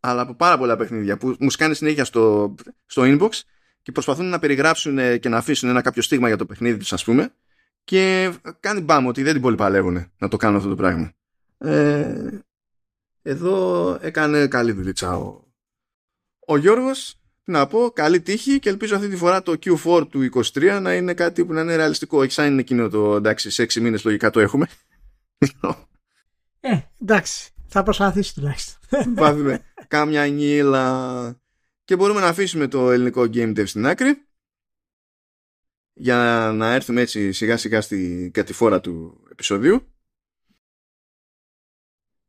[0.00, 2.54] αλλά από πάρα πολλά παιχνίδια που μου σκάνε συνέχεια στο,
[2.86, 3.40] στο inbox
[3.82, 7.04] και προσπαθούν να περιγράψουν και να αφήσουν ένα κάποιο στίγμα για το παιχνίδι τους ας
[7.04, 7.34] πούμε.
[7.84, 11.12] Και κάνει μπάμ ότι δεν την πολύ παλεύουν να το κάνουν αυτό το πράγμα.
[11.58, 12.28] Ε,
[13.22, 15.43] εδώ έκανε καλή δουλειά ο,
[16.46, 17.18] ο Γιώργος.
[17.46, 21.14] Να πω, καλή τύχη και ελπίζω αυτή τη φορά το Q4 του 23 να είναι
[21.14, 22.18] κάτι που να είναι ρεαλιστικό.
[22.18, 24.66] Όχι σαν είναι εκείνο το εντάξει, σε 6 μήνες λογικά το έχουμε.
[26.60, 27.50] Ε, εντάξει.
[27.66, 29.14] Θα προσπαθήσει τουλάχιστον.
[29.14, 31.38] Πάθουμε κάμια νύλα.
[31.84, 34.26] Και μπορούμε να αφήσουμε το ελληνικό game dev στην άκρη
[35.92, 39.93] για να έρθουμε έτσι σιγά σιγά στη κατηφόρα του επεισοδίου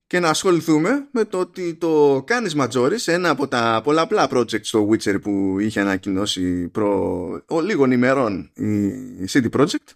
[0.07, 4.90] και να ασχοληθούμε με το ότι το κάνεις Ματζόρις ένα από τα πολλαπλά project στο
[4.90, 6.91] Witcher που είχε ανακοινώσει προ
[7.48, 8.52] ο, λίγων ημερών
[9.18, 9.94] η City Project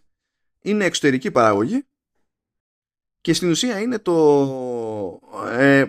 [0.61, 1.85] είναι εξωτερική παραγωγή
[3.21, 5.19] και στην ουσία είναι το
[5.49, 5.85] ε,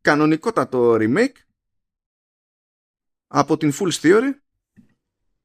[0.00, 1.36] κανονικότατο remake
[3.26, 4.30] από την Full Theory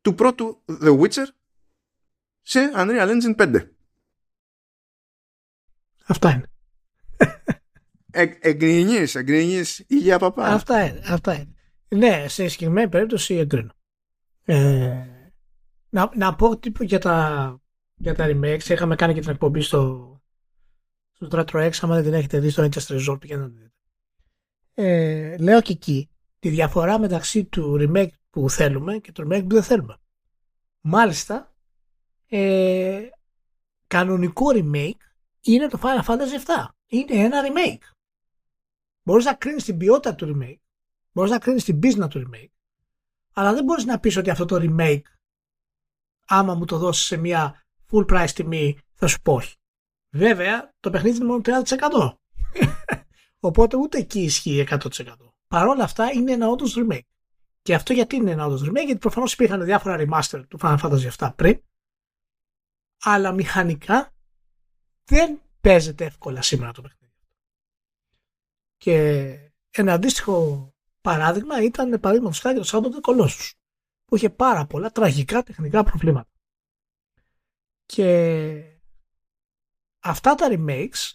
[0.02, 1.28] του πρώτου The Witcher
[2.42, 3.70] σε Unreal Engine 5.
[6.06, 6.52] Αυτά είναι.
[8.18, 10.46] Ε, εγκρινείς, εγκρινείς υγεία παπά.
[10.46, 11.56] Αυτά είναι, αυτά είναι.
[11.88, 13.72] Ναι, σε συγκεκριμένη περίπτωση εγκρίνω.
[14.46, 15.06] Ε,
[15.90, 17.60] να, να πω τύπου για τα,
[17.96, 18.70] για τα remakes.
[18.70, 20.12] Είχαμε κάνει και την εκπομπή στο,
[21.12, 21.72] στο Retro X.
[21.82, 23.72] Άμα δεν την έχετε δει στο Interest Resort, πηγαίνετε να δείτε.
[24.74, 29.54] Ε, λέω και εκεί τη διαφορά μεταξύ του remake που θέλουμε και του remake που
[29.54, 29.98] δεν θέλουμε.
[30.82, 31.56] Μάλιστα,
[32.28, 33.02] ε,
[33.88, 35.02] κανονικό remake
[35.42, 36.66] είναι το Final Fantasy VII.
[36.88, 37.97] Είναι ένα remake.
[39.08, 40.60] Μπορείς να κρίνεις την ποιότητα του remake,
[41.12, 42.52] μπορείς να κρίνεις την πίσνα του remake,
[43.34, 45.02] αλλά δεν μπορείς να πεις ότι αυτό το remake,
[46.28, 49.56] άμα μου το δώσεις σε μια full price τιμή, θα σου πω όχι.
[50.10, 52.14] Βέβαια, το παιχνίδι είναι μόνο 30%.
[53.48, 54.80] Οπότε ούτε εκεί ισχύει 100%.
[55.48, 57.08] Παρ' όλα αυτά είναι ένα όντως remake.
[57.62, 61.10] Και αυτό γιατί είναι ένα όντως remake, γιατί προφανώς υπήρχαν διάφορα remaster του Final Fantasy
[61.18, 61.62] VII πριν,
[63.02, 64.14] αλλά μηχανικά
[65.04, 67.07] δεν παίζεται εύκολα σήμερα το παιχνίδι.
[68.78, 69.38] Και
[69.70, 73.28] ένα αντίστοιχο παράδειγμα ήταν παραδείγματο χάρη το Sound of the
[74.06, 76.30] που είχε πάρα πολλά τραγικά τεχνικά προβλήματα.
[77.86, 78.80] Και
[80.00, 81.12] αυτά τα remakes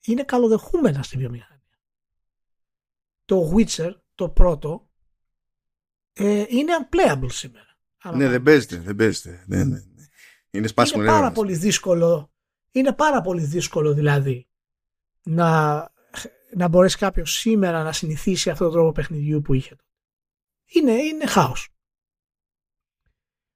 [0.00, 1.56] είναι καλοδεχούμενα στη βιομηχανία.
[3.24, 4.90] Το Witcher, το πρώτο,
[6.12, 7.78] ε, είναι unplayable σήμερα.
[8.12, 9.44] Ναι, δεν παίζεται, δεν παίζεται.
[9.46, 10.06] Ναι, ναι, ναι.
[10.50, 12.32] Είναι σπάσιμο Είναι πάρα πολύ δύσκολο.
[12.70, 14.48] Είναι πάρα πολύ δύσκολο δηλαδή
[15.22, 15.92] να,
[16.58, 19.76] να μπορέσει κάποιος σήμερα να συνηθίσει αυτόν τον τρόπο παιχνιδιού που είχε.
[20.66, 21.68] Είναι, είναι χάος.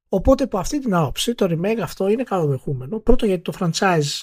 [0.08, 3.00] Οπότε από αυτή την άποψη το remake αυτό είναι καλοδεχούμενο.
[3.00, 4.20] Πρώτο γιατί το franchise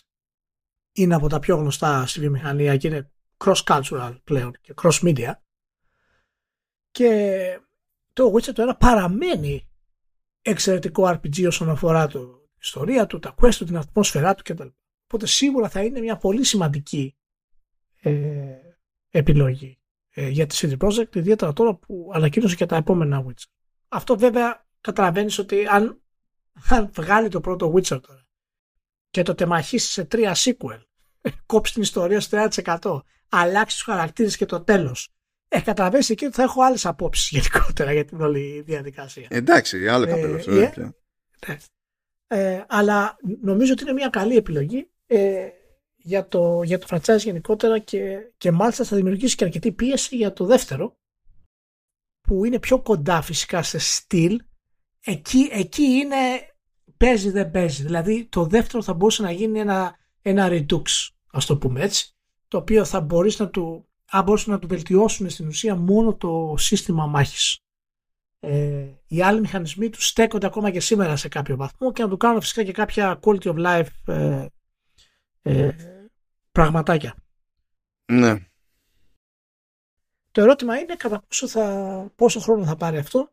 [0.91, 5.31] είναι από τα πιο γνωστά στη βιομηχανία και είναι cross-cultural πλέον και cross-media.
[6.91, 7.61] Και
[8.13, 9.69] το Witcher το ένα παραμένει
[10.41, 14.67] εξαιρετικό RPG όσον αφορά το ιστορία του, τα quest του, την ατμόσφαιρά του κτλ.
[15.03, 17.15] Οπότε σίγουρα θα είναι μια πολύ σημαντική
[18.01, 18.68] ε,
[19.09, 19.79] επιλογή
[20.09, 23.51] ε, για τη CD Projekt, ιδιαίτερα τώρα που ανακοίνωσε και τα επόμενα Witcher.
[23.87, 26.01] Αυτό βέβαια καταλαβαίνεις ότι αν,
[26.69, 28.27] αν βγάλει το πρώτο Witcher τώρα
[29.09, 30.81] και το τεμαχίσει σε τρία sequel,
[31.45, 32.47] κόψει την ιστορία στο
[32.81, 35.09] 30%, αλλάξει τους χαρακτήρες και το τέλος.
[35.47, 39.27] Ε, καταλαβαίνεις εκεί ότι θα έχω άλλες απόψεις γενικότερα για την όλη διαδικασία.
[39.29, 40.37] Εντάξει, άλλο καπέλο.
[40.37, 40.91] Ε, ε,
[41.39, 41.57] ε,
[42.27, 45.47] ε, αλλά νομίζω ότι είναι μια καλή επιλογή ε,
[46.01, 50.33] για, το, για το franchise γενικότερα και, και μάλιστα θα δημιουργήσει και αρκετή πίεση για
[50.33, 50.97] το δεύτερο
[52.21, 54.41] που είναι πιο κοντά φυσικά σε στυλ.
[55.05, 56.15] Εκεί, εκεί είναι
[56.97, 57.83] παίζει δεν παίζει.
[57.83, 60.81] Δηλαδή το δεύτερο θα μπορούσε να γίνει ένα, ένα redux
[61.31, 62.13] ας το πούμε έτσι
[62.47, 66.55] το οποίο θα μπορείς να του αν μπορούσαν να του βελτιώσουν στην ουσία μόνο το
[66.57, 67.59] σύστημα μάχης.
[68.39, 72.17] Ε, οι άλλοι μηχανισμοί τους στέκονται ακόμα και σήμερα σε κάποιο βαθμό και να του
[72.17, 74.45] κάνουν φυσικά και κάποια quality of life ε,
[75.41, 75.69] ε,
[76.51, 77.15] πραγματάκια.
[78.11, 78.35] Ναι.
[80.31, 83.31] Το ερώτημα είναι κατά πόσο, θα, πόσο χρόνο θα πάρει αυτό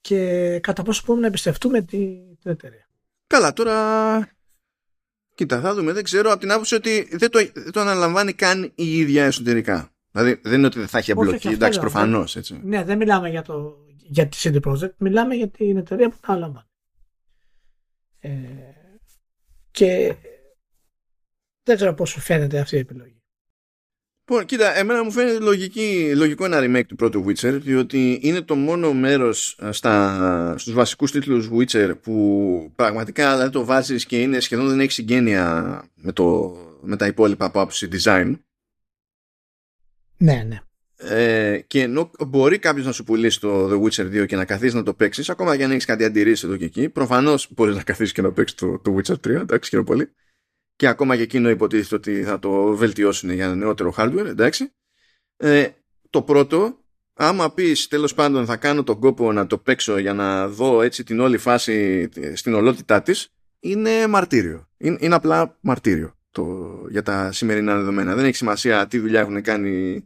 [0.00, 2.88] και κατά πόσο μπορούμε να εμπιστευτούμε την, την εταιρεία.
[3.26, 4.28] Καλά, τώρα.
[5.34, 5.92] Κοίτα, θα δούμε.
[5.92, 9.90] Δεν ξέρω από την άποψη ότι δεν το, δεν το αναλαμβάνει καν η ίδια εσωτερικά.
[10.10, 11.48] Δηλαδή δεν είναι ότι δεν θα έχει εμπλοκή.
[11.48, 12.38] Εντάξει, προφανώς.
[12.62, 16.32] Ναι, δεν μιλάμε για, το, για τη CD Projekt, μιλάμε για την εταιρεία που τα
[16.32, 16.66] αναλαμβάνει.
[18.18, 18.30] Ε,
[19.70, 20.16] και
[21.66, 23.20] δεν ξέρω πώς σου φαίνεται αυτή η επιλογή.
[24.28, 28.54] Λοιπόν, κοίτα, εμένα μου φαίνεται λογική, λογικό ένα remake του πρώτου Witcher, διότι είναι το
[28.54, 34.40] μόνο μέρος ε, στα, στους βασικούς τίτλους Witcher που πραγματικά δηλαδή, το βάζεις και είναι
[34.40, 38.38] σχεδόν δεν έχει συγγένεια με, το, με τα υπόλοιπα από άποψη design.
[40.16, 40.60] Ναι, ναι.
[40.96, 44.74] Ε, και ενώ μπορεί κάποιος να σου πουλήσει το The Witcher 2 και να καθίσεις
[44.74, 47.82] να το παίξεις, ακόμα και αν έχεις κάτι αντιρρήσει εδώ και εκεί, προφανώς μπορείς να
[47.82, 50.10] καθίσεις και να παίξεις το, το Witcher 3, εντάξει, χαίρομαι πολύ
[50.76, 54.72] και ακόμα και εκείνο υποτίθεται ότι θα το βελτιώσουν για νεότερο hardware, εντάξει.
[55.36, 55.68] Ε,
[56.10, 56.78] το πρώτο,
[57.14, 61.04] άμα πεις τέλος πάντων θα κάνω τον κόπο να το παίξω για να δω έτσι
[61.04, 63.28] την όλη φάση στην ολότητά της,
[63.60, 64.68] είναι μαρτύριο.
[64.76, 68.14] Είναι, είναι απλά μαρτύριο το, για τα σημερινά δεδομένα.
[68.14, 70.04] Δεν έχει σημασία τι δουλειά έχουν κάνει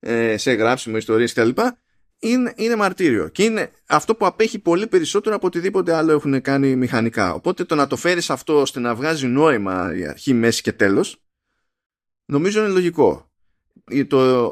[0.00, 1.50] ε, σε γράψιμο, ιστορίες κτλ
[2.18, 3.28] είναι, είναι μαρτύριο.
[3.28, 7.34] Και είναι αυτό που απέχει πολύ περισσότερο από οτιδήποτε άλλο έχουν κάνει μηχανικά.
[7.34, 11.22] Οπότε το να το φέρεις αυτό ώστε να βγάζει νόημα η αρχή, μέση και τέλος,
[12.24, 13.30] νομίζω είναι λογικό.
[14.08, 14.50] Το,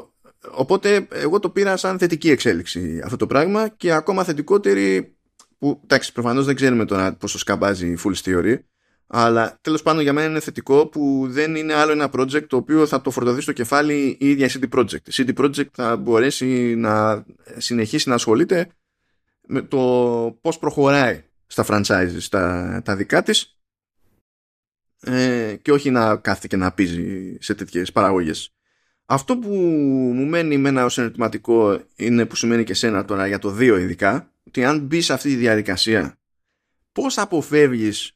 [0.51, 5.15] οπότε εγώ το πήρα σαν θετική εξέλιξη αυτό το πράγμα και ακόμα θετικότερη
[5.57, 8.57] που εντάξει προφανώς δεν ξέρουμε τώρα πόσο σκαμπάζει η full theory
[9.07, 12.85] αλλά τέλος πάντων για μένα είναι θετικό που δεν είναι άλλο ένα project το οποίο
[12.85, 15.07] θα το φορτωθεί στο κεφάλι η ίδια CD Projekt.
[15.07, 17.25] Η CD Projekt θα μπορέσει να
[17.57, 18.67] συνεχίσει να ασχολείται
[19.47, 19.79] με το
[20.41, 23.59] πώς προχωράει στα franchises τα, τα δικά της
[25.01, 28.55] ε, και όχι να κάθεται και να πίζει σε τέτοιες παραγωγές.
[29.05, 29.49] Αυτό που
[30.15, 34.31] μου μένει εμένα ως ερωτηματικό είναι που σημαίνει και σένα τώρα για το 2 ειδικά
[34.47, 36.19] ότι αν μπεις σε αυτή τη διαδικασία
[36.91, 38.14] πώς αποφεύγεις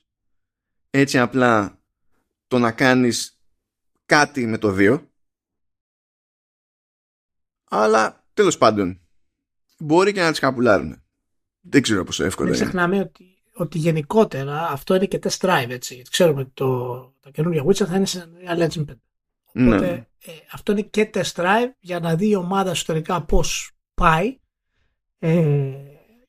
[0.89, 1.79] έτσι απλά
[2.47, 3.39] το να κάνεις
[4.05, 5.01] κάτι με το 2
[7.69, 8.99] αλλά τέλος πάντων
[9.77, 11.03] μπορεί και να τις καπουλάρουν
[11.61, 12.57] δεν ξέρω πόσο εύκολο είναι.
[12.57, 16.01] ξεχνάμε ότι, ότι γενικότερα αυτό είναι και test drive έτσι.
[16.09, 18.85] Ξέρουμε ότι το, τα καινούργια Witcher θα είναι σε Unreal Engine 5
[19.51, 19.75] ναι.
[19.75, 24.39] Οπότε ε, αυτό είναι και test drive για να δει η ομάδα εσωτερικά πώς πάει.
[25.19, 25.73] Ε,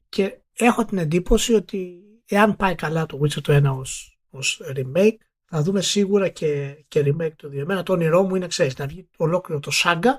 [0.09, 5.16] και έχω την εντύπωση ότι εάν πάει καλά το Witcher το 1 ως ως remake.
[5.44, 7.57] Θα δούμε σίγουρα και, και remake το 2.
[7.57, 10.19] Εμένα το όνειρό μου είναι, ξέρεις, να βγει ολόκληρο το Saga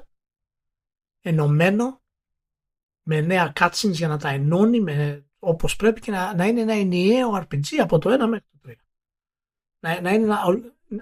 [1.21, 2.01] ενωμένο
[3.03, 6.73] με νέα cutscenes για να τα ενώνει με, όπως πρέπει και να, να είναι ένα
[6.73, 8.73] ενιαίο RPG από το 1 μέχρι το 3.
[9.79, 10.39] Να, να, είναι, να,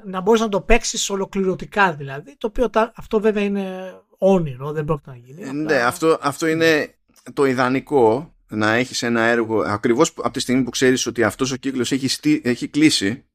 [0.06, 5.10] να μπορείς να το παίξεις ολοκληρωτικά δηλαδή, το οποίο αυτό βέβαια είναι όνειρο, δεν πρόκειται
[5.10, 5.52] να γίνει.
[5.54, 6.96] Ναι, αυτό, αυτό είναι
[7.34, 11.56] το ιδανικό να έχεις ένα έργο ακριβώς από τη στιγμή που ξέρεις ότι αυτός ο
[11.56, 13.26] κύκλος έχει, έχει κλείσει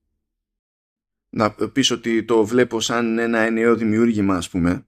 [1.31, 4.87] να πεις ότι το βλέπω σαν ένα ενιαίο δημιούργημα ας πούμε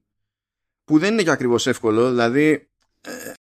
[0.85, 2.69] που δεν είναι και ακριβώς εύκολο δηλαδή
[3.01, 3.33] ε,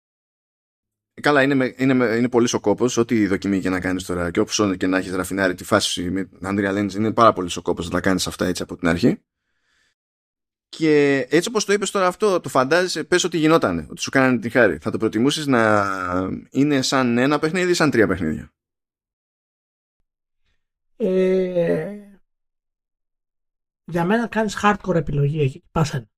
[1.22, 4.76] καλά είναι, είναι, είναι πολύ ο κόπος ό,τι δοκιμή και να κάνεις τώρα και όπως
[4.78, 7.91] και να έχεις ραφινάρει τη φάση με Unreal Engine είναι πάρα πολύ ο κόπος να
[7.91, 9.20] τα κάνεις αυτά έτσι από την αρχή
[10.70, 14.40] και έτσι όπως το είπες τώρα αυτό, το φαντάζεσαι, πες ότι γινόταν, ότι σου κάνανε
[14.40, 14.78] την χάρη.
[14.78, 15.86] Θα το προτιμήσεις να
[16.50, 18.54] είναι σαν ένα παιχνίδι ή σαν τρία παιχνίδια;
[20.98, 21.96] Ε,
[23.86, 26.10] για μένα κάνεις hardcore επιλογή εκεί και πάσανε.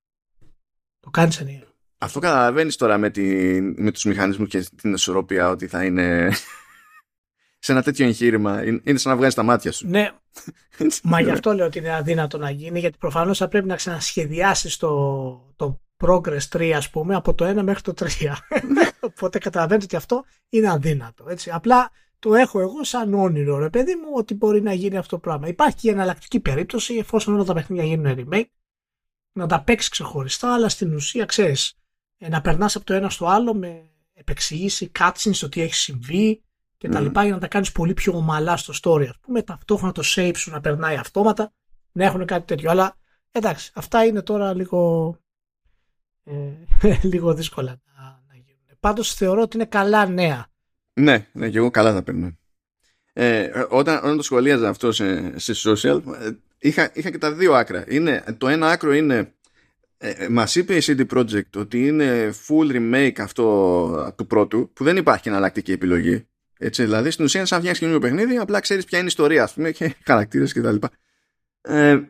[1.00, 1.66] Το κάνεις ενιαίο.
[1.98, 3.22] Αυτό καταλαβαίνεις τώρα με, τη,
[3.60, 6.32] με τους μηχανισμούς και την ισορροπία ότι θα είναι
[7.68, 8.64] σε ένα τέτοιο εγχείρημα.
[8.64, 9.88] Είναι σαν να βγάζει τα μάτια σου.
[9.88, 10.10] Ναι.
[11.02, 14.76] Μα γι' αυτό λέω ότι είναι αδύνατο να γίνει, γιατί προφανώς θα πρέπει να ξανασχεδιάσεις
[14.76, 18.06] το, το Progress 3, ας πούμε, από το 1 μέχρι το 3.
[19.00, 21.24] Οπότε καταλαβαίνετε ότι αυτό είναι αδύνατο.
[21.28, 21.50] Έτσι.
[21.50, 25.20] Απλά το έχω εγώ σαν όνειρο, ρε παιδί μου, ότι μπορεί να γίνει αυτό το
[25.20, 25.48] πράγμα.
[25.48, 28.50] Υπάρχει και η εναλλακτική περίπτωση, εφόσον όλα τα παιχνίδια γίνουν remake,
[29.32, 31.78] να τα παίξεις ξεχωριστά, αλλά στην ουσία ξέρεις,
[32.18, 36.42] ε, να περνάς από το ένα στο άλλο με επεξηγήσει cutscenes στο τι έχει συμβεί,
[36.78, 39.92] και τα λοιπά για να τα κάνεις πολύ πιο ομαλά στο story ας πούμε ταυτόχρονα
[39.92, 41.52] το shape σου να περνάει αυτόματα
[41.92, 42.70] να έχουν κάτι τέτοιο.
[42.70, 42.96] Αλλά
[43.32, 45.14] εντάξει αυτά είναι τώρα λίγο
[46.24, 46.32] ε,
[47.12, 48.76] λίγο δύσκολα να, να γίνουν.
[48.80, 50.46] Πάντως θεωρώ ότι είναι καλά νέα.
[50.92, 52.36] Ναι, ναι και εγώ καλά θα παίρνω.
[53.12, 57.54] Ε, όταν, όταν το σχολίαζα αυτό σε, σε social ε, είχα, είχα και τα δύο
[57.54, 57.84] άκρα.
[57.88, 59.32] Είναι, το ένα άκρο είναι
[59.96, 64.84] ε, ε Μας είπε η CD Projekt ότι είναι full remake αυτό του πρώτου, που
[64.84, 66.28] δεν υπάρχει εναλλακτική επιλογή.
[66.58, 69.42] Έτσι, δηλαδή στην ουσία είναι σαν φτιάξεις καινούριο παιχνίδι, απλά ξέρεις ποια είναι η ιστορία,
[69.42, 70.76] ας πούμε, και χαρακτήρες κτλ.
[71.60, 72.00] Ε,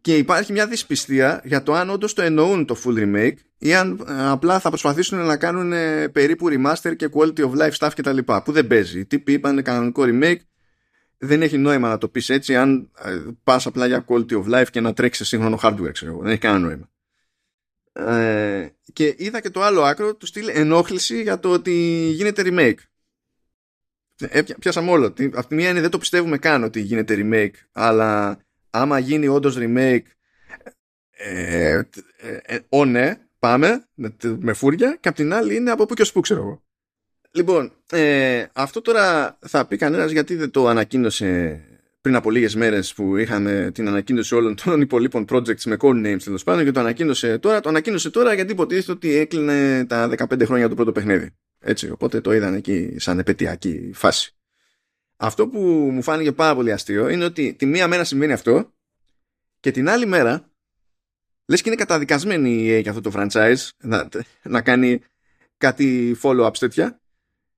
[0.00, 4.04] και υπάρχει μια δυσπιστία για το αν όντως το εννοούν το full remake ή αν
[4.08, 8.18] ε, απλά θα προσπαθήσουν να κάνουν ε, περίπου remaster και quality of life stuff κτλ.
[8.18, 8.98] Που δεν παίζει.
[8.98, 10.38] Οι τύποι είπαν κανονικό remake.
[11.18, 14.66] Δεν έχει νόημα να το πεις έτσι αν ε, πας απλά για quality of life
[14.70, 16.20] και να τρέξεις σε σύγχρονο hardware, ξέρω εγώ.
[16.22, 16.90] Δεν έχει κανένα νόημα.
[17.92, 21.72] Ε, και είδα και το άλλο άκρο του στείλει ενόχληση για το ότι
[22.14, 22.78] γίνεται remake.
[24.20, 25.06] Ε, πιάσαμε όλο.
[25.32, 28.38] Από τη μία είναι δεν το πιστεύουμε καν ότι γίνεται remake, αλλά
[28.70, 30.02] άμα γίνει όντως remake,
[31.10, 31.82] ε,
[32.16, 33.84] ε, ε, ναι, πάμε
[34.38, 36.62] με φούρια, και απ' την άλλη είναι από πού και ως πού, ξέρω εγώ.
[37.30, 41.60] Λοιπόν, ε, αυτό τώρα θα πει κανένας γιατί δεν το ανακοίνωσε
[42.08, 46.22] πριν από λίγες μέρες που είχαμε την ανακοίνωση όλων των υπολείπων projects με code names
[46.24, 47.60] τέλος πάντων και το ανακοίνωσε τώρα.
[47.60, 51.30] Το ανακοίνωσε τώρα γιατί υποτίθεται ότι έκλεινε τα 15 χρόνια του πρώτο παιχνίδι.
[51.58, 54.36] Έτσι, οπότε το είδαν εκεί σαν επαιτειακή φάση.
[55.16, 55.58] Αυτό που
[55.92, 58.72] μου φάνηκε πάρα πολύ αστείο είναι ότι τη μία μέρα συμβαίνει αυτό
[59.60, 60.50] και την άλλη μέρα
[61.46, 64.08] λες και είναι καταδικασμένη η EA για αυτό το franchise να,
[64.42, 65.00] να κάνει
[65.56, 67.00] κάτι follow-up τέτοια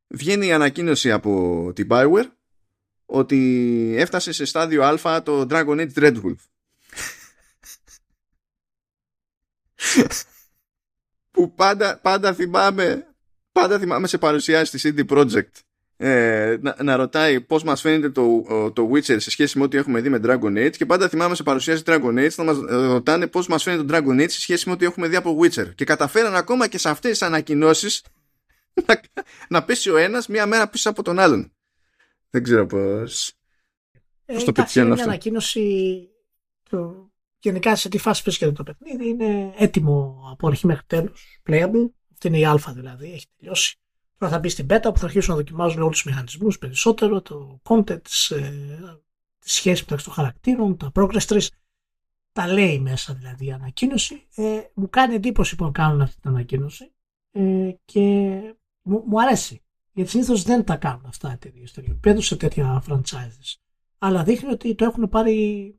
[0.08, 2.26] βγαίνει η ανακοίνωση από την Bioware
[3.10, 6.34] ότι έφτασε σε στάδιο α το Dragon Age Dreadwolf
[11.30, 13.06] που πάντα, πάντα θυμάμαι
[13.52, 15.50] πάντα θυμάμαι σε παρουσιάσει της CD Projekt
[15.96, 18.42] ε, να, να, ρωτάει πώς μας φαίνεται το,
[18.74, 21.42] το Witcher σε σχέση με ό,τι έχουμε δει με Dragon Age και πάντα θυμάμαι σε
[21.42, 24.74] παρουσιάσει Dragon Age να μας ρωτάνε πώς μας φαίνεται το Dragon Age σε σχέση με
[24.74, 25.74] ό,τι έχουμε δει από Witcher.
[25.74, 28.04] Και καταφέραν ακόμα και σε αυτές τις ανακοινώσεις
[28.86, 29.00] να,
[29.48, 31.52] να πέσει ο ένας μία μέρα πίσω από τον άλλον
[32.30, 33.32] δεν ξέρω πώς.
[34.24, 35.02] ε, το πετυχαίνω αυτό.
[35.02, 36.08] Είναι ανακοίνωση
[36.70, 37.10] το...
[37.38, 41.12] γενικά σε τι φάση βρίσκεται το παιχνίδι είναι έτοιμο από αρχή μέχρι τέλου.
[41.46, 43.80] playable αυτή είναι η α δηλαδή, έχει τελειώσει
[44.20, 47.60] Τώρα θα μπει στην πέτα που θα αρχίσουν να δοκιμάζουν όλους τους μηχανισμούς περισσότερο, το
[47.62, 48.50] content, ε,
[49.38, 51.46] τη σχέση μεταξύ των χαρακτήρων, τα progress trees.
[52.32, 54.26] Τα λέει μέσα δηλαδή η ανακοίνωση.
[54.34, 56.92] Ε, μου κάνει εντύπωση που κάνουν αυτή την ανακοίνωση
[57.30, 58.00] ε, και
[58.82, 59.62] μου, μου αρέσει.
[60.00, 63.54] Γιατί συνήθως δεν τα κάνουν αυτά εταιρείες τέτοιο σε τέτοια franchises.
[63.98, 65.78] Αλλά δείχνει ότι το έχουν πάρει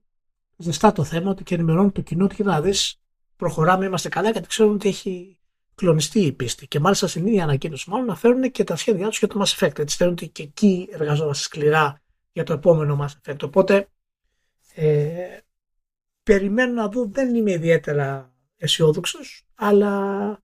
[0.57, 3.01] ζεστά το θέμα, ότι και ενημερώνουν το κοινό ότι να δεις,
[3.35, 5.37] προχωράμε, είμαστε καλά, γιατί ξέρουν ότι έχει
[5.75, 6.67] κλονιστεί η πίστη.
[6.67, 9.57] Και μάλιστα στην ίδια ανακοίνωση, μάλλον να φέρουν και τα σχέδιά τους για το Mass
[9.57, 9.79] Effect.
[9.79, 13.43] Έτσι θέλουν ότι και εκεί εργαζόμαστε σκληρά για το επόμενο Mass Effect.
[13.43, 13.87] Οπότε
[14.75, 15.37] ε,
[16.23, 20.43] περιμένω να δω, δεν είμαι ιδιαίτερα αισιόδοξος, αλλά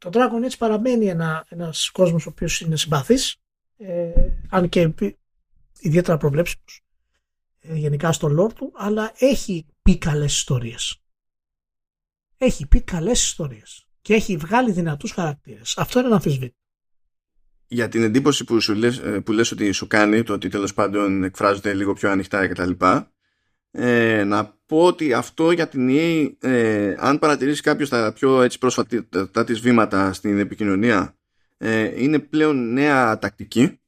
[0.00, 3.36] το Dragon Age παραμένει ένα, ένας κόσμος ο οποίος είναι συμπαθής,
[3.76, 4.10] ε,
[4.48, 4.92] αν και
[5.78, 6.82] ιδιαίτερα προβλέψιμος
[7.60, 11.02] ε, γενικά στο lore του, αλλά έχει πει καλές ιστορίες.
[12.36, 15.78] Έχει πει καλές ιστορίες και έχει βγάλει δυνατούς χαρακτήρες.
[15.78, 16.58] Αυτό είναι ένα αμφισβήτητο.
[17.66, 20.74] Για την εντύπωση που, σου λες, ε, που λες ότι σου κάνει, το ότι τέλος
[20.74, 22.72] πάντων εκφράζονται λίγο πιο ανοιχτά κτλ.
[23.70, 28.58] Ε, να πω ότι αυτό για την EA, ε, αν παρατηρήσει κάποιος τα πιο έτσι
[28.58, 31.16] πρόσφατα της βήματα στην επικοινωνία,
[31.58, 33.80] ε, είναι πλέον νέα τακτική.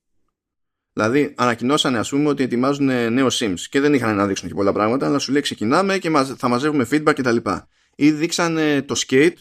[0.92, 4.72] Δηλαδή, ανακοινώσανε ας πούμε ότι ετοιμάζουν νέο Sims και δεν είχαν να δείξουν και πολλά
[4.72, 7.36] πράγματα, αλλά σου λέει ξεκινάμε και θα μαζεύουμε feedback κτλ.
[7.96, 9.36] Ή δείξανε το skate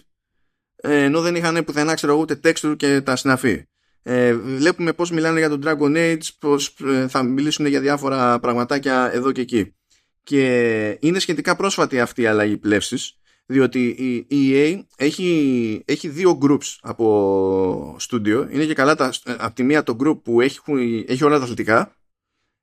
[0.81, 3.65] ε, ενώ δεν είχαν πουθενά ξέρω ούτε texture και τα συναφή.
[4.03, 9.09] Ε, βλέπουμε πώς μιλάνε για τον Dragon Age, πώς ε, θα μιλήσουν για διάφορα πραγματάκια
[9.13, 9.75] εδώ και εκεί.
[10.23, 13.87] Και είναι σχετικά πρόσφατη αυτή η αλλαγή πλεύσης, διότι
[14.27, 18.47] η EA έχει, έχει δύο groups από στούντιο.
[18.51, 20.59] Είναι και καλά τα, από τη μία το group που έχει,
[21.07, 21.95] έχει όλα τα αθλητικά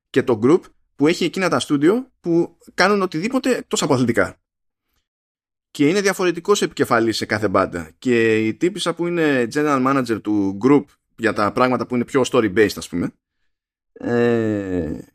[0.09, 0.61] και το group
[0.95, 4.39] που έχει εκείνα τα στούντιο που κάνουν οτιδήποτε εκτός από αθλητικά
[5.71, 7.91] και είναι διαφορετικός επικεφαλής σε κάθε μπάντα.
[7.99, 10.83] Και η τύπησα που είναι general manager του group
[11.15, 13.11] για τα πράγματα που είναι πιο story based, ας πούμε,
[13.93, 14.23] ε,
[14.83, 15.07] ε,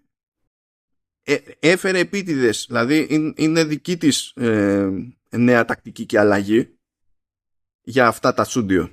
[1.59, 2.64] έφερε επίτηδες.
[2.68, 4.88] Δηλαδή είναι δική της ε,
[5.30, 6.78] νέα τακτική και αλλαγή
[7.80, 8.90] για αυτά τα studio.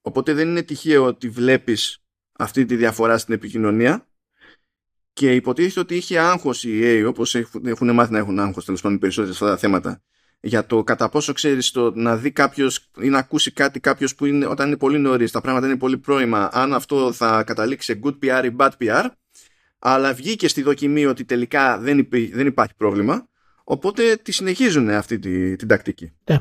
[0.00, 4.06] Οπότε δεν είναι τυχαίο ότι βλέπεις αυτή τη διαφορά στην επικοινωνία
[5.12, 7.34] και υποτίθεται ότι είχε άγχος η EA όπως
[7.64, 10.02] έχουν μάθει να έχουν άγχος τέλος πάντων περισσότερες αυτά τα θέματα
[10.44, 14.26] για το κατά πόσο ξέρεις το να δει κάποιος ή να ακούσει κάτι κάποιος που
[14.26, 18.00] είναι, όταν είναι πολύ νωρίς, τα πράγματα είναι πολύ πρώιμα, αν αυτό θα καταλήξει σε
[18.04, 19.06] good PR ή bad PR,
[19.84, 23.28] αλλά βγήκε στη δοκιμή ότι τελικά δεν, δεν υπάρχει πρόβλημα,
[23.64, 26.12] οπότε τη συνεχίζουν αυτή τη, την τακτική.
[26.30, 26.38] Ναι.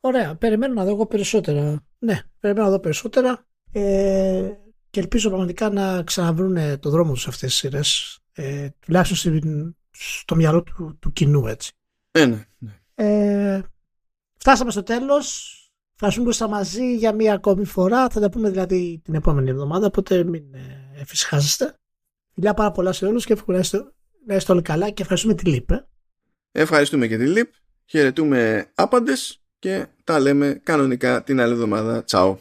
[0.00, 1.84] Ωραία, περιμένω να δω εγώ περισσότερα.
[1.98, 3.46] Ναι, περιμένω να δω περισσότερα.
[3.72, 4.50] Ε,
[4.90, 10.62] και ελπίζω πραγματικά να ξαναβρούν το δρόμο τους αυτές τις σειρές ε, τουλάχιστον στο μυαλό
[10.62, 11.72] του, του κοινού έτσι.
[12.10, 12.80] Ε, ναι, ναι.
[12.94, 13.62] Ε,
[14.36, 15.54] φτάσαμε στο τέλος
[16.02, 18.08] Ευχαριστούμε που ήσασταν μαζί για μία ακόμη φορά.
[18.08, 20.44] Θα τα πούμε δηλαδή την επόμενη εβδομάδα, οπότε μην
[21.00, 21.74] ε, εφησυχάζεστε.
[22.34, 23.92] Φιλιά πάρα πολλά σε όλους και εύχομαι να είστε
[24.26, 25.70] Να είστε όλοι καλά και ευχαριστούμε τη ΛΥΠ.
[25.70, 25.86] Ε.
[26.52, 27.52] Ευχαριστούμε και τη ΛΥΠ.
[27.86, 32.04] Χαιρετούμε άπαντες και τα λέμε κανονικά την άλλη εβδομάδα.
[32.04, 32.40] Τσαου.